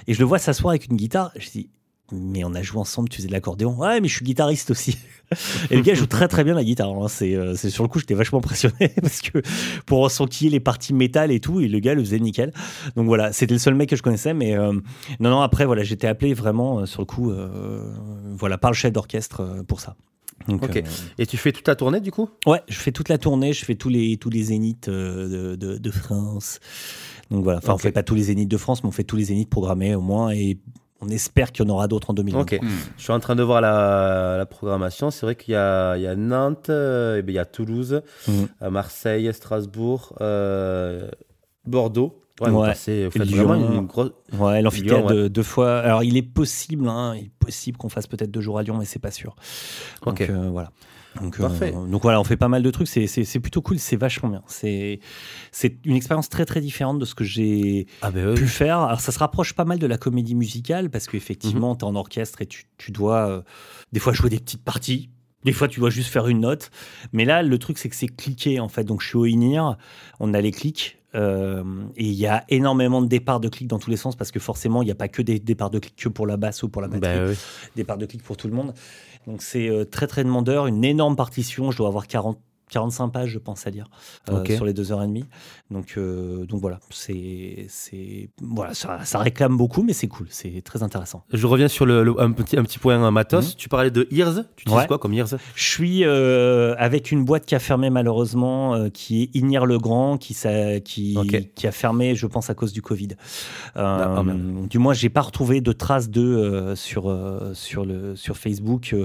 [0.07, 1.31] Et je le vois s'asseoir avec une guitare.
[1.37, 1.71] Je dis
[2.13, 3.75] mais on a joué ensemble, tu faisais de l'accordéon.
[3.77, 4.99] Ouais, mais je suis guitariste aussi.
[5.71, 6.91] Et le gars joue très très bien la guitare.
[6.91, 7.09] Hein.
[7.09, 9.41] C'est, c'est sur le coup, j'étais vachement impressionné parce que
[9.87, 12.53] pour ressentir les parties métal et tout, et le gars le faisait nickel.
[12.97, 14.35] Donc voilà, c'était le seul mec que je connaissais.
[14.35, 14.83] Mais non,
[15.31, 17.33] non, après, voilà, j'étais appelé vraiment sur le coup,
[18.37, 19.97] voilà, par le chef d'orchestre pour ça.
[20.49, 20.83] ok.
[21.19, 22.29] Et tu fais toute la tournée du coup?
[22.47, 25.79] Ouais, je fais toute la tournée, je fais tous les, tous les zéniths de, de,
[25.79, 26.61] de France.
[27.31, 29.17] Donc voilà, enfin, on fait pas tous les zéniths de France, mais on fait tous
[29.17, 30.31] les zéniths programmés au moins.
[30.31, 30.59] Et
[31.01, 32.41] on espère qu'il y en aura d'autres en 2020.
[32.41, 32.59] Ok.
[32.63, 32.69] Hmm.
[32.97, 35.11] Je suis en train de voir la, programmation.
[35.11, 38.45] C'est vrai qu'il y, a, Nantes, euh, et ben, il y a Toulouse, hmm.
[38.63, 41.09] euh, Marseille, Strasbourg, euh,
[41.67, 42.21] Bordeaux.
[42.41, 42.75] Ouais, ouais
[44.61, 45.79] l'amphithéâtre deux, fois.
[45.79, 48.77] Alors, il est possible, hein, il est possible qu'on fasse peut-être deux jours à Lyon,
[48.77, 49.37] mais c'est pas sûr.
[50.05, 50.29] Donc, ok.
[50.51, 50.73] voilà.
[51.21, 51.73] Donc, Parfait.
[51.73, 52.89] donc voilà, on fait pas mal de trucs.
[52.89, 54.43] C'est plutôt cool, c'est vachement bien.
[54.49, 55.01] C'est
[55.85, 58.81] une expérience très très différente de ce que j'ai ah ben pu faire.
[58.81, 61.79] Alors ça se rapproche pas mal de la comédie musicale parce qu'effectivement, mhm.
[61.79, 63.45] tu es en orchestre et tu, tu dois
[63.93, 65.11] des fois jouer des petites parties.
[65.45, 66.71] Des fois, tu dois juste faire une note.
[67.13, 68.85] Mais là, le truc, c'est que c'est cliqué, en fait.
[68.85, 69.77] Donc, je suis au INIR,
[70.19, 70.99] on a les clics.
[71.15, 71.63] Euh,
[71.97, 74.41] et il y a énormément de départs de clics dans tous les sens parce que
[74.41, 76.69] forcément, il n'y a pas que des départs de clics que pour la basse ou
[76.69, 77.35] pour la batterie.
[77.35, 77.41] Bah
[77.77, 78.75] départs de clics pour tout le monde.
[79.27, 82.39] Donc c'est euh, très très demandeur, une énorme partition, je dois avoir 40
[82.75, 83.87] 45 pages, je pense à lire,
[84.29, 85.27] euh, sur les deux heures et demie.
[85.71, 90.61] Donc, euh, donc voilà, c'est, c'est, voilà ça, ça, réclame beaucoup, mais c'est cool, c'est
[90.65, 91.23] très intéressant.
[91.33, 93.51] Je reviens sur le, un, petit, un petit point matos.
[93.51, 93.55] Mhm.
[93.57, 97.47] Tu parlais de Ears, tu utilises quoi comme Ears Je suis euh, avec une boîte
[97.47, 101.17] qui a fermé malheureusement, qui est Inir le Grand, qui, ça, qui,
[101.55, 103.11] qui a fermé, je pense, à cause du Covid.
[103.77, 107.17] Ah, oh, du moins, j'ai pas retrouvé de traces d'eux sur,
[107.53, 108.97] sur, le, sur Facebook.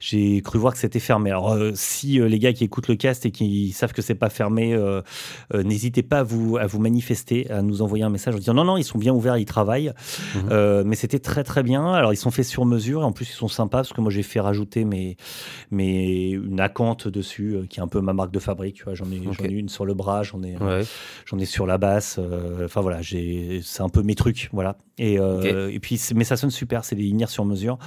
[0.00, 1.30] j'ai cru voir que c'était fermé.
[1.30, 5.02] Alors, si les gars qui écoutent le et qui savent que c'est pas fermé, euh,
[5.54, 8.54] euh, n'hésitez pas à vous, à vous manifester, à nous envoyer un message en disant
[8.54, 9.92] non, non, ils sont bien ouverts, ils travaillent.
[10.34, 10.48] Mhm.
[10.50, 11.92] Euh, mais c'était très, très bien.
[11.92, 14.10] Alors, ils sont faits sur mesure et en plus, ils sont sympas parce que moi,
[14.10, 15.16] j'ai fait rajouter mes,
[15.70, 18.82] mes, une acante dessus qui est un peu ma marque de fabrique.
[18.92, 20.56] J'en ai, ai, une sur le bras, j'en ai,
[21.26, 22.20] j'en ai sur la basse.
[22.64, 24.48] Enfin, voilà, c'est un peu mes trucs.
[24.52, 24.76] Voilà.
[24.98, 27.78] Et, et puis, mais ça sonne super, c'est des lignes sur mesure.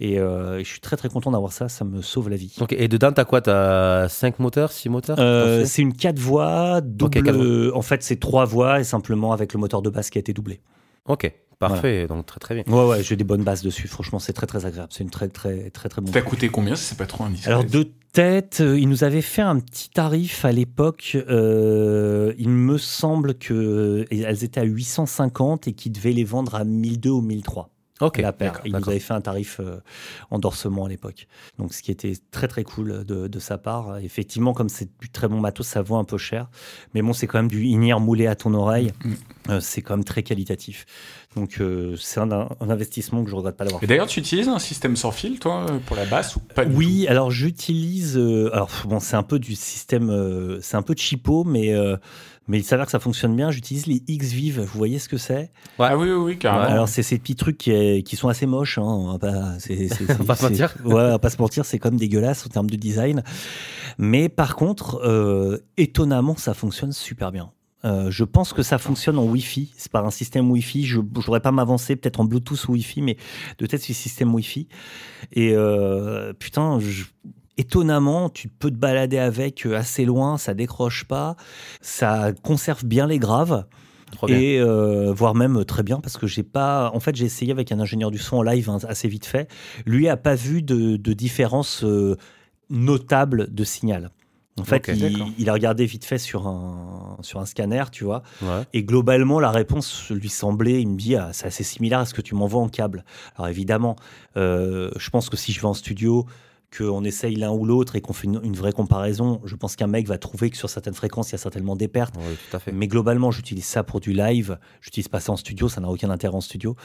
[0.00, 1.68] Et, je suis très, très content d'avoir ça.
[1.68, 2.56] Ça me sauve la vie.
[2.70, 3.40] Et dedans, tu as quoi?
[3.40, 7.72] Tu as 5 mots moteurs, 6 moteurs euh, C'est une 4 voix, double.
[7.74, 10.32] En fait, c'est 3 voix et simplement avec le moteur de basse qui a été
[10.32, 10.60] doublé.
[11.06, 11.32] Ok.
[11.58, 12.64] Parfait, donc très très bien.
[12.66, 13.88] Ouais, ouais, j'ai des bonnes bases dessus.
[13.88, 14.90] Franchement, c'est très très agréable.
[14.92, 16.12] C'est une très très très très bonne.
[16.12, 19.42] T'as coûté combien c'est pas trop indiscret Alors de tête, euh, il nous avait fait
[19.42, 21.16] un petit tarif à l'époque.
[21.28, 26.64] Euh, il me semble que elles étaient à 850 et qu'ils devaient les vendre à
[26.64, 27.70] 1002 ou 1003.
[28.00, 28.18] Ok.
[28.18, 28.60] La paire.
[28.64, 29.80] Il nous avait fait un tarif euh,
[30.30, 31.26] endorsement à l'époque.
[31.58, 33.98] Donc, ce qui était très très cool de, de sa part.
[33.98, 36.48] Effectivement, comme c'est du très bon matos, ça vaut un peu cher.
[36.94, 38.92] Mais bon, c'est quand même du in moulé à ton oreille.
[39.02, 39.12] Mm.
[39.48, 40.84] Euh, c'est quand même très qualitatif.
[41.36, 43.86] Donc, euh, c'est un, investissement que je regrette pas d'avoir fait.
[43.86, 46.74] Et d'ailleurs, tu utilises un système sans fil, toi, pour la basse ou pas du
[46.74, 48.16] Oui, alors j'utilise.
[48.16, 50.58] alors, bon, c'est un peu du système.
[50.60, 51.74] c'est un peu cheapo, mais
[52.48, 53.50] mais il s'avère que ça fonctionne bien.
[53.50, 54.60] J'utilise les X-Vive.
[54.60, 55.50] Vous voyez ce que c'est?
[55.78, 55.88] Ouais.
[55.90, 56.64] Ah oui, oui, oui, carrément.
[56.64, 58.78] Alors, c'est ces petits trucs qui, qui, sont assez moches.
[58.78, 58.84] Hein.
[58.84, 59.88] On va pas, c'est,
[60.26, 60.74] pas se mentir.
[60.84, 61.64] Ouais, on va pas se mentir.
[61.64, 63.22] C'est comme dégueulasse en termes de design.
[63.98, 67.50] Mais par contre, euh, étonnamment, ça fonctionne super bien.
[67.84, 69.72] Euh, je pense que ça fonctionne en Wi-Fi.
[69.76, 70.84] C'est par un système Wi-Fi.
[70.84, 73.16] Je ne voudrais pas m'avancer, peut-être en Bluetooth ou Wi-Fi, mais
[73.58, 74.68] de tête, c'est système Wi-Fi.
[75.32, 77.04] Et euh, putain, je,
[77.58, 81.36] étonnamment, tu peux te balader avec euh, assez loin, ça décroche pas,
[81.80, 83.66] ça conserve bien les graves.
[84.28, 86.92] Et euh, voire même très bien parce que j'ai pas.
[86.94, 89.50] En fait, j'ai essayé avec un ingénieur du son en live hein, assez vite fait.
[89.84, 92.16] Lui a pas vu de, différence euh,
[92.70, 94.10] notable de signal.
[94.58, 94.90] En fait,
[95.38, 98.22] il, a regardé vite fait sur un, sur un scanner, tu vois.
[98.72, 102.14] Et globalement, la réponse lui semblait, il me dit, ah, c'est assez similaire à ce
[102.14, 103.04] que tu m'envoies en câble.
[103.34, 103.96] Alors évidemment,
[104.34, 106.26] je pense que si je vais en studio,
[106.76, 110.06] qu'on essaye l'un ou l'autre et qu'on fait une, vraie comparaison, je pense qu'un mec
[110.06, 112.14] va trouver que sur certaines fréquences, il y a certainement des pertes.
[112.72, 114.58] Mais globalement, j'utilise ça pour du live.
[114.80, 116.76] J'utilise pas ça en studio, ça n'a aucun intérêt en studio.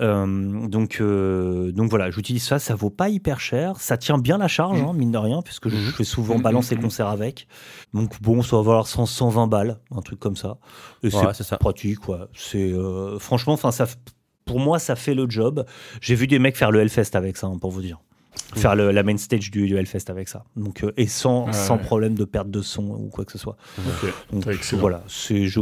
[0.00, 2.58] Euh, donc, euh, donc voilà, j'utilise ça.
[2.58, 3.80] Ça vaut pas hyper cher.
[3.80, 5.92] Ça tient bien la charge, hein, mine de rien, puisque je mhm.
[5.92, 6.82] fais souvent balancer mhm.
[6.82, 7.46] concerts avec.
[7.94, 10.58] Donc bon, ça va valoir 120 balles, un truc comme ça.
[11.02, 11.56] Et c'est ça.
[11.58, 12.28] pratique, quoi.
[12.34, 13.86] C'est euh, franchement, enfin ça.
[14.44, 15.66] Pour moi, ça fait le job.
[16.00, 17.98] J'ai vu des mecs faire le Hellfest avec ça, hein, pour vous dire
[18.54, 20.44] faire le, la main stage du, du, Hellfest avec ça.
[20.56, 23.56] Donc, euh, et sans, sans problème de perte de son ou quoi que ce soit.
[24.32, 25.60] Donc, voilà, c'est, je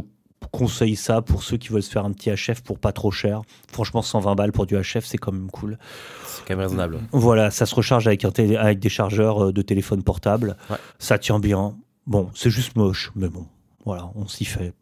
[0.52, 3.42] conseille ça pour ceux qui veulent se faire un petit HF pour pas trop cher.
[3.70, 5.78] Franchement, 120 balles pour du HF, c'est quand même cool.
[6.26, 7.00] C'est quand même raisonnable.
[7.12, 10.56] Voilà, ça se recharge avec, un avec des chargeurs euh, de téléphone portable.
[10.98, 11.76] Ça tient bien.
[12.06, 13.46] Bon, c'est juste moche, mais bon,
[13.84, 14.72] voilà, on s'y fait.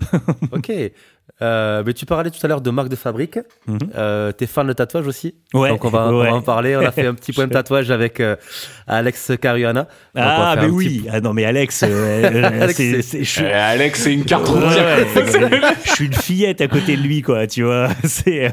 [0.52, 0.72] ok.
[1.42, 3.38] Euh, mais tu parlais tout à l'heure de marque de fabrique.
[3.66, 3.78] Mhm.
[3.96, 6.76] euh, T'es fan de tatouage aussi ouais, Donc on va, on va, en parler.
[6.76, 8.36] On a fait un petit point de tatouage avec euh,
[8.86, 9.88] Alex Caruana.
[10.14, 11.06] Ah, mais oui.
[11.10, 12.80] Ah non, mais Alex, euh, Alex
[13.12, 14.46] c'est Alex, une carte
[15.84, 17.46] Je suis une fillette à côté de lui, quoi.
[17.46, 18.52] Tu vois, c'est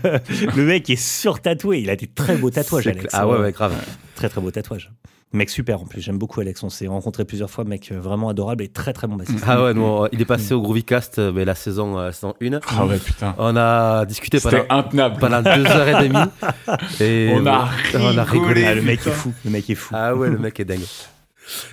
[0.56, 1.82] le mec est surtatoué.
[1.82, 3.14] Il a des très beaux tatouages, Alex.
[3.14, 3.74] Ah ouais, ouais, grave.
[4.16, 4.92] Très très beaux tatouages.
[5.34, 6.62] Mec super en plus, j'aime beaucoup Alex.
[6.62, 9.46] On s'est rencontré plusieurs fois, mec euh, vraiment adorable et très très bon bassiste.
[9.48, 12.60] Ah ouais, nous, il est passé au Groovycast, euh, mais la saison, euh, saison 1.
[12.68, 13.34] Ah ouais, putain.
[13.38, 15.20] On a discuté pendant, intenable.
[15.20, 16.20] pendant deux heures et demie.
[17.00, 18.04] Et on, a rigolé.
[18.04, 18.66] on a rigolé.
[18.66, 19.34] Ah, le mec est fou.
[19.46, 19.96] Le mec est fou.
[19.98, 20.82] Ah ouais, le mec est dingue.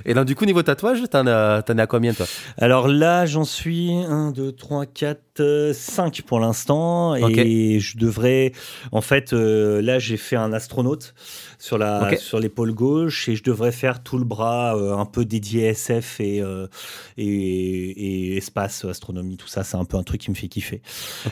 [0.05, 2.27] Et donc, du coup, niveau tatouage, t'en es à combien, toi?
[2.59, 7.17] Alors là, j'en suis 1, 2, 3, 4, 5 pour l'instant.
[7.17, 8.53] Et je devrais.
[8.93, 11.15] En fait, là, j'ai fait un astronaute
[11.59, 15.25] sur la sur l'épaule gauche et je devrais faire tout le bras euh, un peu
[15.25, 16.69] dédié SF et, euh,
[17.17, 20.81] et, et, espace astronomie tout ça c'est un peu un truc qui me fait kiffer.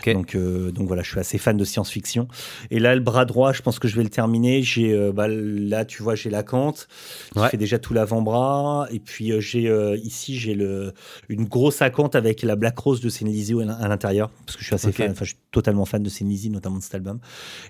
[0.07, 2.27] Donc euh, donc voilà je suis assez fan de science-fiction.
[2.73, 4.63] Et là le bras droit je pense que je vais le terminer.
[4.63, 6.89] J'ai bah, là tu vois j'ai la cante
[7.33, 8.89] qui fait déjà tout l'avant-bras.
[8.91, 10.93] Et puis j'ai ici j'ai le
[11.29, 14.75] une grosse acante avec la Black Rose de Lizzy à l'intérieur parce que je suis
[14.75, 15.13] assez fan.
[15.13, 17.19] Enfin je suis totalement fan de Lizzy notamment de cet album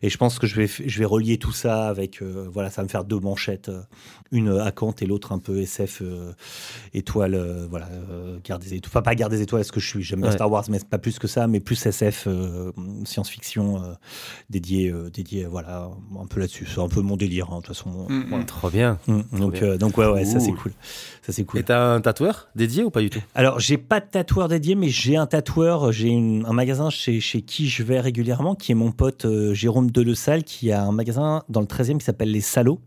[0.03, 2.23] et je pense que je vais je vais relier tout ça avec
[2.57, 3.83] voilà, ça va me faire deux manchettes, euh,
[4.33, 6.33] une acante et l'autre un peu SF, euh,
[6.95, 7.89] étoile, euh, voilà,
[8.45, 8.91] garde des étoiles.
[8.91, 11.19] Enfin, pas garde des étoiles, est-ce que je suis J'aime Star Wars, mais pas plus
[11.19, 12.29] que ça, mais plus SF,
[13.05, 13.83] science-fiction,
[14.51, 16.67] dédié, dédié, voilà, un peu là-dessus.
[16.67, 18.07] C'est un peu mon délire, hein, de toute façon.
[18.09, 18.47] Mm, mm.
[18.47, 18.99] Trop bien.
[19.07, 20.73] Mm, donc, donc, ouais, ouais, ça c'est cool.
[21.27, 21.59] Ça c'est cool.
[21.59, 23.21] Et t'as un tatoueur dédié ou pas du tout?
[23.35, 25.91] Alors, j'ai pas de tatoueur dédié, mais j'ai un tatoueur.
[25.91, 30.45] J'ai un magasin chez, chez qui je vais régulièrement, qui est mon pote Jérôme Delesalle,
[30.45, 32.81] qui a un magasin dans le 13e qui s'appelle Les Salauds.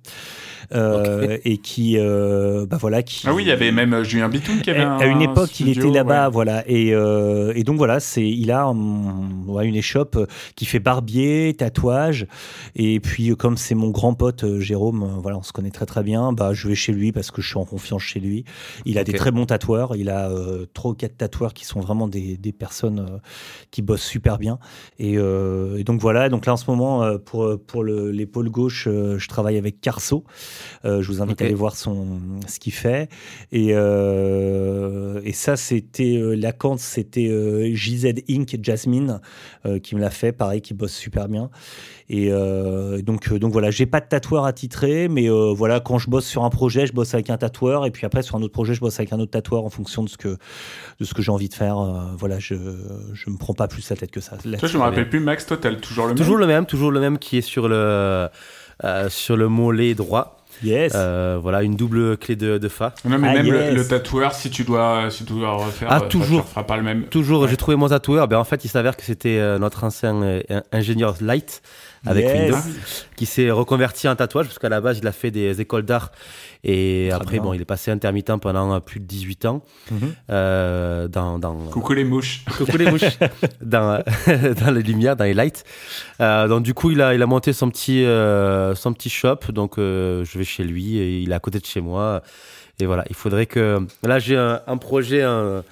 [0.73, 3.27] Euh, et qui, euh, bah voilà, qui.
[3.27, 4.83] Ah oui, il y avait même Julien Bitoun qui avait.
[4.83, 8.65] À une époque, il était là-bas, voilà, et, euh, et, donc voilà, c'est, il a
[8.65, 10.17] une échoppe
[10.55, 12.27] qui fait barbier, tatouage,
[12.75, 16.33] et puis comme c'est mon grand pote Jérôme, voilà, on se connaît très très bien,
[16.33, 18.45] bah je vais chez lui parce que je suis en confiance chez lui.
[18.85, 20.29] Il a des très bons tatoueurs, il a
[20.73, 23.19] trois ou quatre tatoueurs qui sont vraiment des, des personnes
[23.71, 24.59] qui bossent super bien,
[24.97, 29.57] et, et, donc voilà, donc là en ce moment pour pour l'épaule gauche, je travaille
[29.57, 30.23] avec Carso.
[30.85, 33.09] Euh, je vous invite à aller voir son, ce qu'il fait.
[33.51, 37.29] Et, euh, et ça, c'était euh, la Kant, c'était
[37.75, 38.57] JZ Inc.
[38.61, 39.21] Jasmine
[39.83, 41.49] qui me l'a fait, pareil, qui bosse super bien.
[42.09, 42.31] Et
[43.03, 46.49] donc, donc voilà, j'ai pas de tatoueur attitré, mais voilà, quand je bosse sur un
[46.49, 48.99] projet, je bosse avec un tatoueur, et puis après sur un autre projet, je bosse
[48.99, 50.37] avec un autre tatoueur en fonction de ce que
[50.99, 51.77] de ce que j'ai envie de faire.
[52.17, 52.55] voilà, je
[53.13, 54.37] je me prends pas plus la tête que ça.
[54.37, 55.45] Toi, je me rappelle plus, Max.
[55.45, 56.17] Toi, t'as toujours le même.
[56.17, 58.27] Toujours le même, toujours le même qui est sur le
[59.09, 60.38] sur le mollet droit.
[60.63, 60.93] Yes.
[60.95, 62.93] Euh, voilà, une double clé de, de Fa.
[63.05, 66.45] Non, mais ah, même le, tatoueur, si tu dois, si tu dois refaire, ah, toujours,
[66.55, 67.03] tu pas le même.
[67.03, 68.27] Toujours, j'ai trouvé mon tatoueur.
[68.27, 70.41] Ben, en fait, il s'avère que c'était euh, notre ancien euh,
[70.71, 71.61] ingénieur Light
[72.05, 72.57] avec Windows
[73.15, 76.11] qui s'est reconverti en tatouage parce qu'à la base, il a fait des écoles d'art
[76.63, 79.63] et après, bon, il est passé intermittent pendant plus de 18 ans.
[79.91, 79.99] Mhm.
[80.29, 82.43] euh, dans, dans, Coucou les mouches.
[82.57, 83.17] Coucou les mouches.
[83.61, 84.03] dans,
[84.61, 85.63] dans les lumières, dans les lights.
[86.19, 89.37] Euh, donc, du coup, il a, il a monté son petit, euh, son petit shop.
[89.49, 92.21] Donc, euh, je vais chez lui et il est à côté de chez moi.
[92.79, 93.79] Et voilà, il faudrait que.
[94.03, 95.63] Là, j'ai un, un, projet, un,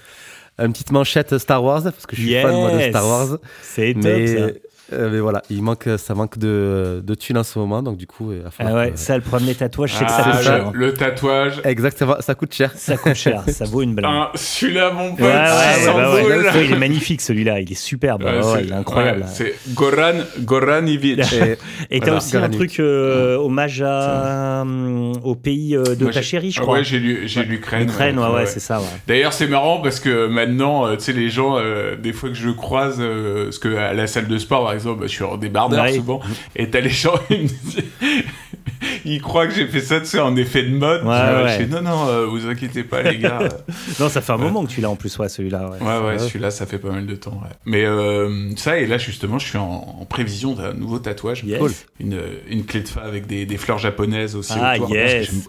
[0.58, 3.38] une petite manchette Star Wars parce que je suis fan moi, de Star Wars.
[3.62, 4.60] C'est top ça.
[4.94, 8.08] Euh, mais voilà, il manque, ça manque de, de thunes en ce moment, donc du
[8.08, 10.72] coup, ah ouais, ça, le problème des tatouages, c'est que ça ah, coûte cher.
[10.74, 11.62] Le, tatouage.
[11.66, 12.72] Exactement, ça coûte cher.
[12.74, 14.10] Ça coûte cher, ça vaut une blinde.
[14.10, 18.24] Ah, celui-là, mon pote, ouais, ouais, ouais, il est magnifique celui-là, il est superbe,
[18.62, 19.26] il est incroyable.
[19.28, 21.20] c'est Goran, Goran Ivic.
[21.90, 26.62] Et t'as aussi un truc euh, hommage à, euh, au pays de ta chérie, je
[26.62, 26.76] crois.
[26.76, 27.88] Ouais, j'ai lu, j'ai lu Crène.
[27.88, 28.82] Crène, ouais, ouais, c'est ça.
[29.06, 31.58] D'ailleurs, c'est marrant parce que maintenant, tu sais, les gens,
[32.02, 33.02] des fois que je croise,
[33.44, 36.22] parce que à la salle de sport, exemple, bah, je suis en débat souvent.
[36.56, 37.16] Et t'as les gens,
[39.06, 41.04] ils croient que j'ai fait ça, tu sais, en effet de mode.
[41.04, 43.40] non, non, euh, vous inquiétez pas, les gars.
[43.99, 45.70] non, ça fait un moment que tu l'as en plus, ouais, celui-là.
[45.82, 47.41] Ouais, ouais, celui-là, ça fait pas mal de temps.
[47.66, 51.44] Mais euh, ça, et là, justement, je suis en, prévision d'un nouveau tatouage.
[51.99, 54.95] Une, une, clé de fa avec des, des fleurs japonaises aussi ah, autour.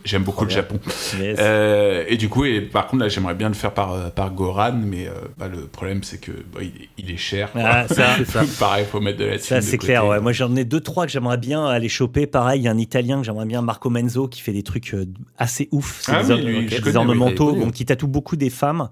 [0.05, 0.79] J'aime beaucoup le Japon.
[1.21, 4.73] Euh, et du coup, et par contre, là, j'aimerais bien le faire par, par Goran,
[4.85, 6.61] mais bah, le problème, c'est que bah,
[6.99, 7.51] il, est cher.
[7.55, 8.43] Ah, ça, ça.
[8.59, 10.21] Pareil, faut mettre de la Ça, c'est clair, ouais.
[10.21, 12.27] Moi, j'en ai deux, trois que j'aimerais bien aller choper.
[12.27, 14.95] Pareil, il y a un italien que j'aimerais bien, Marco Menzo, qui fait des trucs
[14.95, 16.01] euh, assez ouf.
[16.03, 18.89] C'est ah des, ornementaux, bon, qui tatoue beaucoup des femmes.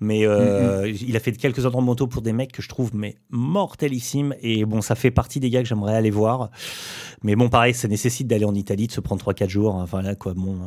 [0.00, 4.34] Mais euh, il a fait quelques ornementaux pour des mecs que je trouve mais mortelissimes.
[4.42, 6.50] Et bon, ça fait partie des gars que j'aimerais aller voir.
[7.22, 9.74] Mais bon, pareil, ça nécessite d'aller en Italie, de se prendre 3-4 jours.
[9.76, 10.58] Enfin là, quoi, bon.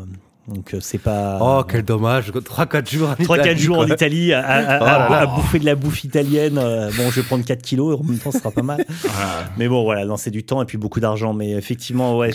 [0.49, 1.39] Euh, Donc c'est pas.
[1.41, 3.53] Oh, quel dommage 3-4 jours en 3, Italie.
[3.53, 6.55] 3-4 jours en Italie à, oh bouffer de la bouffe italienne.
[6.55, 8.85] bon, je vais prendre 4 kilos, en même temps, ce sera pas mal.
[9.57, 11.33] mais bon, voilà, lancer du temps et puis beaucoup d'argent.
[11.33, 12.31] Mais effectivement, ouais,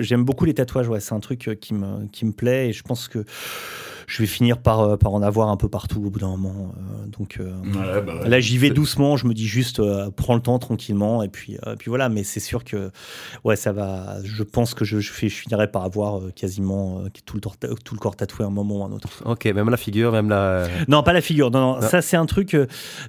[0.00, 0.88] j'aime beaucoup les tatouages.
[0.88, 3.24] Ouais, c'est un truc qui me, qui me plaît et je pense que
[4.10, 6.74] je vais finir par, euh, par en avoir un peu partout au bout d'un moment.
[6.76, 9.16] Euh, donc euh, bah là, j'y vais doucement.
[9.16, 9.80] Je me dis juste,
[10.16, 11.22] prends le temps tranquillement.
[11.22, 12.08] Et puis, puis voilà.
[12.08, 12.90] Mais c'est sûr que
[13.44, 14.16] ouais, ça va.
[14.24, 18.00] Je pense que je, je, fais, je finirai par avoir quasiment tout le, tout le
[18.00, 19.08] corps tatoué à un moment ou un autre.
[19.24, 20.66] Ok, même la figure, même la.
[20.88, 21.52] Non, pas la figure.
[21.52, 21.80] Non, non.
[21.80, 22.56] ça c'est un truc.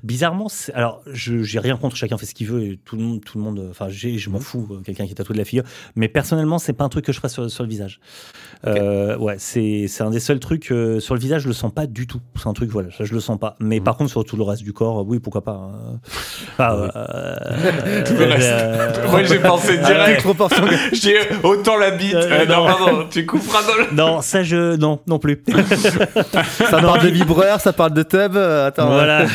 [0.03, 1.95] bizarrement, alors j'ai rien contre.
[1.95, 3.68] Chacun fait ce qu'il veut et tout le monde, tout le monde.
[3.72, 4.69] Enfin, je m'en fous.
[4.86, 5.64] Quelqu'un qui est tatoué de la figure.
[5.95, 7.99] Mais personnellement, c'est pas un truc que je ferais sur, sur le visage.
[8.65, 12.22] ouais, c'est un des seuls trucs sur le visage, je le sens pas du tout.
[12.35, 13.55] C'est un truc, voilà, ça, je le sens pas.
[13.59, 13.84] Mais mm.
[13.84, 15.72] par contre, sur tout le reste du corps, oui, pourquoi pas.
[16.59, 18.47] Euh, tout le reste.
[18.47, 20.22] Euh, Moi, j'ai pensé direct.
[20.23, 20.63] proportion.
[20.93, 22.13] j'ai autant la bite.
[22.15, 23.95] Euh, non, pardon, tu couperas dans le.
[23.95, 24.76] Non, ça, je.
[24.76, 25.43] Non, non plus.
[26.69, 28.35] ça parle de vibreur, ça parle de tub.
[28.38, 28.88] Attends.
[28.88, 29.26] Voilà.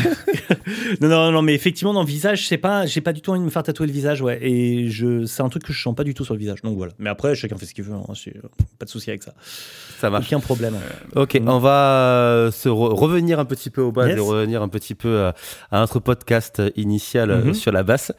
[1.00, 3.40] non, non, non, mais effectivement, dans le visage, c'est pas, j'ai pas du tout envie
[3.40, 4.38] de me faire tatouer le visage, ouais.
[4.42, 6.62] Et je, c'est un truc que je sens pas du tout sur le visage.
[6.62, 6.92] Donc voilà.
[6.98, 7.94] Mais après, chacun fait ce qu'il veut.
[7.94, 8.12] Hein,
[8.78, 9.34] pas de souci avec ça.
[9.98, 10.26] Ça marche.
[10.26, 10.76] Aucun problème.
[11.14, 14.94] Ok, on va euh, se revenir un petit peu au bas et revenir un petit
[14.94, 15.32] peu euh,
[15.70, 17.54] à, notre podcast initial euh, mhm.
[17.54, 18.12] sur la basse.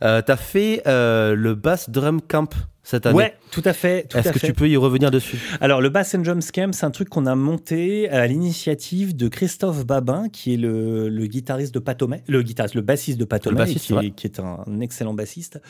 [0.00, 2.54] tu as fait le Bass Drum Camp
[2.84, 3.16] cette année.
[3.16, 4.14] Ouais, tout à fait.
[4.14, 5.38] Est-ce que tu peux y revenir dessus?
[5.60, 9.28] Alors, le Bass and Drum Camp, c'est un truc qu'on a monté à l'initiative de
[9.28, 14.26] Christophe Babin, qui est le, guitariste de Patomé, le guitariste, le bassiste de Patomé, qui,
[14.26, 15.60] est, un excellent bassiste.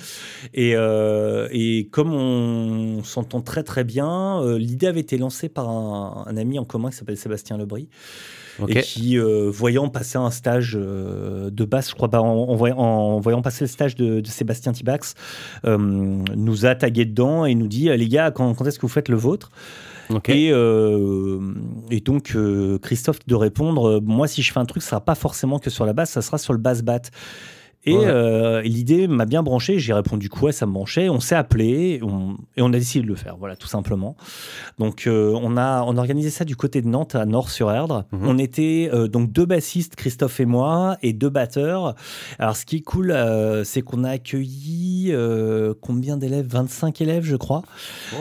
[0.53, 6.37] Et, et comme on s'entend très très bien, l'idée avait été lancée par un, un
[6.37, 7.89] ami en commun qui s'appelle Sébastien Lebris
[8.69, 13.43] et qui, euh, voyant passer un stage euh, de basse, je crois pas, en, voyant,
[13.43, 15.15] passer le stage de, Sébastien Tibax,
[15.65, 19.09] euh, nous a tagué dedans et nous dit les gars, quand, est-ce que vous faites
[19.09, 19.51] le vôtre?
[20.29, 22.37] Et, et, donc,
[22.83, 25.87] Christophe de répondre Moi, si je fais un truc, ce sera pas forcément que sur
[25.87, 27.01] la basse, ça sera sur le bass bat.
[27.87, 29.79] Euh, et l'idée m'a bien branché.
[29.79, 31.09] J'ai répondu quoi, ça me branchait.
[31.09, 32.01] On s'est appelé
[32.57, 33.37] et on a décidé de le faire.
[33.37, 34.17] Voilà, tout simplement.
[34.79, 38.05] Donc, euh, on, a, on a organisé ça du côté de Nantes, à Nord-sur-Erdre.
[38.13, 38.21] Mhm.
[38.27, 41.95] On était euh, donc deux bassistes, Christophe et moi, et deux batteurs.
[42.39, 43.15] Alors, ce qui est cool,
[43.65, 45.13] c'est qu'on a accueilli
[45.81, 46.47] combien d'élèves?
[46.47, 47.63] 25 élèves, je crois.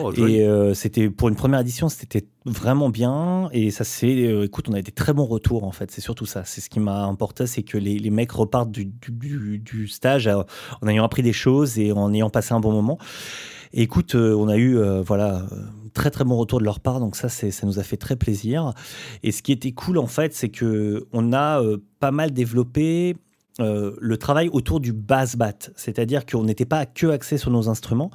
[0.02, 3.50] Oh, et c'était pour une première édition, c'était vraiment bien.
[3.52, 5.92] Et ça c'est écoute on a des très bons retours en fait.
[5.92, 6.44] C'est surtout ça.
[6.46, 10.30] C'est ce qui m'a importé c'est que les, les, mecs repartent du, du, du, stage
[10.82, 12.98] en ayant appris des choses et en ayant passé un bon moment.
[13.74, 15.44] Et écoute on a eu voilà
[15.94, 17.00] très très bon retour de leur part.
[17.00, 18.74] Donc ça c'est ça nous a fait très plaisir.
[19.24, 21.62] Et ce qui était cool en fait c'est que on a
[22.00, 23.16] pas mal développé
[23.60, 27.70] euh, le travail autour du bass bat, c'est-à-dire qu'on n'était pas que axé sur nos
[27.70, 28.10] instruments.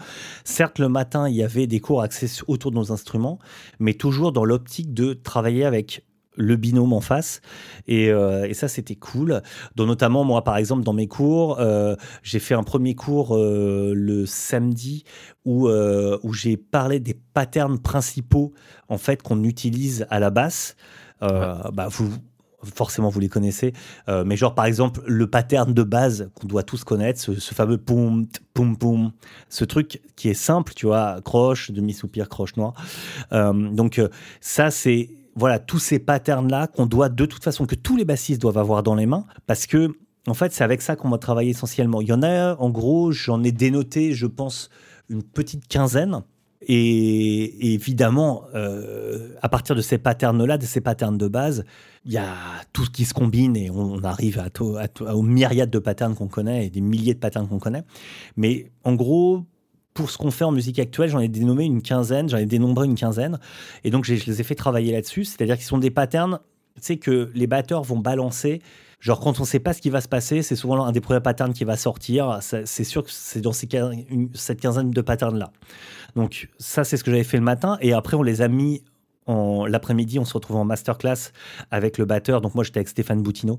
[0.45, 3.39] Certes, le matin, il y avait des cours axés autour de nos instruments,
[3.79, 6.05] mais toujours dans l'optique de travailler avec
[6.35, 7.41] le binôme en face.
[7.87, 9.43] Et, euh, ça, c'était cool.
[9.77, 14.25] Donc, notamment, moi, par exemple, dans mes cours, euh, j'ai fait un premier cours le
[14.27, 15.05] samedi
[15.45, 18.53] où, où j'ai parlé des patterns principaux
[18.89, 20.77] en fait qu'on utilise à la basse.
[21.21, 22.13] bah, vous,
[22.63, 23.73] forcément vous les connaissez,
[24.09, 27.79] euh, mais genre par exemple le pattern de base qu'on doit tous connaître, ce, fameux
[27.79, 29.13] poum, poum, poum,
[29.49, 32.75] ce truc qui est simple, tu vois, croche, demi-soupir, croche noire.
[33.33, 34.09] Euh, donc euh,
[34.41, 38.41] ça c'est, voilà, tous ces patterns-là qu'on doit de toute façon, que tous les bassistes
[38.41, 39.93] doivent avoir dans les mains, parce que
[40.27, 42.01] en fait c'est avec ça qu'on va travailler essentiellement.
[42.01, 44.69] Il y en a, en gros, j'en ai dénoté, je pense,
[45.09, 46.23] une petite quinzaine.
[46.63, 51.65] Et, évidemment, euh, à partir de ces patterns-là, de ces patterns de base,
[52.05, 52.35] il y a
[52.73, 56.67] tout ce qui se combine et on, arrive à, aux myriades de patterns qu'on connaît
[56.67, 57.85] et des milliers de patterns qu'on connaît.
[58.37, 59.45] Mais en gros,
[59.95, 62.87] pour ce qu'on fait en musique actuelle, j'en ai dénommé une quinzaine, j'en ai dénombré
[62.87, 63.39] une quinzaine.
[63.85, 65.25] Et donc, je les ai fait travailler là-dessus.
[65.25, 66.39] C'est-à-dire qu'ils sont des patterns,
[66.83, 68.61] sais, que les batteurs vont balancer.
[69.01, 71.01] Genre, quand on ne sait pas ce qui va se passer, c'est souvent un des
[71.01, 72.39] premiers patterns qui va sortir.
[72.41, 73.69] C'est sûr que c'est dans ces,
[74.35, 75.53] cette quinzaine de patterns-là.
[76.17, 77.79] Donc ça, c'est ce que j'avais fait le matin.
[77.81, 78.83] Et après, on les a mis
[79.29, 81.33] l'après-midi, on se retrouve en masterclass
[81.71, 82.41] avec le batteur.
[82.41, 83.59] Donc moi, j'étais avec Stéphane Boutineau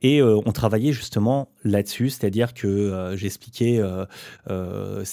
[0.00, 5.04] et euh, on travaillait justement là-dessus, c'est-à-dire que euh, j'expliquais euh,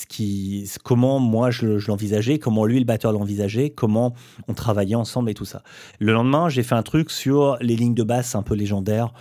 [0.83, 4.13] comment moi je, l'envisageais, comment lui le batteur l'envisageait, comment
[4.47, 5.63] on travaillait ensemble et tout ça.
[5.99, 9.13] Le lendemain, j'ai fait un truc sur les lignes de basse un peu légendaires,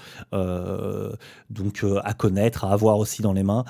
[1.51, 3.65] donc à connaître, à avoir aussi dans les mains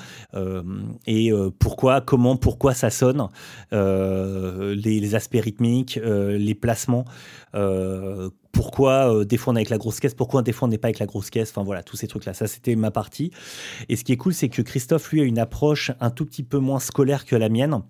[1.06, 3.28] et pourquoi, comment, pourquoi ça sonne,
[3.72, 6.97] les aspects rythmiques, les placements
[7.54, 10.70] euh, pourquoi euh, des fois on est avec la grosse caisse, pourquoi des fois on
[10.70, 12.34] n'est pas avec la grosse caisse, enfin voilà, tous ces trucs-là.
[12.34, 13.30] Ça, c'était ma partie.
[13.88, 16.42] Et ce qui est cool, c'est que Christophe, lui, a une approche un tout petit
[16.42, 17.82] peu moins scolaire que la mienne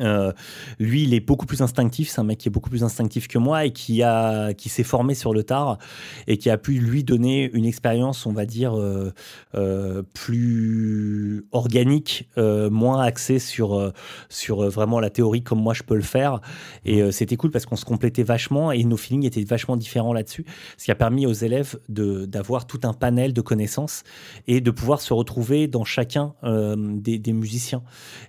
[0.00, 0.32] Euh,
[0.78, 2.08] lui, il est beaucoup plus instinctif.
[2.10, 4.82] C'est un mec qui est beaucoup plus instinctif que moi et qui a, qui s'est
[4.82, 5.78] formé sur le tard
[6.26, 9.12] et qui a pu lui donner une expérience, on va dire, euh,
[9.54, 13.92] euh, plus organique, moins axée sur,
[14.28, 16.40] sur vraiment la théorie comme moi je peux le faire.
[16.84, 20.44] Et c'était cool parce qu'on se complétait vachement et nos feelings étaient vachement différents là-dessus.
[20.76, 24.02] Ce qui a permis aux élèves de, d'avoir tout un panel de connaissances
[24.46, 27.82] et de pouvoir se retrouver dans chacun des, des musiciens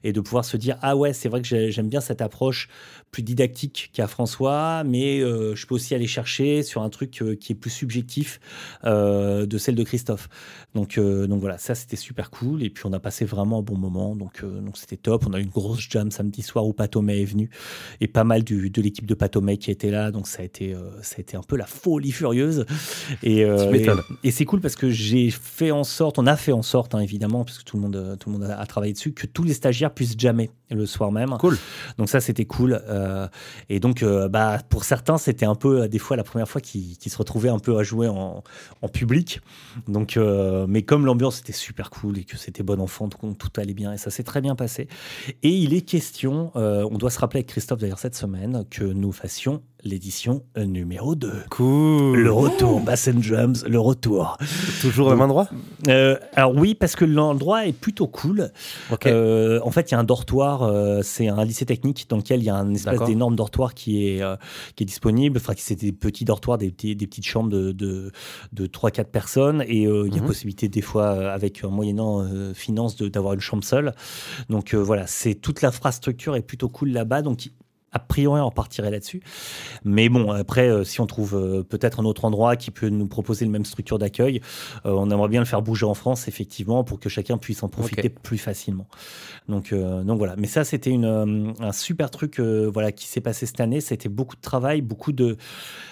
[0.04, 2.70] et de pouvoir se dire ah ouais c'est vrai que j'aime bien cette approche
[3.16, 7.36] plus didactique qu'a François, mais euh, je peux aussi aller chercher sur un truc euh,
[7.36, 8.42] qui est plus subjectif
[8.84, 10.28] euh, de celle de Christophe.
[10.74, 12.62] Donc, donc voilà, ça c'était super cool.
[12.62, 15.26] Et puis on a passé vraiment un bon moment, donc donc c'était top.
[15.26, 17.50] On a eu une grosse jam samedi soir où Patomé est venu
[18.02, 20.76] et pas mal du, de l'équipe de Patomé qui était là, donc ça a été
[21.02, 22.66] ça a été un peu la folie furieuse.
[23.24, 23.46] Et,
[24.24, 27.00] et, c'est cool parce que j'ai fait en sorte, on a fait en sorte hein,
[27.00, 29.44] évidemment, parce que tout le monde tout le monde a, a, travaillé dessus, que tous
[29.44, 31.38] les stagiaires puissent jammer le soir même.
[31.40, 31.58] Cool.
[31.98, 32.82] Donc ça c'était cool.
[32.96, 33.28] Euh,
[33.70, 36.98] et donc, euh, bah, pour certains, c'était un peu, des fois, la première fois qu'ils
[37.06, 38.44] se retrouvaient un peu à jouer en,
[38.94, 39.42] public.
[39.88, 43.50] Donc, euh, mais comme l'ambiance était super cool et que c'était bon enfant, tout, tout
[43.60, 44.88] allait bien et ça s'est très bien passé.
[45.42, 49.12] Et il est question, on doit se rappeler avec Christophe d'ailleurs cette semaine, que nous
[49.12, 51.32] fassions l'édition numéro 2.
[51.52, 52.20] Cool.
[52.20, 54.38] Le retour, Bass and Drums, le retour.
[54.82, 55.48] Toujours au même endroit
[55.88, 58.52] euh, Alors oui, parce que l'endroit est plutôt cool.
[59.06, 62.42] Euh, en fait, il y a un dortoir, euh, c'est un lycée technique dans lequel
[62.42, 64.24] il y a un espèce d'énorme dortoir qui est,
[64.76, 65.38] qui est disponible.
[65.38, 68.12] Enfin, c'est des petits dortoirs, des, des petites chambres de, de,
[68.54, 69.64] de 3-4 personnes.
[69.68, 70.26] Et il y a mhm.
[70.26, 73.94] possibilité des fois, avec un moyennant finance, d'avoir une chambre seule.
[74.50, 77.22] Donc voilà, c'est toute l'infrastructure est plutôt cool là-bas.
[77.22, 77.50] Donc
[77.96, 79.22] a priori, on partirait là-dessus.
[79.86, 83.08] Mais bon, après, euh, si on trouve euh, peut-être un autre endroit qui peut nous
[83.08, 84.42] proposer la même structure d'accueil,
[84.86, 87.70] euh, on aimerait bien le faire bouger en France, effectivement, pour que chacun puisse en
[87.70, 88.88] profiter plus facilement.
[89.48, 90.36] Donc, donc voilà.
[90.38, 93.80] Mais ça, c'était un super truc voilà, qui s'est passé cette année.
[93.80, 95.38] C'était beaucoup de travail, beaucoup de,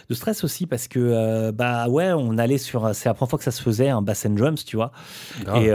[0.09, 2.93] de stress aussi, parce que, bah ouais, on allait sur.
[2.93, 4.91] C'est la première fois que ça se faisait, un bass and drums, tu vois.
[5.55, 5.69] Et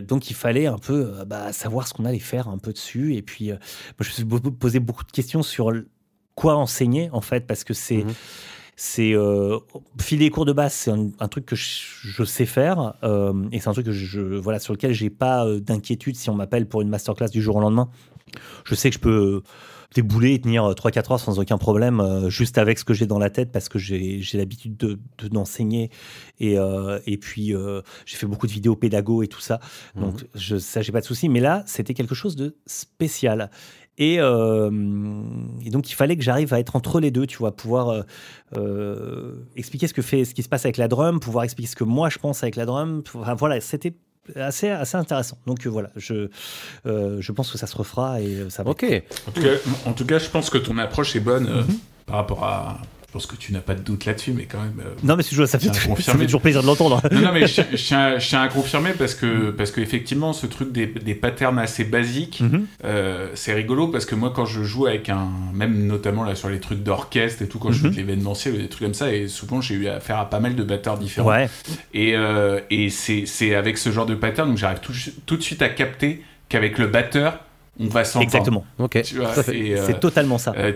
[0.00, 3.16] donc, il fallait un peu bah, savoir ce qu'on allait faire un peu dessus.
[3.16, 3.58] Et puis, moi,
[4.00, 5.72] je me suis posé beaucoup de question sur
[6.34, 8.04] quoi enseigner, en fait, parce que c'est.
[8.04, 8.14] Mhm.
[8.82, 9.58] C'est euh,
[10.00, 13.74] filer cours de basse, c'est un, truc que je, sais faire euh, et c'est un
[13.74, 16.88] truc que je, voilà sur lequel j'ai pas euh, d'inquiétude si on m'appelle pour une
[16.88, 17.90] masterclass du jour au lendemain.
[18.64, 19.42] Je sais que je peux
[19.94, 23.28] débouler et tenir 3-4 heures sans aucun problème, juste avec ce que j'ai dans la
[23.28, 25.02] tête, parce que j'ai l'habitude d'enseigner.
[25.18, 25.90] De, d'enseigner
[26.38, 26.56] et,
[27.12, 27.52] et puis,
[28.06, 29.60] j'ai fait beaucoup de vidéos pédago et tout ça.
[29.94, 30.28] Donc, mhm.
[30.36, 31.28] je, ça, j'ai pas de souci.
[31.28, 33.50] Mais là, c'était quelque chose de spécial.
[34.00, 34.70] Euh,
[35.64, 38.02] et, donc, il fallait que j'arrive à être entre les deux, tu vois, pouvoir euh,
[38.56, 41.76] euh, expliquer ce, que fait, ce qui se passe avec la drum, pouvoir expliquer ce
[41.76, 43.02] que moi je pense avec la drum.
[43.38, 43.94] voilà, c'était
[44.36, 45.38] assez, assez intéressant.
[45.46, 46.28] Donc voilà, je,
[46.84, 48.70] je pense que ça se refera et ça va.
[48.70, 48.84] Ok.
[49.28, 49.48] En tout, cas,
[49.86, 51.78] en tout cas, je pense que ton approche est bonne mhm.
[52.06, 52.78] par rapport à
[53.10, 54.78] je pense que tu n'as pas de doute là-dessus, mais quand même.
[54.78, 57.02] Euh, non, mais ça fait, ça fait toujours plaisir de l'entendre.
[57.10, 61.16] non, non, mais je, tiens, à confirmer parce que, parce qu'effectivement, ce truc des, des
[61.16, 62.66] patterns assez basiques, mhm.
[62.84, 65.28] euh, c'est rigolo parce que moi, quand je joue avec un.
[65.52, 67.92] Même notamment là sur les trucs d'orchestre et tout, quand je joue mhm.
[67.94, 70.54] de l'événementiel ou des trucs comme ça, et souvent j'ai eu affaire à pas mal
[70.54, 71.30] de batteurs différents.
[71.30, 71.50] Ouais.
[71.92, 74.94] Et, euh, et c'est avec ce genre de pattern que j'arrive tout,
[75.26, 77.40] tout de suite à capter qu'avec le batteur,
[77.80, 78.24] on va s'entendre.
[78.24, 78.64] Exactement.
[78.78, 78.96] Ok.
[78.96, 80.52] Euh, c'est totalement ça.
[80.56, 80.72] Euh,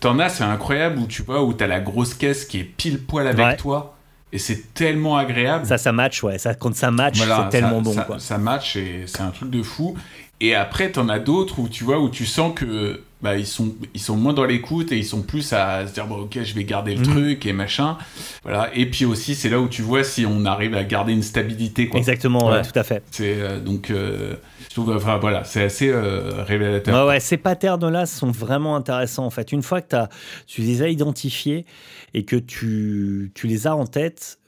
[0.00, 3.00] t'en as, c'est incroyable où tu vois où t'as la grosse caisse qui est pile
[3.00, 3.94] poil avec toi.
[4.30, 5.64] Et c'est tellement agréable.
[5.64, 6.38] Ça, ça match, ouais.
[6.38, 7.92] Ça, quand ça match, c'est tellement bon.
[7.92, 8.18] Ça, quoi.
[8.18, 9.96] ça match et c'est un truc de fou.
[10.40, 13.74] Et après, t'en as d'autres où tu vois, où tu sens que bah, ils, sont,
[13.94, 16.54] ils sont moins dans l'écoute et ils sont plus à se dire, bon, ok, je
[16.54, 17.10] vais garder le mhm.
[17.10, 17.98] truc et machin.
[18.44, 18.70] Voilà.
[18.74, 21.88] Et puis aussi, c'est là où tu vois si on arrive à garder une stabilité.
[21.88, 21.98] Quoi.
[21.98, 23.02] Exactement, tout à fait.
[23.10, 24.36] C'est euh, donc, euh,
[24.68, 26.94] je trouve, enfin, voilà, c'est assez euh, révélateur.
[26.94, 29.50] Ouais, ouais, ces patterns-là sont vraiment intéressants en fait.
[29.50, 30.08] Une fois que as,
[30.46, 31.66] tu les as identifiés
[32.14, 34.38] et que tu, tu les as en tête,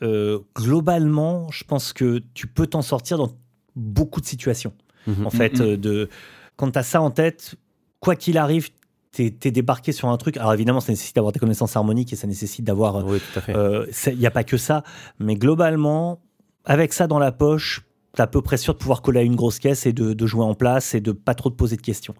[0.56, 3.32] globalement, je pense que tu peux t'en sortir dans
[3.74, 4.72] beaucoup de situations.
[5.08, 5.26] Mhm.
[5.26, 5.76] En fait, mhm.
[5.76, 6.08] de,
[6.56, 7.56] quand tu as ça en tête,
[8.00, 8.70] quoi qu'il arrive,
[9.12, 10.36] tu es, débarqué sur un truc.
[10.36, 13.04] Alors évidemment, ça nécessite d'avoir des connaissances harmoniques et ça nécessite d'avoir.
[13.06, 13.52] Oui, tout à fait.
[13.52, 14.82] Il n'y euh, a pas que ça.
[15.18, 16.20] Mais globalement,
[16.64, 17.82] avec ça dans la poche,
[18.14, 20.44] t'es à peu près sûr de pouvoir coller à une grosse caisse et de, jouer
[20.44, 22.14] en place et de pas trop te poser de questions.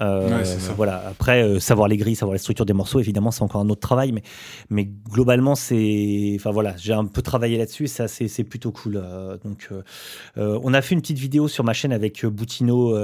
[0.00, 0.44] Euh,
[0.76, 1.04] voilà.
[1.08, 3.80] Après, euh, savoir les grilles, savoir la structure des morceaux, évidemment, c'est encore un autre
[3.80, 4.22] travail, mais,
[4.70, 9.00] mais globalement, c'est, enfin voilà, j'ai un peu travaillé là-dessus, ça c'est plutôt cool.
[9.02, 9.68] Euh, donc,
[10.36, 12.96] on a fait une petite vidéo sur ma chaîne avec Boutino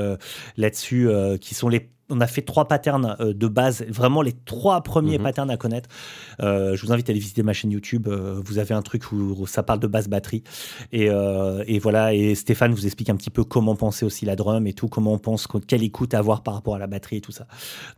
[0.56, 1.08] là-dessus,
[1.40, 5.18] qui sont les on a fait trois patterns euh, de base, vraiment les trois premiers
[5.18, 5.24] mhm.
[5.24, 5.88] patterns à connaître.
[6.40, 8.08] Euh, je vous invite à aller visiter ma chaîne YouTube.
[8.08, 10.42] Euh, vous avez un truc où, ça parle de base batterie.
[10.92, 11.08] Et,
[11.78, 14.88] voilà, et Stéphane vous explique un petit peu comment penser aussi la drum et tout,
[14.88, 17.46] comment on pense, quelle écoute avoir par rapport à la batterie et tout ça.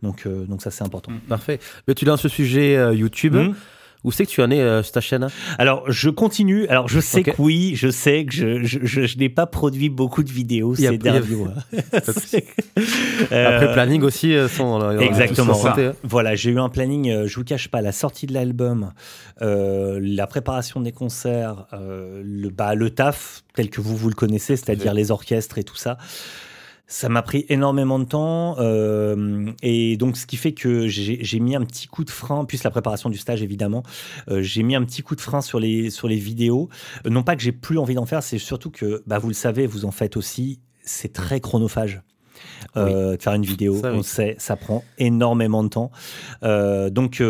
[0.03, 1.13] Donc, donc ça, c'est important.
[1.29, 1.59] Parfait.
[1.87, 3.35] Mais tu lances ce sujet YouTube.
[3.35, 3.55] Mhm.
[4.05, 5.27] Où c'est que tu en es euh, sur ta chaîne
[5.59, 6.69] Alors, je continue.
[6.69, 10.23] Alors, je sais que oui, je sais que je, je, je, n'ai pas produit beaucoup
[10.23, 11.55] de vidéos ces derniers mois.
[11.93, 14.99] Après, euh, planning aussi euh, sont.
[14.99, 15.59] Exactement.
[16.05, 17.27] Voilà, j'ai eu un planning.
[17.27, 18.93] je vous cache pas, la sortie de l'album,
[19.41, 24.95] la préparation des concerts, le, bah, le taf tel que vous vous le connaissez, c'est-à-dire
[24.95, 25.99] les orchestres et tout ça.
[26.91, 31.55] Ça m'a pris énormément de temps euh, et donc ce qui fait que j'ai mis
[31.55, 33.83] un petit coup de frein, plus la préparation du stage évidemment,
[34.31, 36.71] euh, j'ai mis un petit coup de frein sur les, sur les vidéos.
[37.05, 39.35] Euh, non pas que j'ai plus envie d'en faire, c'est surtout que bah, vous le
[39.35, 42.01] savez, vous en faites aussi, c'est très chronophage.
[42.75, 45.91] de faire une vidéo, on sait, ça prend énormément de temps.
[46.43, 47.23] donc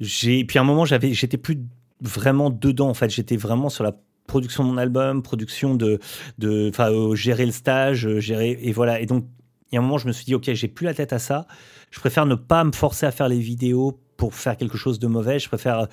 [0.00, 1.60] j'ai puis à un moment j'avais j'étais plus
[2.00, 3.92] vraiment dedans en fait, j'étais vraiment sur la
[4.26, 5.98] production de mon album, production de,
[6.38, 9.00] de, enfin, euh, gérer le stage, euh, gérer, et voilà.
[9.00, 9.26] Et donc,
[9.70, 11.18] il y a un moment, je me suis dit, ok, j'ai plus la tête à
[11.18, 11.46] ça.
[11.90, 15.06] Je préfère ne pas me forcer à faire les vidéos pour faire quelque chose de
[15.06, 15.38] mauvais.
[15.38, 15.88] Je préfère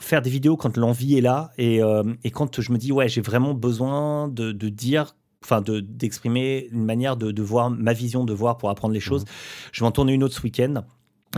[0.00, 3.08] faire des vidéos quand l'envie est là et, euh, et, quand je me dis, ouais,
[3.08, 7.92] j'ai vraiment besoin de, de dire enfin de d'exprimer une manière de, de, voir ma
[7.92, 9.02] vision de voir pour apprendre les mmh.
[9.02, 9.24] choses.
[9.72, 10.84] Je vais en tourner une autre ce week-end.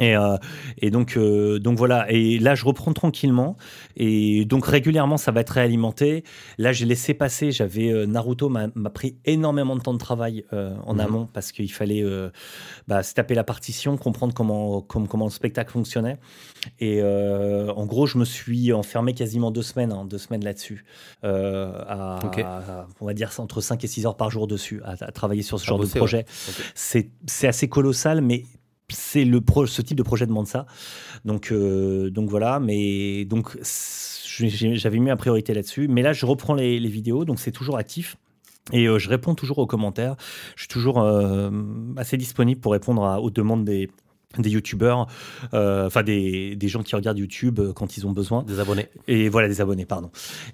[0.01, 0.37] Et, euh,
[0.79, 2.11] et donc, euh, donc voilà.
[2.11, 3.57] Et là, je reprends tranquillement.
[3.97, 6.25] Et donc régulièrement, ça va être réalimenté.
[6.59, 7.51] Là, j'ai laissé passer.
[7.53, 11.01] J'avais euh, Naruto m'a pris énormément de temps de travail en mhm.
[11.01, 12.05] amont parce qu'il fallait
[12.89, 16.19] bah, se taper la partition, comprendre comment, comment, comment le spectacle fonctionnait.
[16.79, 20.85] Et en gros, je me suis enfermé quasiment deux semaines, hein, deux semaines là-dessus,
[21.23, 25.59] à, on va dire entre 5 et 6 heures par jour dessus, à, travailler sur
[25.59, 26.25] ce genre de projet.
[26.75, 27.09] C'est
[27.43, 28.45] assez colossal, mais
[28.89, 30.67] c'est le ce type de projet demande ça.
[31.25, 35.89] Donc, euh, donc voilà, mais donc j'avais mis ma priorité là-dessus.
[35.89, 38.17] Mais là, je reprends les, vidéos, donc c'est toujours actif.
[38.73, 40.17] Et euh, je réponds toujours aux commentaires.
[40.57, 41.51] Je suis toujours euh,
[41.97, 43.89] assez disponible pour répondre aux demandes des,
[44.39, 45.07] des youtubeurs,
[45.55, 48.43] euh, enfin des, des, gens qui regardent YouTube euh, quand ils ont besoin.
[48.43, 48.89] Des abonnés.
[49.09, 50.11] Et voilà, des abonnés, pardon.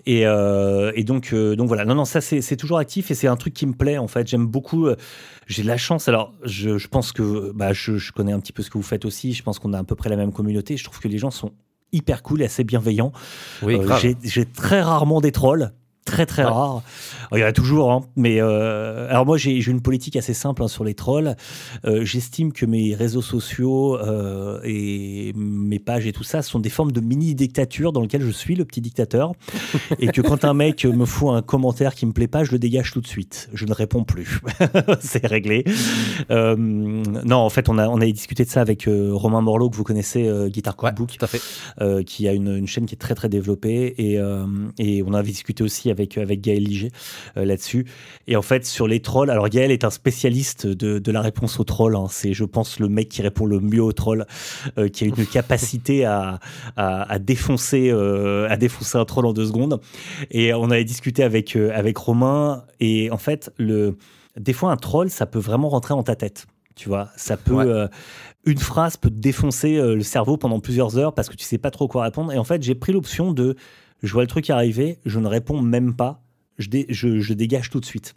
[0.07, 3.37] Et, euh, et donc, donc voilà, non, non, ça c'est toujours actif et c'est un
[3.37, 4.29] truc qui me plaît en fait.
[4.29, 4.89] J'aime beaucoup,
[5.47, 6.09] j'ai de la chance.
[6.09, 8.85] Alors, je, je pense que bah, je, je, connais un petit peu ce que vous
[8.85, 9.33] faites aussi.
[9.33, 10.77] Je pense qu'on a à peu près la même communauté.
[10.77, 11.53] Je trouve que les gens sont
[11.93, 13.13] hyper cool et assez bienveillants.
[13.63, 13.79] Oui,
[14.23, 15.73] j'ai très rarement des trolls
[16.05, 16.83] très très rare.
[17.33, 20.63] Il y en a toujours, hein, mais euh, alors moi j'ai une politique assez simple
[20.63, 21.37] hein, sur les trolls.
[21.85, 26.71] Euh, j'estime que mes réseaux sociaux euh, et mes pages et tout ça sont des
[26.71, 29.33] formes de mini dictature dans lesquelles je suis le petit dictateur
[29.99, 32.59] et que quand un mec me fout un commentaire qui me plaît pas, je le
[32.59, 33.49] dégage tout de suite.
[33.55, 34.41] Je ne réponds plus.
[35.01, 35.65] C'est réglé.
[36.31, 39.85] non, en fait on a on a discuté de ça avec Romain Morlot que vous
[39.85, 42.05] connaissez, Guitar Cookbook, fait.
[42.05, 44.21] qui a une, une, chaîne qui est très très développée et
[44.79, 46.91] et on avait discuté aussi avec, avec Gaël Liger
[47.37, 47.87] euh, là-dessus.
[48.27, 51.61] Et en fait, sur les trolls, alors Gaël est un spécialiste de, de la réponse
[51.61, 51.97] aux trolls.
[51.97, 52.07] Hein.
[52.11, 54.27] C'est, je pense, le mec qui répond le mieux aux trolls,
[54.79, 56.41] euh, qui a une capacité à,
[56.77, 59.81] à, défoncer, euh, à défoncer un troll en deux secondes.
[60.31, 62.65] Et on avait discuté avec, avec Romain.
[62.81, 63.97] Et en fait, le,
[64.39, 66.47] des fois, un troll, ça peut vraiment rentrer en ta tête.
[66.75, 67.89] Tu vois, ça peut.
[68.47, 71.71] une phrase peut te défoncer le cerveau pendant plusieurs heures parce que tu sais pas
[71.71, 72.33] trop quoi répondre.
[72.33, 73.57] Et en fait, j'ai pris l'option de
[74.03, 76.23] je vois le truc arriver, je ne réponds même pas,
[76.59, 78.15] je, je, dégage tout de suite.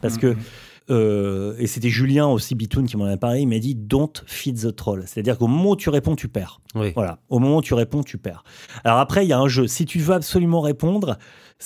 [0.00, 0.90] Parce que, mm-hmm.
[0.90, 4.60] euh, et c'était Julien aussi, Bitoun, qui m'en a parlé, il m'a dit Don't feed
[4.60, 5.04] the troll.
[5.06, 6.60] C'est-à-dire qu'au moment où tu réponds, tu perds.
[6.74, 7.18] Voilà.
[7.28, 8.44] Au moment où tu réponds, tu perds.
[8.84, 9.66] Alors après, il y a un jeu.
[9.66, 11.18] Si tu veux absolument répondre,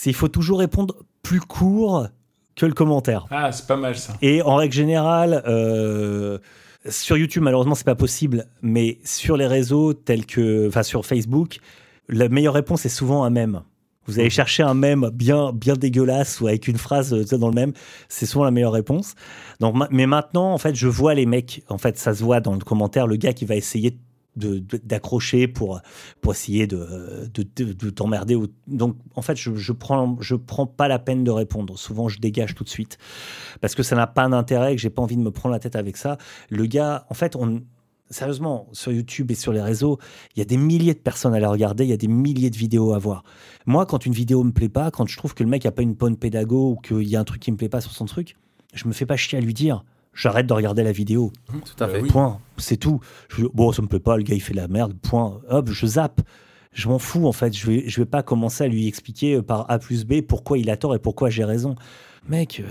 [0.06, 2.08] il faut toujours répondre plus court
[2.56, 3.26] que le commentaire.
[3.30, 4.14] Ah, c'est pas mal ça.
[4.22, 6.38] Et en règle générale, euh,
[6.88, 11.58] sur YouTube, malheureusement, c'est pas possible, mais sur les réseaux tels que, enfin, sur Facebook,
[12.08, 13.62] la meilleure réponse est souvent un mème.
[14.06, 14.32] Vous allez mhm.
[14.32, 17.72] chercher un mème bien, bien dégueulasse ou avec une phrase euh, dans le même,
[18.08, 19.14] c'est souvent la meilleure réponse.
[19.60, 22.52] Donc, mais maintenant, en fait, je vois les mecs, en fait, ça se voit dans
[22.52, 23.98] le commentaire, le gars qui va essayer
[24.36, 25.80] d'accrocher pour,
[26.20, 28.36] pour essayer de, de, t'emmerder.
[28.66, 31.78] Donc, en fait, je, je prends, je prends pas la peine de répondre.
[31.78, 32.98] Souvent, je dégage tout de suite
[33.60, 35.76] parce que ça n'a pas d'intérêt, que j'ai pas envie de me prendre la tête
[35.76, 36.18] avec ça.
[36.50, 37.62] Le gars, en fait, on,
[38.14, 39.98] sérieusement, sur YouTube et sur les réseaux,
[40.34, 42.50] il y a des milliers de personnes à la regarder, il y a des milliers
[42.50, 43.24] de vidéos à voir.
[43.66, 45.82] Moi, quand une vidéo me plaît pas, quand je trouve que le mec a pas
[45.82, 48.04] une bonne pédago ou qu'il y a un truc qui me plaît pas sur son
[48.04, 48.36] truc,
[48.72, 49.84] je me fais pas chier à lui dire.
[50.14, 51.32] J'arrête de regarder la vidéo.
[51.52, 52.02] Mmh, tout à fait.
[52.02, 52.38] Point.
[52.56, 53.00] C'est tout.
[53.52, 54.94] bon, ça me plaît pas, le gars il fait de la merde.
[55.02, 55.40] Point.
[55.48, 56.20] Hop, je zappe.
[56.72, 57.52] Je m'en fous en fait.
[57.52, 60.70] Je vais, je vais pas commencer à lui expliquer par A plus B pourquoi il
[60.70, 61.74] a tort et pourquoi j'ai raison.
[62.28, 62.68] Mec, euh,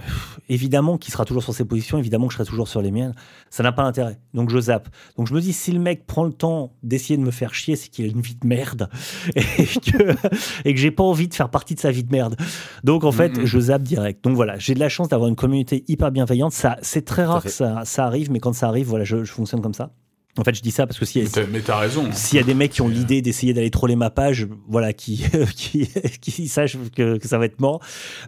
[0.50, 3.14] évidemment qu'il sera toujours sur ses positions, évidemment que je serai toujours sur les miennes.
[3.50, 4.20] Ça n'a pas d'intérêt.
[4.34, 4.90] Donc je zappe.
[5.18, 7.76] Donc je me dis, si le mec prend le temps d'essayer de me faire chier,
[7.76, 8.90] c'est qu'il a une vie de merde
[9.36, 10.16] et que,
[10.66, 12.36] et que j'ai pas envie de faire partie de sa vie de merde.
[12.84, 13.46] Donc en fait, mm-hmm.
[13.46, 14.24] je zappe direct.
[14.24, 16.54] Donc voilà, j'ai de la chance d'avoir une communauté hyper bienveillante.
[16.54, 19.62] Ça, c'est très rare que ça, ça, arrive, mais quand ça arrive, voilà, je fonctionne
[19.62, 19.92] comme ça.
[20.40, 22.10] En fait, je dis ça parce que si mais t'as raison.
[22.12, 25.24] S'il y a des mecs qui ont l'idée d'essayer d'aller troller ma page, voilà, qui
[25.56, 25.88] qui,
[26.22, 27.82] qui sachent que, ça va être mort.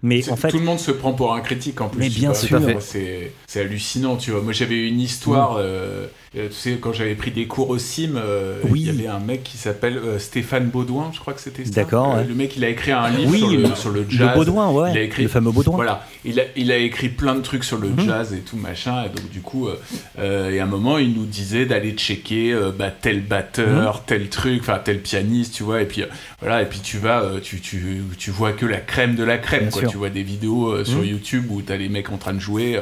[0.04, 2.00] Mais en fait, tout le monde se prend pour un critique en plus.
[2.00, 4.42] Mais bien sûr, c'est hallucinant, tu vois.
[4.42, 5.56] Moi, j'avais une histoire.
[5.58, 6.08] Euh,
[6.38, 9.20] euh, tu sais, quand j'avais pris des cours au CIM, euh, il y avait un
[9.20, 11.72] mec qui s'appelle Stéphane Baudouin, je crois que c'était ça.
[11.72, 12.18] D'accord.
[12.28, 14.30] Le mec, il a écrit un livre sur, le, sur, le, jazz.
[14.30, 14.92] Le Baudouin, ouais.
[14.92, 15.76] Il a écrit, le fameux Baudouin.
[15.76, 16.06] Voilà.
[16.24, 18.00] Il a, il a écrit plein de trucs sur le mm.
[18.02, 19.06] jazz et tout machin.
[19.06, 23.22] Et donc, du coup, et à un moment, il nous disait d'aller checker bah, tel
[23.22, 24.02] batteur, mhm.
[24.06, 26.08] tel truc, enfin tel pianiste, tu vois, et puis euh,
[26.42, 29.38] voilà, et puis tu vas, euh, tu, tu, tu, vois que la crème de la
[29.38, 29.84] crème, quoi.
[29.84, 31.06] Tu vois des vidéos euh, sur mhm.
[31.06, 32.80] YouTube où t'as les mecs en train de jouer,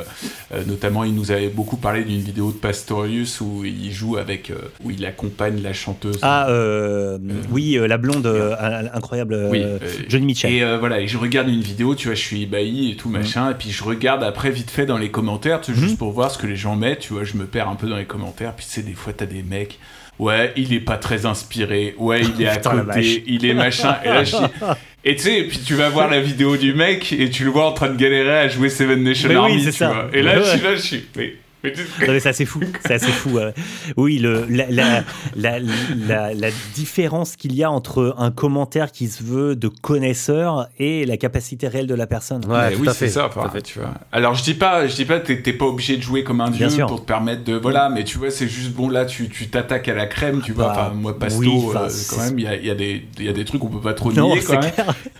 [0.67, 4.51] notamment il nous avait beaucoup parlé d'une vidéo de Pastorius où il joue avec,
[4.83, 6.19] où il accompagne la chanteuse.
[6.21, 6.47] Ah
[7.51, 8.27] oui, la blonde
[8.93, 9.49] incroyable,
[10.07, 10.51] Johnny Mitchell.
[10.51, 13.19] Et voilà, et je regarde une vidéo, tu vois, je suis ébahi et tout mhm.
[13.19, 16.37] machin, et puis je regarde après vite fait dans les commentaires, juste pour voir ce
[16.37, 18.65] que les gens mettent, tu vois, je me perds un peu dans les commentaires, puis
[18.65, 19.79] sais, des fois t'as des mecs
[20.19, 23.97] ouais, il est pas très inspiré, ouais, il est à côté, il est machin.
[24.03, 24.35] Et là, je
[25.05, 27.65] Et tu sais, puis tu vas voir la vidéo du mec et tu le vois
[27.65, 30.07] en train de galérer à jouer Seven Nation Army, tu vois.
[30.13, 31.05] Et là, je suis là, je suis.
[31.99, 33.39] C'est assez fou, c'est assez fou.
[33.97, 35.03] Oui, le, la, la,
[35.35, 41.05] la, la, différence qu'il y a entre un commentaire qui se veut de connaisseur et
[41.05, 42.43] la capacité réelle de la personne.
[42.45, 43.29] Ouais, oui, c'est ça.
[43.51, 43.93] Fait, tu vois.
[44.11, 46.67] Alors je dis pas, je dis pas, t'es pas obligé de jouer comme un dieu
[46.87, 49.93] pour te permettre de, voilà, mais tu vois, c'est juste bon là, tu t'attaques à
[49.93, 50.65] la crème, tu vois.
[50.65, 53.33] Bah, enfin, moi, Pasto, euh, quand même, il y a, y, a des, y a
[53.33, 54.71] des trucs qu'on peut pas trop nier quand même.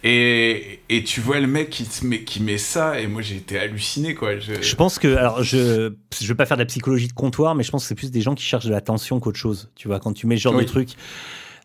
[0.03, 3.57] Et, et tu vois le mec qui, met, qui met ça, et moi j'ai été
[3.57, 4.38] halluciné quoi.
[4.40, 4.61] Je...
[4.61, 7.64] je pense que, alors je, je veux pas faire de la psychologie de comptoir, mais
[7.64, 9.72] je pense que c'est plus des gens qui cherchent de l'attention qu'autre chose.
[9.76, 10.89] Tu vois, quand tu mets ce genre de truc,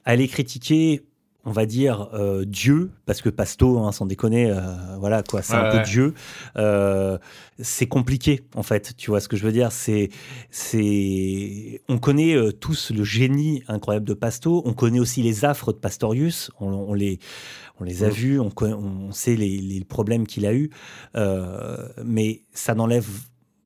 [0.04, 1.02] aller critiquer,
[1.44, 4.60] on va dire euh, Dieu, parce que Pasto, hein, sans déconner, euh,
[4.98, 6.14] voilà quoi, c'est un peu Dieu.
[6.56, 7.16] Euh,
[7.58, 8.94] c'est compliqué en fait.
[8.96, 10.10] Tu vois ce que je veux dire C'est,
[10.50, 14.62] c'est, on connaît tous le génie incroyable de Pasto.
[14.66, 16.50] On connaît aussi les affres de Pastorius.
[16.60, 17.18] On, les,
[17.80, 18.38] on les a vus.
[18.40, 20.70] On, on sait les, les problèmes qu'il a eu,
[22.04, 23.06] mais ça n'enlève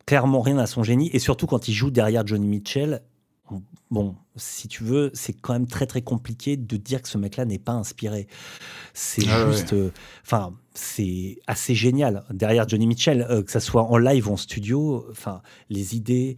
[0.06, 1.10] clairement rien à son génie.
[1.12, 3.02] Et surtout quand il joue derrière Johnny Mitchell,
[3.90, 7.44] bon, si tu veux, c'est quand même très très compliqué de dire que ce mec-là
[7.44, 8.26] n'est pas inspiré.
[8.94, 9.90] C'est ah juste, euh,
[10.24, 14.36] enfin, c'est assez génial derrière Johnny Mitchell, euh, que ça soit en live ou en
[14.36, 15.06] studio.
[15.10, 16.36] Enfin, les idées,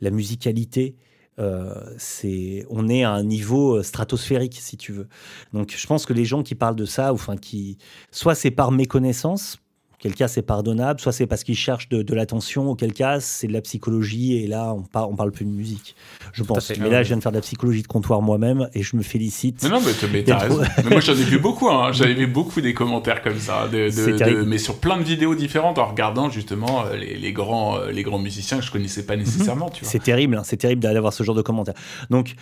[0.00, 0.96] la musicalité.
[1.38, 5.08] Euh, c'est, on est à un niveau stratosphérique si tu veux.
[5.52, 7.76] Donc, je pense que les gens qui parlent de ça, ou enfin qui,
[8.10, 9.58] soit c'est par méconnaissance,
[9.98, 11.00] Auquel cas, c'est pardonnable.
[11.00, 12.70] Soit c'est parce qu'ils cherchent de, l'attention.
[12.70, 14.36] Auquel cas, c'est de la psychologie.
[14.36, 15.96] Et là, on, par, on parle plus de musique,
[16.32, 16.70] je pense.
[16.78, 19.02] Mais là, je viens de faire de la psychologie de comptoir moi-même et je me
[19.02, 19.62] félicite.
[19.62, 19.80] Mais non,
[20.12, 20.60] mais t'as raison.
[20.84, 21.68] mais moi, j'en ai vu beaucoup.
[21.68, 21.92] Hein.
[21.92, 23.68] J'avais vu beaucoup des commentaires comme ça.
[23.68, 28.02] De, mais sur plein de vidéos différentes en regardant justement euh, les, grands, euh, les
[28.02, 29.20] grands musiciens que je connaissais pas mhm.
[29.20, 29.70] nécessairement.
[29.80, 30.36] C'est terrible.
[30.36, 30.42] Hein.
[30.44, 31.74] C'est terrible d'avoir ce genre de commentaires.
[32.10, 32.34] Donc,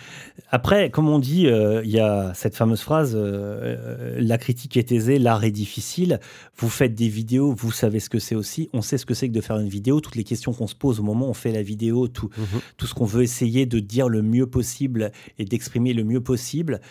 [0.51, 5.19] après, comme on dit, euh, il y a cette fameuse phrase la critique est aisée,
[5.19, 6.19] l'art est difficile.
[6.57, 8.69] Vous faites des vidéos vous savez ce que c'est aussi.
[8.73, 9.99] On sait ce que c'est que de faire une vidéo.
[9.99, 12.61] Toutes les questions qu'on se pose au moment où on fait la vidéo, tout, mhm.
[12.77, 16.81] tout ce qu'on veut essayer de dire le mieux possible et d'exprimer le mieux possible.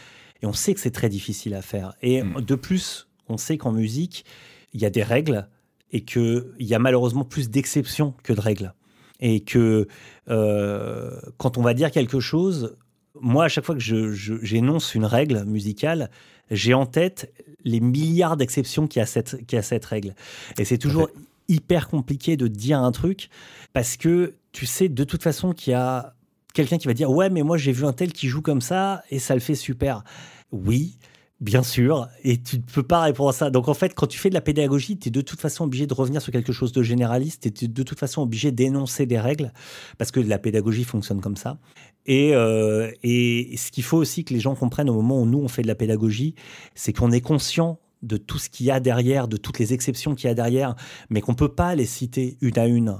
[0.42, 1.94] Et on sait que c'est très difficile à faire.
[2.02, 2.40] Et mhm.
[2.40, 4.24] de plus, on sait qu'en musique,
[4.72, 5.48] il y a des règles
[5.90, 8.74] et qu'il y a malheureusement plus d'exceptions que de règles.
[9.20, 9.86] Et que
[10.28, 12.76] euh, quand on va dire quelque chose,
[13.20, 16.10] moi, à chaque fois que j'énonce une règle musicale,
[16.50, 17.32] j'ai en tête
[17.64, 20.14] les milliards d'exceptions qu'il y, a cette, qui a cette règle.
[20.58, 21.08] Et c'est toujours
[21.48, 23.28] hyper compliqué de dire un truc
[23.72, 26.14] parce que tu sais de toute façon qu'il y a
[26.54, 29.02] quelqu'un qui va dire Ouais, mais moi j'ai vu un tel qui joue comme ça
[29.10, 30.04] et ça le fait super.
[30.52, 30.96] Oui,
[31.40, 33.50] Bien sûr, et tu ne peux pas répondre à ça.
[33.50, 35.86] Donc en fait, quand tu fais de la pédagogie, tu es de toute façon obligé
[35.86, 39.18] de revenir sur quelque chose de généraliste, tu es de toute façon obligé d'énoncer des
[39.18, 39.52] règles,
[39.98, 41.58] parce que la pédagogie fonctionne comme ça.
[42.06, 45.38] Et, euh, et ce qu'il faut aussi que les gens comprennent au moment où nous,
[45.38, 46.34] on fait de la pédagogie,
[46.74, 50.14] c'est qu'on est conscient de tout ce qu'il y a derrière, de toutes les exceptions
[50.14, 50.76] qu'il y a derrière,
[51.08, 52.96] mais qu'on ne peut pas les citer une à une.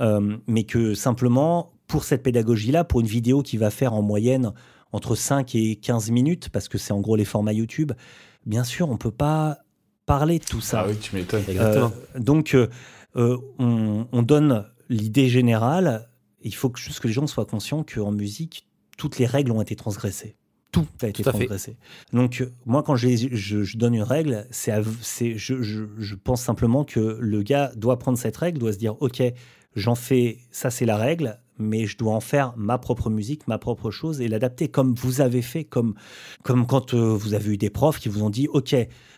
[0.00, 4.52] Euh, mais que simplement, pour cette pédagogie-là, pour une vidéo qui va faire en moyenne
[4.92, 7.92] entre 5 et 15 minutes, parce que c'est en gros les formats YouTube,
[8.46, 9.58] bien sûr, on ne peut pas
[10.06, 10.84] parler de tout ça.
[10.84, 11.42] Ah oui, tu m'étonnes.
[11.48, 16.08] Euh, donc, euh, on, donne l'idée générale.
[16.44, 19.60] Il faut que, juste que les gens soient conscients qu'en musique, toutes les règles ont
[19.60, 20.36] été transgressées.
[20.70, 21.76] tout a été transgressé.
[22.12, 24.82] Donc, euh, moi, quand je, je, donne une règle, c'est,
[25.36, 29.22] je, je, pense simplement que le gars doit prendre cette règle, doit se dire, OK,
[29.74, 33.58] j'en fais, ça c'est la règle, mais je dois en faire ma propre musique, ma
[33.58, 35.94] propre chose et l'adapter comme vous avez fait, comme,
[36.42, 38.74] comme quand euh, vous avez eu des profs qui vous ont dit, OK,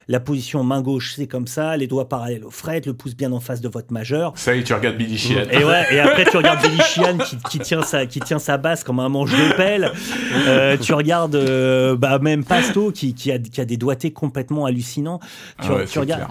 [0.08, 3.32] la position main gauche, c'est comme ça, les doigts parallèles au fret, le pouce bien
[3.32, 4.32] en face de votre majeur.
[4.36, 5.48] Ça y est, tu regardes Billy Sheehan.
[5.50, 7.18] Et, ouais, et après, tu regardes Billy Sheehan
[7.50, 9.90] qui, tient sa, qui tient sa basse comme un manche de pelle.
[10.46, 14.66] Euh, tu regardes euh, bah, même Pasto qui, qui, a, qui a des doigtés complètement
[14.66, 15.18] hallucinants.
[15.60, 16.28] Tu, ah tu regardes.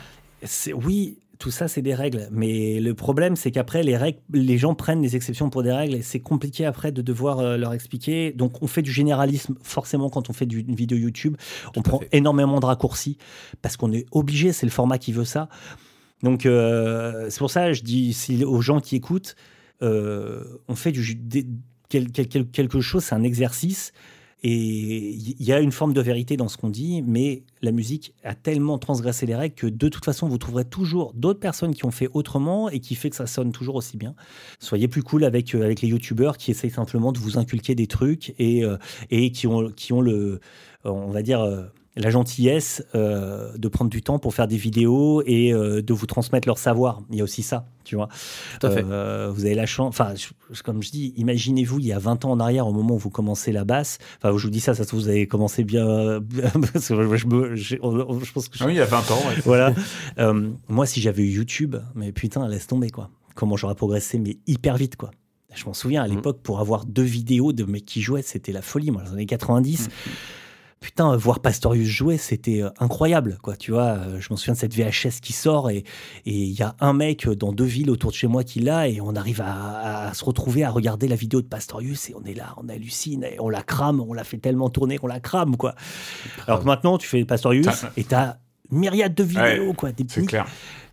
[0.74, 2.28] Oui, tout ça, c'est des règles.
[2.32, 5.96] Mais le problème, c'est qu'après, les, règles, les gens prennent des exceptions pour des règles
[5.96, 8.32] et c'est compliqué après de devoir euh, leur expliquer.
[8.32, 11.36] Donc, on fait du généralisme forcément quand on fait du, une vidéo YouTube.
[11.76, 13.18] on prend énormément de raccourcis
[13.62, 15.50] parce qu'on est obligé, c'est le format qui veut ça.
[16.24, 19.36] Donc, euh, c'est pour ça je dis aux gens qui écoutent,
[19.82, 21.20] euh, on fait du,
[21.90, 23.92] quelque chose, c'est un exercice.
[24.48, 28.14] Et il y a une forme de vérité dans ce qu'on dit, mais la musique
[28.24, 31.84] a tellement transgressé les règles que de toute façon, vous trouverez toujours d'autres personnes qui
[31.84, 34.14] ont fait autrement et qui fait que ça sonne toujours aussi bien.
[34.60, 37.88] Soyez plus cool avec, euh, avec les youtubeurs qui essayent simplement de vous inculquer des
[37.88, 38.78] trucs et, euh,
[39.10, 40.40] et qui, ont, qui ont le,
[40.84, 41.64] on va dire, euh,
[42.02, 46.06] la gentillesse euh, de prendre du temps pour faire des vidéos et euh, de vous
[46.06, 47.02] transmettre leur savoir.
[47.10, 48.10] Il y a aussi ça, tu vois.
[48.60, 48.84] Tout à fait.
[48.86, 50.14] Euh, vous avez la chance, enfin,
[50.64, 53.10] comme je dis, imaginez-vous il y a 20 ans en arrière, au moment où vous
[53.10, 55.86] commencez la basse, enfin, je vous dis ça, ça vous avez commencé bien,
[56.74, 57.76] parce que je, me, je,
[58.34, 59.22] pense que ah oui, il y a 20 ans.
[59.46, 59.74] voilà.
[60.68, 63.10] moi, si j'avais eu YouTube, mais putain, laisse tomber, quoi.
[63.36, 65.12] Comment j'aurais progressé, mais hyper vite, quoi.
[65.54, 66.16] Je m'en souviens à mmh.
[66.16, 69.14] l'époque, pour avoir deux vidéos de mecs qui jouaient, c'était la folie, moi, dans les
[69.14, 69.90] années 90
[70.80, 73.56] putain, voir Pastorius jouer, c'était euh, incroyable, quoi.
[73.56, 75.84] Tu vois, euh, je m'en souviens de cette VHS qui sort et
[76.26, 79.02] il y a un mec dans deux villes autour de chez moi qui l'a et
[79.02, 82.54] on arrive à, se retrouver à regarder la vidéo de Pastorius et on est là,
[82.58, 85.76] on hallucine et on la crame, on la fait tellement tourner qu'on la crame, quoi.
[86.48, 88.36] Alors que maintenant, tu fais Pastorius et t'as
[88.72, 89.90] myriade de vidéos, quoi.
[90.08, 90.46] C'est clair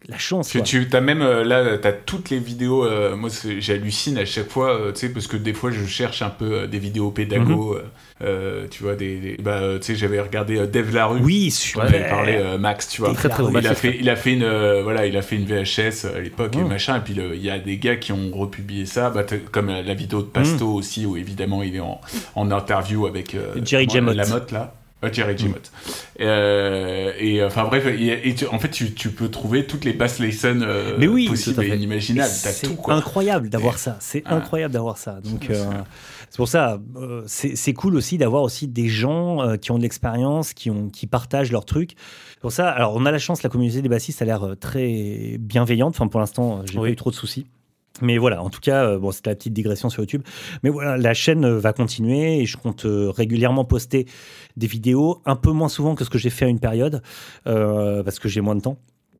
[0.08, 0.48] la chance.
[0.48, 2.84] Tu, tu as même euh, là, tu as toutes les vidéos.
[2.84, 6.22] Euh, moi, j'hallucine à chaque fois, euh, tu sais, parce que des fois, je cherche
[6.22, 7.78] un peu des vidéos pédago.
[8.22, 8.68] Mhm.
[8.70, 11.20] tu vois, des, bah, tu sais, j'avais regardé Dev Larue.
[11.22, 11.84] Oui, super.
[11.84, 13.12] avait parlé Max, tu vois.
[13.14, 16.06] Très, très il, a fait, il a fait une, voilà, il a fait une VHS
[16.14, 16.96] à l'époque et machin.
[16.96, 20.22] Et puis il y a des gars qui ont republié ça, bah, comme la vidéo
[20.22, 20.74] de Pasto mhm.
[20.74, 22.00] aussi, où évidemment il est en,
[22.34, 24.12] en interview avec Jerry Jamot.
[24.12, 24.74] La motte là.
[25.10, 25.56] Jerry Jimot.
[26.20, 27.84] Euh, et enfin bref,
[28.50, 31.74] en fait, tu, tu, peux trouver toutes les bass lessons euh, Mais oui, possibles et
[31.74, 32.30] inimaginables.
[32.30, 33.96] C'est incroyable d'avoir ça.
[34.00, 34.36] C'est ah.
[34.36, 35.18] incroyable d'avoir ça.
[35.24, 35.64] Donc euh,
[36.32, 36.80] c'est pour ça,
[37.26, 41.52] c'est cool aussi d'avoir aussi des gens qui ont de l'expérience, qui ont qui partagent
[41.52, 41.94] leurs trucs.
[42.40, 45.94] Pour ça, alors on a la chance, la communauté des bassistes a l'air très bienveillante.
[45.94, 47.44] Enfin pour l'instant, j'ai pas eu trop de soucis.
[48.00, 50.22] Mais voilà, en tout cas, euh, bon, c'était la petite digression sur YouTube.
[50.62, 54.06] Mais voilà, la chaîne euh, va continuer et je compte euh, régulièrement poster
[54.56, 57.02] des vidéos, un peu moins souvent que ce que j'ai fait à une période,
[57.44, 58.78] parce que j'ai moins de temps.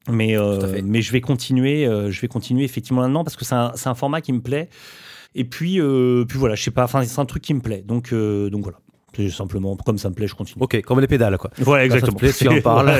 [0.09, 0.37] Mais,
[0.83, 4.21] mais je vais continuer, je vais continuer effectivement maintenant parce que c'est un, un, format
[4.21, 4.69] qui me plaît.
[5.35, 5.81] Et puis,
[6.29, 7.83] puis voilà, je sais pas, enfin, c'est un truc qui me plaît.
[7.87, 8.79] Donc, donc voilà.
[9.15, 10.63] C'est simplement, comme ça me plaît, je continue.
[10.63, 11.51] Ok, comme les pédales, quoi.
[11.59, 12.17] Voilà, exactement.
[12.19, 12.93] Ça plaît, tu en parles.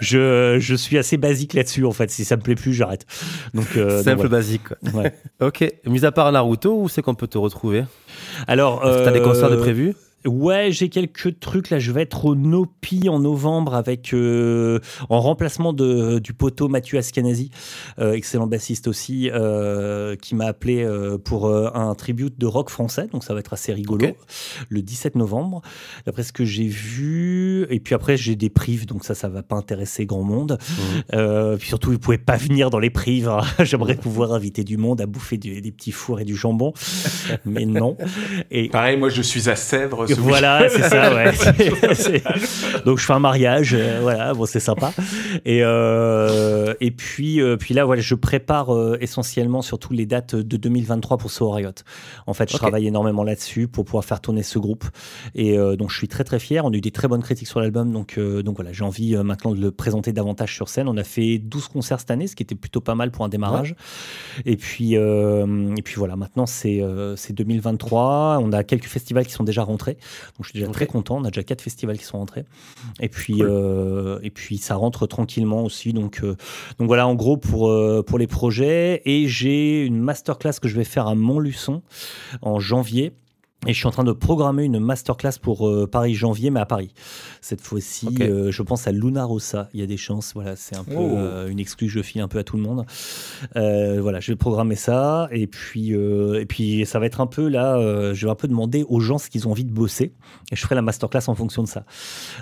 [0.00, 2.10] je, je suis assez basique là-dessus, en fait.
[2.10, 3.06] Si ça me plaît plus, j'arrête.
[3.54, 4.76] Donc, euh, Simple, basique, quoi.
[4.92, 5.14] Ouais.
[5.40, 5.72] ok.
[5.86, 7.84] Mis à part Naruto, où c'est qu'on peut te retrouver?
[8.48, 8.84] Alors.
[8.84, 9.94] Euh, T'as des concerts de prévus?
[10.26, 11.78] Ouais, j'ai quelques trucs là.
[11.78, 14.78] Je vais être au Nopi en novembre avec euh,
[15.08, 17.50] en remplacement de du poteau Mathieu Ascanazi,
[17.98, 20.86] euh, excellent bassiste aussi, euh, qui m'a appelé
[21.24, 23.08] pour un tribute de rock français.
[23.12, 24.08] Donc ça va être assez rigolo.
[24.68, 25.62] Le 17 novembre,
[26.04, 27.66] d'après ce que j'ai vu.
[27.70, 30.58] Et puis après j'ai des prives, donc ça ça va pas intéresser grand monde.
[31.12, 31.56] Mmh.
[31.58, 33.28] puis surtout vous pouvez pas venir dans les prives.
[33.28, 33.40] Hein.
[33.64, 36.72] J'aimerais pouvoir inviter du monde à bouffer des petits fours et du jambon,
[37.46, 37.96] mais non.
[38.50, 41.32] Et pareil, moi je suis à Sèvres voilà, c'est ça, ouais.
[42.84, 44.92] Donc je fais un mariage, euh, voilà, bon c'est sympa.
[45.44, 48.70] Et euh, et puis euh, puis là voilà, je prépare
[49.00, 51.70] essentiellement surtout les dates de 2023 pour So Riot.
[52.26, 54.84] En fait, je travaille énormément là-dessus pour pouvoir faire tourner ce groupe.
[55.34, 56.64] Et donc je suis très très fier.
[56.64, 59.52] On a eu des très bonnes critiques sur l'album, donc donc voilà, j'ai envie maintenant
[59.52, 60.88] de le présenter davantage sur scène.
[60.88, 63.28] On a fait 12 concerts cette année, ce qui était plutôt pas mal pour un
[63.28, 63.74] démarrage.
[64.44, 66.82] Et puis et puis voilà, maintenant c'est
[67.16, 68.38] c'est 2023.
[68.40, 69.96] On a quelques festivals qui sont déjà rentrés.
[70.36, 71.18] Donc je suis déjà très content.
[71.18, 72.44] On a déjà quatre festivals qui sont rentrés.
[73.00, 75.92] Et puis, euh, et puis ça rentre tranquillement aussi.
[75.92, 76.36] Donc, euh,
[76.78, 79.02] donc voilà, en gros, pour, euh, pour les projets.
[79.04, 81.82] Et j'ai une masterclass que je vais faire à Montluçon
[82.42, 83.12] en janvier.
[83.66, 86.64] Et je suis en train de programmer une masterclass pour euh, Paris janvier, mais à
[86.66, 86.94] Paris.
[87.42, 89.68] Cette fois-ci, euh, je pense à Luna Rossa.
[89.74, 90.32] Il y a des chances.
[90.34, 91.16] Voilà, c'est un peu Oh.
[91.18, 92.86] euh, une exclue que je file un peu à tout le monde.
[93.54, 95.28] Voilà, je vais programmer ça.
[95.30, 97.76] Et puis, et puis, ça va être un peu là.
[98.14, 100.12] je vais un peu demander aux gens ce qu'ils ont envie de bosser.
[100.50, 101.84] Et je ferai la masterclass en fonction de ça.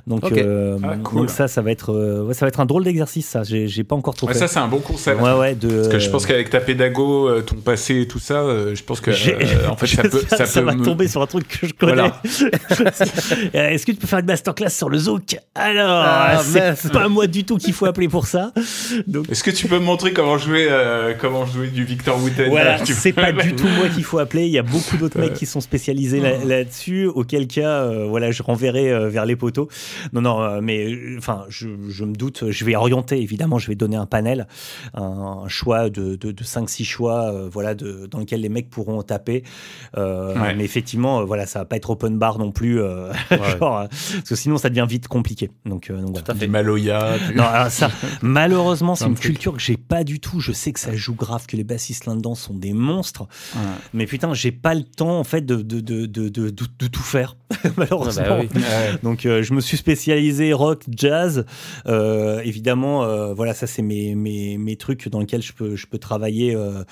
[0.07, 1.23] Donc, Ah, cool.
[1.23, 3.27] donc ça, ça va être, ouais, ça va être un drôle d'exercice.
[3.27, 4.39] Ça, j'ai pas encore trop Ouais, fait.
[4.39, 5.21] ça, c'est un bon concept.
[5.21, 5.55] ouais, ouais.
[5.57, 9.01] De, Parce que je pense qu'avec ta pédago, ton passé et tout ça, je pense
[9.01, 9.11] que
[9.69, 11.93] en fait ça peut, ça peut va me- tomber sur un truc que je connais.
[11.95, 12.21] Voilà.
[13.53, 15.37] Est-ce que tu peux faire une masterclass sur le zouk?
[15.55, 18.53] Alors, Ah, c'est pas moi du tout qu'il faut appeler pour ça.
[19.07, 22.49] Donc Est-ce que tu peux me montrer comment jouer, euh, comment jouer du Victor Wooten
[22.49, 24.47] voilà, c'est pas du tout moi qu'il faut appeler.
[24.47, 27.07] Il y a beaucoup d'autres mecs qui sont spécialisés là- là-dessus.
[27.07, 29.69] Auquel cas, euh, voilà, je renverrai euh, vers les poteaux.
[30.13, 32.51] Non, non, mais euh, enfin, je, je me doute.
[32.51, 33.59] Je vais orienter évidemment.
[33.59, 34.47] Je vais donner un panel,
[34.95, 35.03] un,
[35.45, 39.03] un choix de, de, de 5-6 choix, euh, voilà, de, dans lequel les mecs pourront
[39.03, 39.43] taper.
[39.97, 40.55] Euh, Ouais.
[40.55, 43.13] Mais effectivement, euh, voilà, ça va pas être open bar non plus, euh,
[43.59, 45.51] genre, euh, parce que sinon ça devient vite compliqué.
[45.67, 46.47] Donc, euh, donc voilà.
[46.49, 47.17] Maloya.
[47.35, 47.91] Non, alors ça,
[48.23, 49.33] malheureusement, c'est Un une truc.
[49.33, 50.41] culture que j'ai pas du tout.
[50.41, 53.23] Je sais que ça joue grave, que les bassistes là-dedans sont des monstres.
[53.55, 53.61] Ouais.
[53.93, 56.87] Mais putain, j'ai pas le temps, en fait, de, de, de, de, de, de- de
[56.87, 57.37] tout faire,
[57.77, 58.25] malheureusement.
[58.27, 58.49] Ah bah oui.
[58.55, 58.99] Ouais.
[59.03, 61.45] Donc, euh, je me suis spécialisé rock, jazz.
[61.87, 65.87] Euh, évidemment, euh, voilà, ça, c'est mes, mes, mes trucs dans lesquels je peux, je
[65.87, 66.83] peux travailler euh,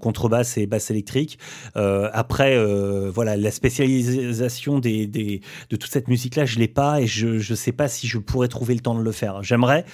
[0.00, 1.38] contrebasse et basse électrique.
[1.76, 5.40] Euh, après, euh, voilà, la spécialisation des, des,
[5.70, 8.48] de toute cette musique-là, je l'ai pas et je, je sais pas si je pourrais
[8.48, 9.42] trouver le temps de le faire.
[9.42, 9.84] J'aimerais,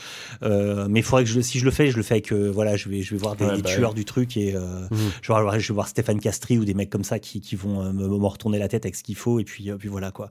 [0.43, 2.51] euh, mais il faudrait que je, si je le fais, je le fais avec, euh,
[2.53, 4.61] voilà, je vais, je vais voir des, Ouais, des bah tueurs du truc et euh,
[4.91, 4.99] Mhm.
[5.23, 7.57] je, vais voir, je vais voir Stéphane Castri ou des mecs comme ça qui, qui
[7.57, 9.89] vont euh, me, me retourner la tête avec ce qu'il faut et puis, euh, puis
[9.89, 10.31] voilà quoi.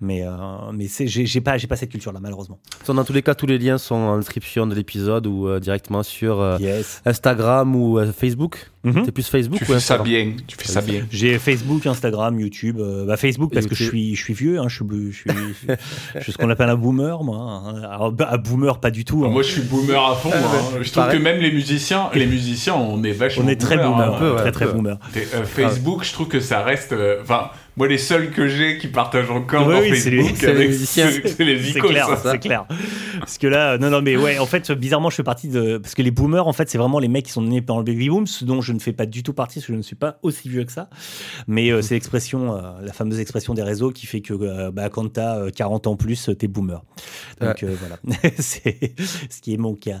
[0.00, 0.30] Mais, euh,
[0.72, 2.58] mais c'est, j'ai, pas, j'ai pas cette culture-là, malheureusement.
[2.86, 6.02] Dans tous les cas, tous les liens sont en description de l'épisode ou euh, directement
[6.02, 7.02] sur euh, Yes.
[7.04, 8.70] Instagram ou euh, Facebook.
[8.84, 9.04] Mhm.
[9.06, 10.06] T'es plus Facebook Tu ou fais ça Instagram?
[10.06, 10.32] bien.
[10.46, 11.06] Tu fais ça bien.
[11.10, 12.53] J'ai Facebook, Instagram, YouTube.
[12.62, 13.98] Euh, bah Facebook parce que je YouTube.
[13.98, 15.30] suis, je suis vieux, hein, je suis, je suis,
[16.16, 17.36] je suis ce qu'on appelle un boomer, moi.
[17.38, 17.82] hein.
[17.90, 19.24] Alors, bah, un boomer, pas du tout.
[19.24, 19.28] hein.
[19.30, 20.28] Moi, je suis boomer à fond.
[20.30, 20.78] moi, hein.
[20.82, 21.18] Je trouve pareil.
[21.18, 23.44] que même les musiciens, les musiciens, on est vachement.
[23.44, 24.14] on est très boomer, boomer, hein.
[24.14, 24.72] un peu, ouais, très très peu.
[24.72, 24.98] boomer.
[25.16, 26.92] Euh, Facebook, je trouve que ça reste.
[26.92, 30.72] euh, Enfin, moi, les seuls que j'ai qui partagent encore Oui, dans Facebook c'est les
[30.72, 31.90] c'est les icônes.
[31.90, 32.66] clair, c'est clair.
[33.18, 35.78] Parce que là, non, non, mais ouais, en fait, bizarrement, je fais partie de.
[35.78, 37.84] Parce que les boomers, en fait, c'est vraiment les mecs qui sont nés pendant le
[37.84, 39.82] baby boom, ce dont je ne fais pas du tout partie, parce que je ne
[39.82, 40.88] suis pas aussi vieux que ça.
[41.48, 44.88] Mais euh, c'est l'expression, euh, la fameuse expression des réseaux qui fait que euh, bah,
[44.88, 46.82] quand t'as euh, 40 ans plus, t'es boomer.
[47.40, 47.98] Donc euh, voilà,
[48.38, 48.92] c'est
[49.30, 50.00] ce qui est mon cas.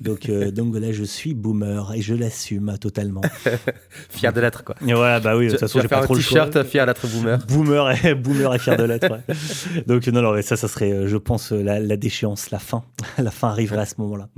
[0.00, 3.22] Donc, euh, donc voilà, je suis boomer et je l'assume totalement.
[4.10, 4.74] Fier de l'être, quoi.
[4.86, 6.46] Et voilà, bah oui, de toute façon, j'ai pas trop le choix.
[6.46, 7.38] t-shirt fier d'être boomer.
[7.46, 9.10] Boomer et, boomer et fier de l'être.
[9.10, 9.82] ouais.
[9.86, 12.58] Donc non, non, mais ça, ça serait, euh, je pense, euh, la, la déchéance, la
[12.58, 12.84] fin.
[13.18, 14.28] la fin arriverait à ce moment-là.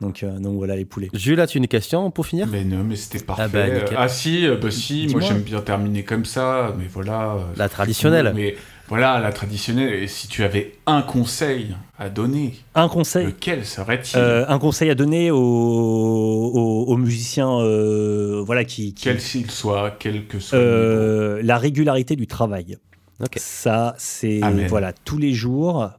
[0.00, 1.08] Donc, euh, donc voilà les poulets.
[1.12, 2.46] Jules, as-tu une question pour finir?
[2.46, 3.44] Mais non, mais c'était parfait.
[3.44, 7.36] Ah bah, ah si, bah si, moi j'aime bien terminer comme ça, mais voilà.
[7.56, 8.32] La traditionnelle.
[8.34, 8.56] Mais
[8.88, 9.92] voilà, la traditionnelle.
[9.94, 13.26] Et si tu avais un conseil à donner, Un conseil.
[13.26, 19.04] lequel serait-il euh, un conseil à donner aux, aux- aux musiciens euh, voilà, qui, qui-
[19.04, 22.76] Quel qu'il soit, quel que soit euh, la régularité du travail.
[23.20, 23.34] Ok.
[23.38, 25.90] Ça, c'est voilà, tous les jours,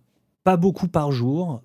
[0.43, 1.61] pas beaucoup par jour,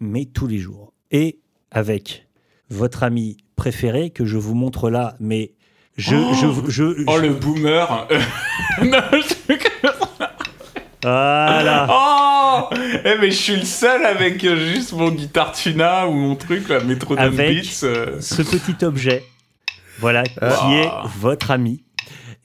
[0.00, 0.92] mais tous les jours.
[1.10, 1.38] Et
[1.70, 2.26] avec
[2.70, 5.52] votre ami préféré que je vous montre là, mais
[5.96, 6.32] je, Oh
[6.66, 8.08] je, je, Oh je- le boomer
[8.82, 9.54] Non, je-
[11.08, 11.86] voilà.
[12.56, 12.68] Oh
[13.04, 16.68] Eh mais je suis le seul avec euh, juste mon guitare tuna ou mon truc,
[16.68, 17.80] la Metrodome Avec- Beats.
[17.84, 18.20] euh.
[18.20, 19.24] ce petit objet,
[19.98, 21.82] voilà, qui est votre ami.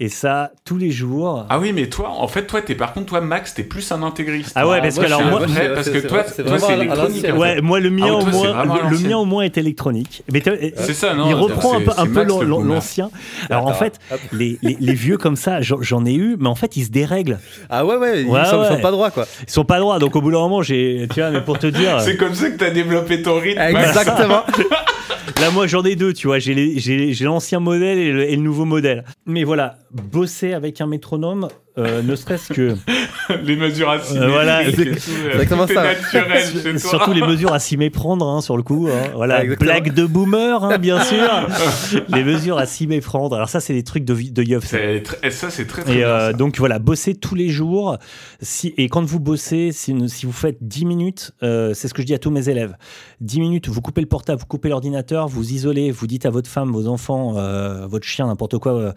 [0.01, 1.45] Et ça, tous les jours.
[1.49, 4.01] Ah oui, mais toi, en fait, toi, t'es par contre, toi, Max, t'es plus un
[4.01, 4.53] intégriste.
[4.55, 5.41] Ah ouais, parce je que alors moi-
[5.75, 7.25] parce que toi, c'est électronique.
[7.35, 10.23] Ouais, moi le mien Ah, au moins, le, mien au moins est électronique.
[10.31, 10.41] Mais
[10.77, 13.09] C'est ça, non il reprend un peu, l'ancien.
[13.49, 13.99] Alors en fait,
[14.31, 17.39] les, les- les vieux comme ça, j'en ai eu, mais en fait ils se dérèglent.
[17.69, 19.25] Ah ouais, ouais, ils Ouais, sont, pas droits, quoi.
[19.45, 19.99] Ils sont pas droits.
[19.99, 22.49] Donc au bout d'un moment, j'ai, tu vois, mais pour te dire, C'est comme ça
[22.49, 23.59] que t'as développé ton rythme.
[23.61, 24.43] Exactement.
[25.41, 28.65] là moi j'en ai deux, tu vois, j'ai l'ancien modèle et le, et le nouveau
[28.65, 29.03] modèle.
[29.25, 31.47] Mais voilà, bosser avec un métronome,
[31.79, 32.75] euh, ne serait-ce que
[33.43, 34.23] les mesures asymétriques.
[34.23, 35.83] Euh, voilà, exactement ça.
[35.83, 36.77] naturel chez toi.
[36.89, 38.87] Surtout les mesures à s'y méprendre, hein, sur le coup.
[38.91, 39.09] hein.
[39.15, 39.71] Voilà, exactement.
[39.71, 41.47] blague de boomer, hein, bien sûr.
[42.09, 43.35] les mesures à s'y méprendre.
[43.35, 44.65] Alors ça, c'est des trucs de, de Yoff.
[44.65, 44.77] ça.
[44.77, 46.07] C'est tr- et ça, c'est très très Et bien.
[46.07, 46.33] euh, ça.
[46.33, 47.97] donc voilà, bossez tous les jours.
[48.41, 52.01] Si, et quand vous bossez, si, si vous faites 10 minutes, euh, c'est ce que
[52.01, 52.75] je dis à tous mes élèves.
[53.21, 56.49] 10 minutes, vous coupez le portable, vous coupez l'ordinateur, vous isolez, vous dites à votre
[56.49, 58.91] femme, vos enfants, euh, votre chien, n'importe quoi, euh,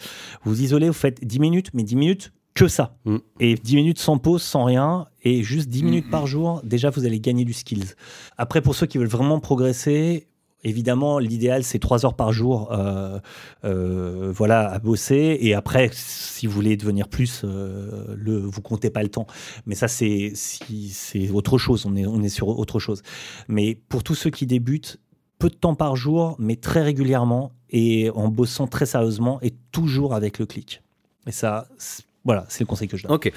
[0.44, 2.96] vous isolez, vous faites 10 minutes, mais 10 minutes que ça.
[3.04, 3.16] Mm.
[3.40, 6.90] Et 10 minutes sans pause, sans rien, et juste 10 minutes Mm, par jour, déjà
[6.90, 7.94] vous allez gagner du skills.
[8.36, 10.28] Après, pour ceux qui veulent vraiment progresser,
[10.64, 13.18] Évidemment, l'idéal, c'est trois heures par jour euh,
[13.64, 15.36] euh, voilà, à bosser.
[15.40, 19.26] Et après, si vous voulez devenir plus, euh, le, vous comptez pas le temps.
[19.66, 21.84] Mais ça, c'est c'est autre chose.
[21.84, 23.02] On est, on est sur autre chose.
[23.48, 25.00] Mais pour tous ceux qui débutent,
[25.40, 30.14] peu de temps par jour, mais très régulièrement et en bossant très sérieusement et toujours
[30.14, 30.80] avec le clic.
[31.26, 31.66] Et ça,
[32.24, 33.12] voilà, c'est le conseil que je donne.
[33.12, 33.32] Ok.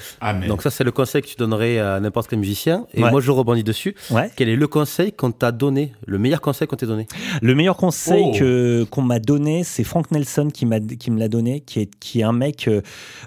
[0.46, 2.86] Donc ça, c'est le conseil que tu donnerais à n'importe quel musicien.
[2.94, 3.94] Et moi, je rebondis dessus.
[4.36, 7.06] Quel est le conseil qu'on t'a donné, le meilleur conseil qu'on t'a donné?
[7.42, 8.32] Le meilleur conseil oh.
[8.38, 11.90] que qu'on m'a donné, c'est Frank Nelson qui m'a qui me l'a donné, qui est
[11.98, 12.80] qui est un mec, euh,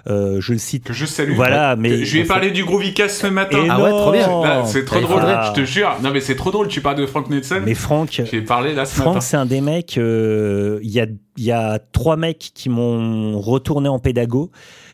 [0.08, 0.84] euh je le cite.
[0.84, 1.34] Que je salue.
[1.34, 3.66] Voilà, mais je lui ai parlé du Groovy Cast ce matin.
[3.68, 4.64] ah ouais, trop bien.
[4.64, 5.22] C'est trop drôle.
[5.22, 5.96] Je te jure.
[6.02, 6.68] Non, mais c'est trop drôle.
[6.68, 7.60] Tu parles de Frank Nelson.
[7.64, 8.22] Mais Frank.
[8.30, 9.10] J'ai parlé là ce matin.
[9.10, 9.98] Frank, c'est un des mecs.
[9.98, 11.06] Euh, il y a
[11.36, 14.50] il y a trois mecs qui m'ont retourné en pédago.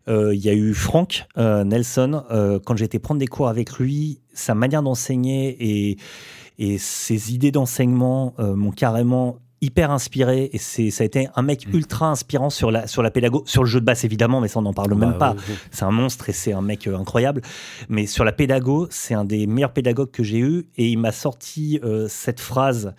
[0.09, 2.23] Euh, il y a eu Frank euh, Nelson.
[2.31, 5.99] Euh, quand j'étais prendre des cours avec lui, sa manière d'enseigner et,
[6.59, 11.67] et ses idées d'enseignement m'ont carrément hyper inspiré et c'est ça a été un mec
[11.67, 11.75] mm.
[11.75, 14.59] ultra inspirant sur la sur la pédago sur le jeu de basse évidemment mais ça
[14.59, 15.37] on n'en parle même bah pas
[15.71, 17.41] c'est un monstre et c'est un mec incroyable
[17.89, 21.11] mais sur la pédago c'est un des meilleurs pédagogues que j'ai eu et il m'a
[21.11, 22.95] sorti cette phrase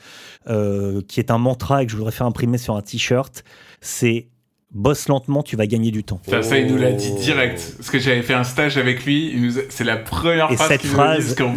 [0.47, 3.43] qui est un mantra et que je voudrais faire imprimer sur un t-shirt
[3.79, 4.27] c'est
[4.71, 6.19] bosse lentement, tu vas gagner du temps.
[6.27, 7.75] Ça, il nous l'a dit direct.
[7.77, 9.51] Parce que j'avais fait un stage avec lui.
[9.69, 11.35] C'est la première phrase qu'il nous a dit.
[11.35, 11.53] Quand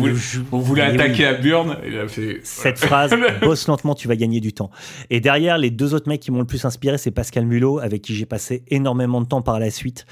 [0.53, 2.41] on voulait, attaquer à Burn, il a fait.
[2.45, 4.71] Cette phrase, bosse lentement, tu vas gagner du temps.
[5.11, 8.03] Et derrière, les deux autres mecs qui m'ont le plus inspiré, c'est Pascal Mulot, avec
[8.03, 10.07] qui j'ai passé énormément de temps par la suite.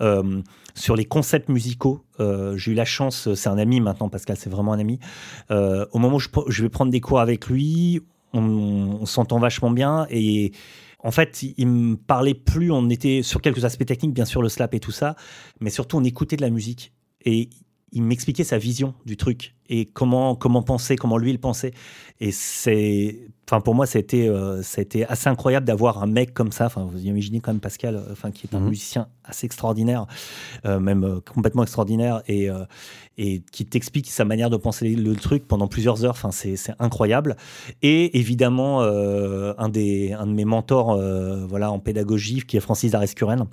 [0.00, 0.40] Euh,
[0.74, 4.50] sur les concepts musicaux, euh, j'ai eu la chance, c'est un ami maintenant, Pascal, c'est
[4.50, 4.98] vraiment un ami.
[5.50, 8.00] Euh, au moment où je, vais prendre des cours avec lui,
[8.32, 10.52] on, on s'entend vachement bien et
[11.04, 12.72] en fait, il me parlait plus.
[12.72, 15.14] On était sur quelques aspects techniques, bien sûr, le slap et tout ça,
[15.60, 16.92] mais surtout on écoutait de la musique.
[17.24, 17.50] Et
[17.92, 21.72] il m'expliquait sa vision du truc et comment comment penser, comment lui il pensait.
[22.20, 24.62] Et c'est, enfin pour moi, ça a été, euh,
[25.08, 26.66] assez incroyable d'avoir un mec comme ça.
[26.66, 28.68] Enfin, vous imaginez quand même Pascal, euh, enfin qui est un mhm.
[28.68, 30.06] musicien assez extraordinaire,
[30.66, 32.48] euh, même complètement extraordinaire et
[33.16, 36.12] et qui t'explique sa manière de penser le truc pendant plusieurs heures.
[36.12, 37.36] Enfin, c'est incroyable.
[37.80, 40.98] Et évidemment, un des un de mes mentors,
[41.46, 43.46] voilà, en pédagogie, qui est Francis Arescuren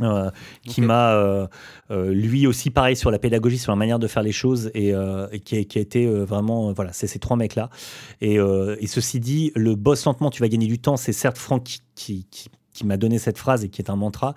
[0.00, 0.30] euh,
[0.64, 1.46] qui m'a euh,
[1.90, 4.92] euh, lui aussi pareil sur la pédagogie, sur la manière de faire les choses et,
[5.44, 7.70] qui, a, qui, a, été vraiment voilà, c'est ces trois mecs là.
[8.20, 10.96] Et, et, ceci dit, le boss lentement, tu vas gagner du temps.
[10.96, 14.34] C'est certes Franck qui, qui, qui m'a donné cette phrase et qui est un mantra.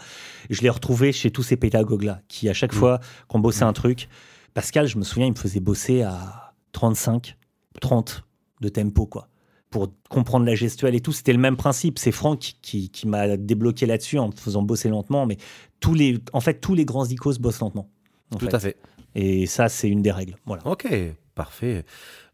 [0.49, 2.77] je l'ai retrouvé chez tous ces pédagogues là, qui à chaque mm.
[2.77, 4.09] fois qu'on bossait un truc,
[4.53, 7.37] Pascal, je me souviens, il me faisait bosser à 35,
[7.79, 8.23] 30
[8.61, 9.30] de tempo quoi
[9.71, 11.13] pour comprendre la gestuelle et tout.
[11.13, 11.97] C'était le même principe.
[11.97, 15.25] C'est Franck qui, qui m'a débloqué là-dessus en me faisant bosser lentement.
[15.25, 15.37] Mais
[15.79, 17.89] tous les, en fait, tous les grands icos bossent lentement.
[18.37, 18.77] Tout à fait.
[19.15, 20.35] Et ça, c'est une des règles.
[20.45, 20.65] Voilà.
[20.67, 20.87] Ok,
[21.33, 21.85] parfait.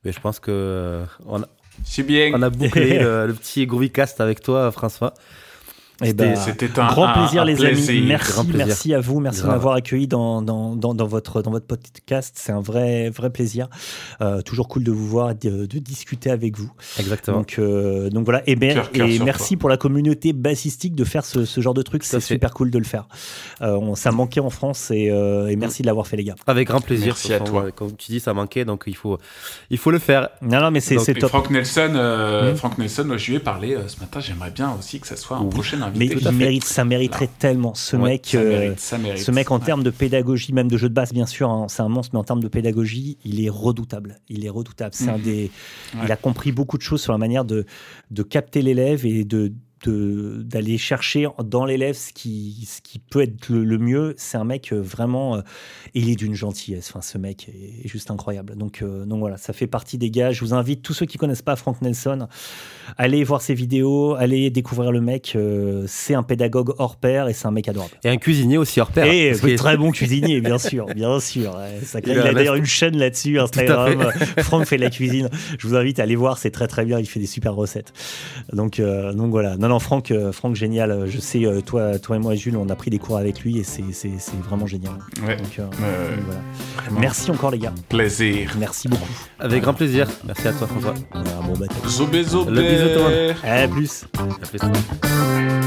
[0.04, 1.48] Mais je pense que euh, on a,
[2.04, 2.32] bien.
[2.34, 5.14] On a bouclé le, le, petit Groovycast avec toi, François.
[6.04, 8.04] Eh ben, C'était un grand plaisir, les amis.
[8.08, 9.20] Merci, merci à vous.
[9.20, 12.36] Merci de m'avoir accueilli dans, dans, dans, votre, dans votre podcast.
[12.38, 13.68] C'est un vrai, vrai plaisir.
[14.22, 16.72] Euh, toujours cool de vous voir, de, de, discuter avec vous.
[17.00, 17.38] Exactement.
[17.38, 18.44] Donc, euh, donc voilà.
[18.46, 22.04] Et, ben, et merci pour la communauté bassistique de faire ce, ce genre de truc.
[22.04, 23.08] C'est super cool de le faire.
[23.62, 26.36] Euh, on, ça manquait en France et, et merci de l'avoir fait, les gars.
[26.46, 27.08] Avec grand plaisir.
[27.08, 27.72] Merci à toi.
[27.72, 29.18] Comme tu dis, ça manquait, donc il faut,
[29.72, 30.30] il faut le faire.
[30.44, 31.30] Non, non, mais c'est top.
[31.30, 31.94] Franck Nelson,
[32.52, 32.56] hmm.
[32.56, 34.20] Franck Nelson, moi, je lui ai parlé ce matin.
[34.20, 37.74] J'aimerais bien aussi que ça soit un prochain mais il mérite, ça mériterait tellement.
[37.74, 41.26] Ce mec, euh, ce mec en termes de pédagogie, même de jeu de basse, bien
[41.26, 44.20] sûr, hein, c'est un monstre, mais en termes de pédagogie, il est redoutable.
[44.30, 44.94] Il est redoutable.
[44.94, 45.50] C'est un mhm.
[46.04, 47.66] Il a compris beaucoup de choses sur la manière de,
[48.12, 49.54] de capter l'élève et de
[49.86, 54.16] d'aller chercher dans l'élève ce qui, ce qui peut être le, mieux.
[54.18, 55.42] C'est un mec euh, vraiment, euh,
[55.94, 56.90] il est d'une gentillesse.
[56.90, 58.56] Enfin, ce mec est, juste incroyable.
[58.56, 60.32] Donc, euh, donc voilà, ça fait partie des gars.
[60.32, 62.28] Je vous invite, tous ceux qui connaissent pas Frank Nelson,
[62.98, 65.38] allez voir ses vidéos, allez découvrir le mec.
[65.88, 67.94] c'est un pédagogue hors pair et c'est un mec adorable.
[68.04, 69.06] Et un cuisinier aussi hors pair.
[69.06, 71.58] Et un très bon cuisinier, bien sûr, bien sûr.
[71.84, 74.12] Ça, il, a, d'ailleurs une chaîne là-dessus, Instagram.
[74.40, 75.30] Franck fait de la cuisine.
[75.60, 77.00] Je vous invite à aller voir, c'est très très bien.
[77.00, 77.94] Il fait des super recettes.
[78.54, 79.58] Donc, donc voilà.
[79.58, 81.06] Non, non, Franck, euh, Franck, génial.
[81.08, 83.58] Je sais, euh, toi, toi et moi, Jules, on a pris des cours avec lui
[83.58, 83.84] et c'est
[84.44, 84.94] vraiment génial.
[85.28, 86.16] Euh,
[87.00, 87.74] Merci encore, les gars.
[87.90, 88.52] Plaisir.
[88.60, 89.10] Merci beaucoup.
[89.40, 90.08] Avec grand plaisir.
[90.26, 90.94] Merci à toi, François.
[91.14, 93.00] bon, bah, zobé, Le bisou,
[93.44, 94.06] À plus.
[94.42, 95.67] À plus.